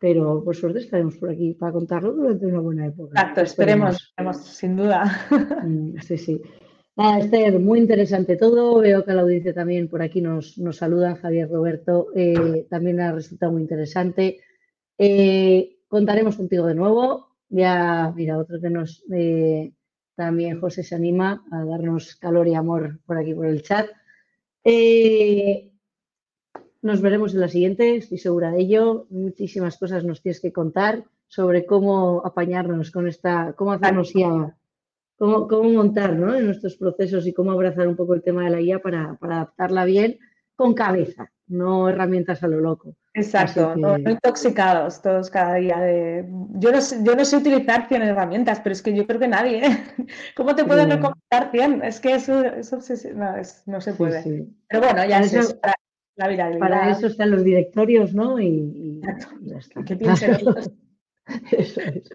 Pero 0.00 0.44
por 0.44 0.54
suerte 0.54 0.78
estaremos 0.78 1.16
por 1.16 1.30
aquí 1.30 1.54
para 1.54 1.72
contarlo 1.72 2.12
durante 2.12 2.46
una 2.46 2.60
buena 2.60 2.86
época. 2.86 3.20
Exacto, 3.20 3.40
esperemos, 3.40 4.14
sin 4.44 4.76
duda. 4.76 5.04
Mm, 5.64 5.98
sí, 6.00 6.18
sí. 6.18 6.42
Nada, 6.98 7.20
Esther, 7.20 7.60
muy 7.60 7.78
interesante 7.78 8.36
todo. 8.36 8.80
Veo 8.80 9.04
que 9.04 9.12
la 9.12 9.22
audiencia 9.22 9.54
también 9.54 9.88
por 9.88 10.02
aquí 10.02 10.20
nos, 10.20 10.58
nos 10.58 10.78
saluda, 10.78 11.14
Javier 11.14 11.48
Roberto. 11.48 12.08
Eh, 12.14 12.66
también 12.68 13.00
ha 13.00 13.12
resultado 13.12 13.52
muy 13.52 13.62
interesante. 13.62 14.40
Eh, 14.98 15.78
contaremos 15.86 16.36
contigo 16.36 16.66
de 16.66 16.74
nuevo. 16.74 17.36
Ya, 17.48 18.12
mira, 18.16 18.36
otro 18.36 18.60
que 18.60 18.70
nos. 18.70 19.04
Eh, 19.12 19.72
también 20.16 20.60
José 20.60 20.82
se 20.82 20.96
anima 20.96 21.44
a 21.52 21.64
darnos 21.64 22.16
calor 22.16 22.48
y 22.48 22.56
amor 22.56 22.98
por 23.06 23.16
aquí 23.16 23.32
por 23.32 23.46
el 23.46 23.62
chat. 23.62 23.88
Nos 26.80 27.00
veremos 27.00 27.34
en 27.34 27.40
la 27.40 27.48
siguiente, 27.48 27.96
estoy 27.96 28.18
segura 28.18 28.52
de 28.52 28.60
ello. 28.60 29.06
Muchísimas 29.10 29.76
cosas 29.78 30.04
nos 30.04 30.22
tienes 30.22 30.40
que 30.40 30.52
contar 30.52 31.04
sobre 31.26 31.66
cómo 31.66 32.22
apañarnos 32.24 32.90
con 32.90 33.08
esta, 33.08 33.52
cómo 33.54 33.72
hacernos 33.72 34.14
IA, 34.14 34.56
cómo, 35.16 35.48
cómo 35.48 35.68
montar 35.70 36.14
¿no? 36.14 36.34
en 36.34 36.46
nuestros 36.46 36.76
procesos 36.76 37.26
y 37.26 37.32
cómo 37.32 37.50
abrazar 37.50 37.88
un 37.88 37.96
poco 37.96 38.14
el 38.14 38.22
tema 38.22 38.44
de 38.44 38.50
la 38.50 38.60
IA 38.60 38.80
para, 38.80 39.18
adaptarla 39.20 39.84
bien 39.84 40.18
con 40.54 40.74
cabeza, 40.74 41.30
no 41.48 41.88
herramientas 41.88 42.42
a 42.42 42.48
lo 42.48 42.60
loco. 42.60 42.96
Exacto, 43.14 43.74
no, 43.76 43.98
intoxicados 43.98 45.02
todos 45.02 45.30
cada 45.30 45.54
día 45.54 45.78
de... 45.78 46.28
Yo 46.54 46.72
no, 46.72 46.80
sé, 46.80 47.00
yo 47.02 47.14
no 47.14 47.24
sé 47.24 47.36
utilizar 47.36 47.88
100 47.88 48.02
herramientas, 48.02 48.60
pero 48.60 48.72
es 48.72 48.82
que 48.82 48.94
yo 48.94 49.06
creo 49.06 49.20
que 49.20 49.28
nadie. 49.28 49.66
¿eh? 49.66 49.84
¿Cómo 50.36 50.54
te 50.54 50.64
pueden 50.64 50.90
recomendar 50.90 51.50
100? 51.50 51.84
Es 51.84 52.00
que 52.00 52.14
eso, 52.14 52.44
eso 52.44 52.78
no, 53.14 53.34
no, 53.66 53.80
se 53.80 53.92
puede. 53.92 54.46
Pero 54.68 54.82
bueno, 54.82 55.04
ya 55.04 55.20
es 55.20 55.54
para 55.54 55.74
eso 56.18 57.06
están 57.06 57.30
los 57.30 57.44
directorios, 57.44 58.14
¿no? 58.14 58.40
Y, 58.40 59.00
ya 59.42 59.58
está. 59.58 59.84
¿Qué 59.84 59.94
eso 61.52 61.80
es. 61.80 62.10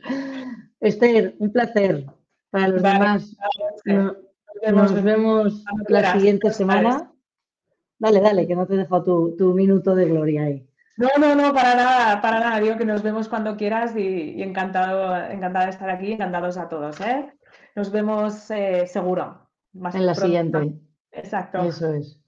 Esther, 0.79 1.35
un 1.39 1.51
placer. 1.51 2.05
Para 2.49 2.67
los 2.67 2.83
demás, 2.83 3.35
nos 3.85 5.03
vemos, 5.03 5.63
la 5.87 6.13
siguiente 6.13 6.51
semana. 6.51 7.11
Dale, 7.97 8.19
dale, 8.19 8.47
que 8.47 8.55
no 8.55 8.67
te 8.67 8.75
dejo 8.75 9.03
tu, 9.03 9.35
tu 9.37 9.53
minuto 9.53 9.95
de 9.95 10.05
gloria 10.05 10.43
ahí. 10.43 10.67
No, 10.97 11.07
no, 11.19 11.33
no, 11.33 11.53
para 11.53 11.75
nada, 11.75 12.21
para 12.21 12.39
nada. 12.39 12.59
Digo 12.59 12.77
que 12.77 12.85
nos 12.85 13.01
vemos 13.01 13.27
cuando 13.27 13.55
quieras 13.55 13.95
y, 13.95 14.41
encantado, 14.43 15.15
encantada 15.31 15.65
de 15.65 15.71
estar 15.71 15.89
aquí, 15.89 16.11
encantados 16.11 16.57
a 16.57 16.69
todos. 16.69 16.99
¿eh? 17.01 17.33
Nos 17.75 17.91
vemos 17.91 18.51
eh, 18.51 18.85
seguro. 18.85 19.49
en 19.73 20.05
la 20.05 20.13
siguiente. 20.13 20.75
Exacto. 21.11 21.63
Eso 21.63 21.93
es 21.93 22.22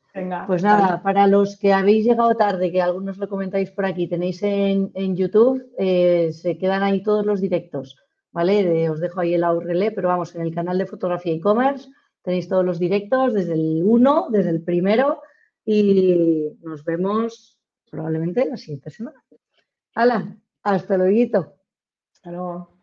pues 0.48 0.64
nada, 0.64 1.02
para 1.02 1.28
los 1.28 1.58
que 1.58 1.74
habéis 1.74 2.06
llegado 2.06 2.36
tarde, 2.36 2.72
que 2.72 2.82
algunos 2.82 3.18
lo 3.18 3.28
comentáis 3.28 3.72
por 3.72 3.86
aquí, 3.86 4.08
tenéis 4.08 4.42
en, 4.44 5.16
YouTube, 5.16 5.72
eh, 5.78 6.32
se 6.32 6.58
quedan 6.58 6.84
ahí 6.84 7.04
todos 7.04 7.26
los 7.26 7.42
directos, 7.42 7.98
¿vale? 8.32 8.90
os 8.90 9.00
dejo 9.02 9.20
ahí 9.20 9.34
el 9.34 9.44
URL, 9.44 9.92
pero 9.94 10.08
vamos, 10.08 10.34
en 10.36 10.42
el 10.42 10.56
canal 10.56 10.78
de 10.78 10.86
fotografía 10.86 11.34
e-commerce 11.34 11.90
tenéis 12.22 12.48
todos 12.48 12.66
los 12.66 12.80
directos 12.80 13.34
desde 13.34 13.54
el 13.54 13.84
1, 13.86 14.28
desde 14.32 14.50
el 14.50 14.64
primero 14.64 15.22
y 15.64 16.50
nos 16.62 16.84
vemos 16.84 17.60
probablemente 17.90 18.46
la 18.46 18.58
siguiente 18.58 18.90
semana. 18.90 19.24
¡Hala! 19.94 20.38
Hasta 20.64 20.98
luego. 20.98 21.56
Hasta 22.12 22.32
luego. 22.32 22.75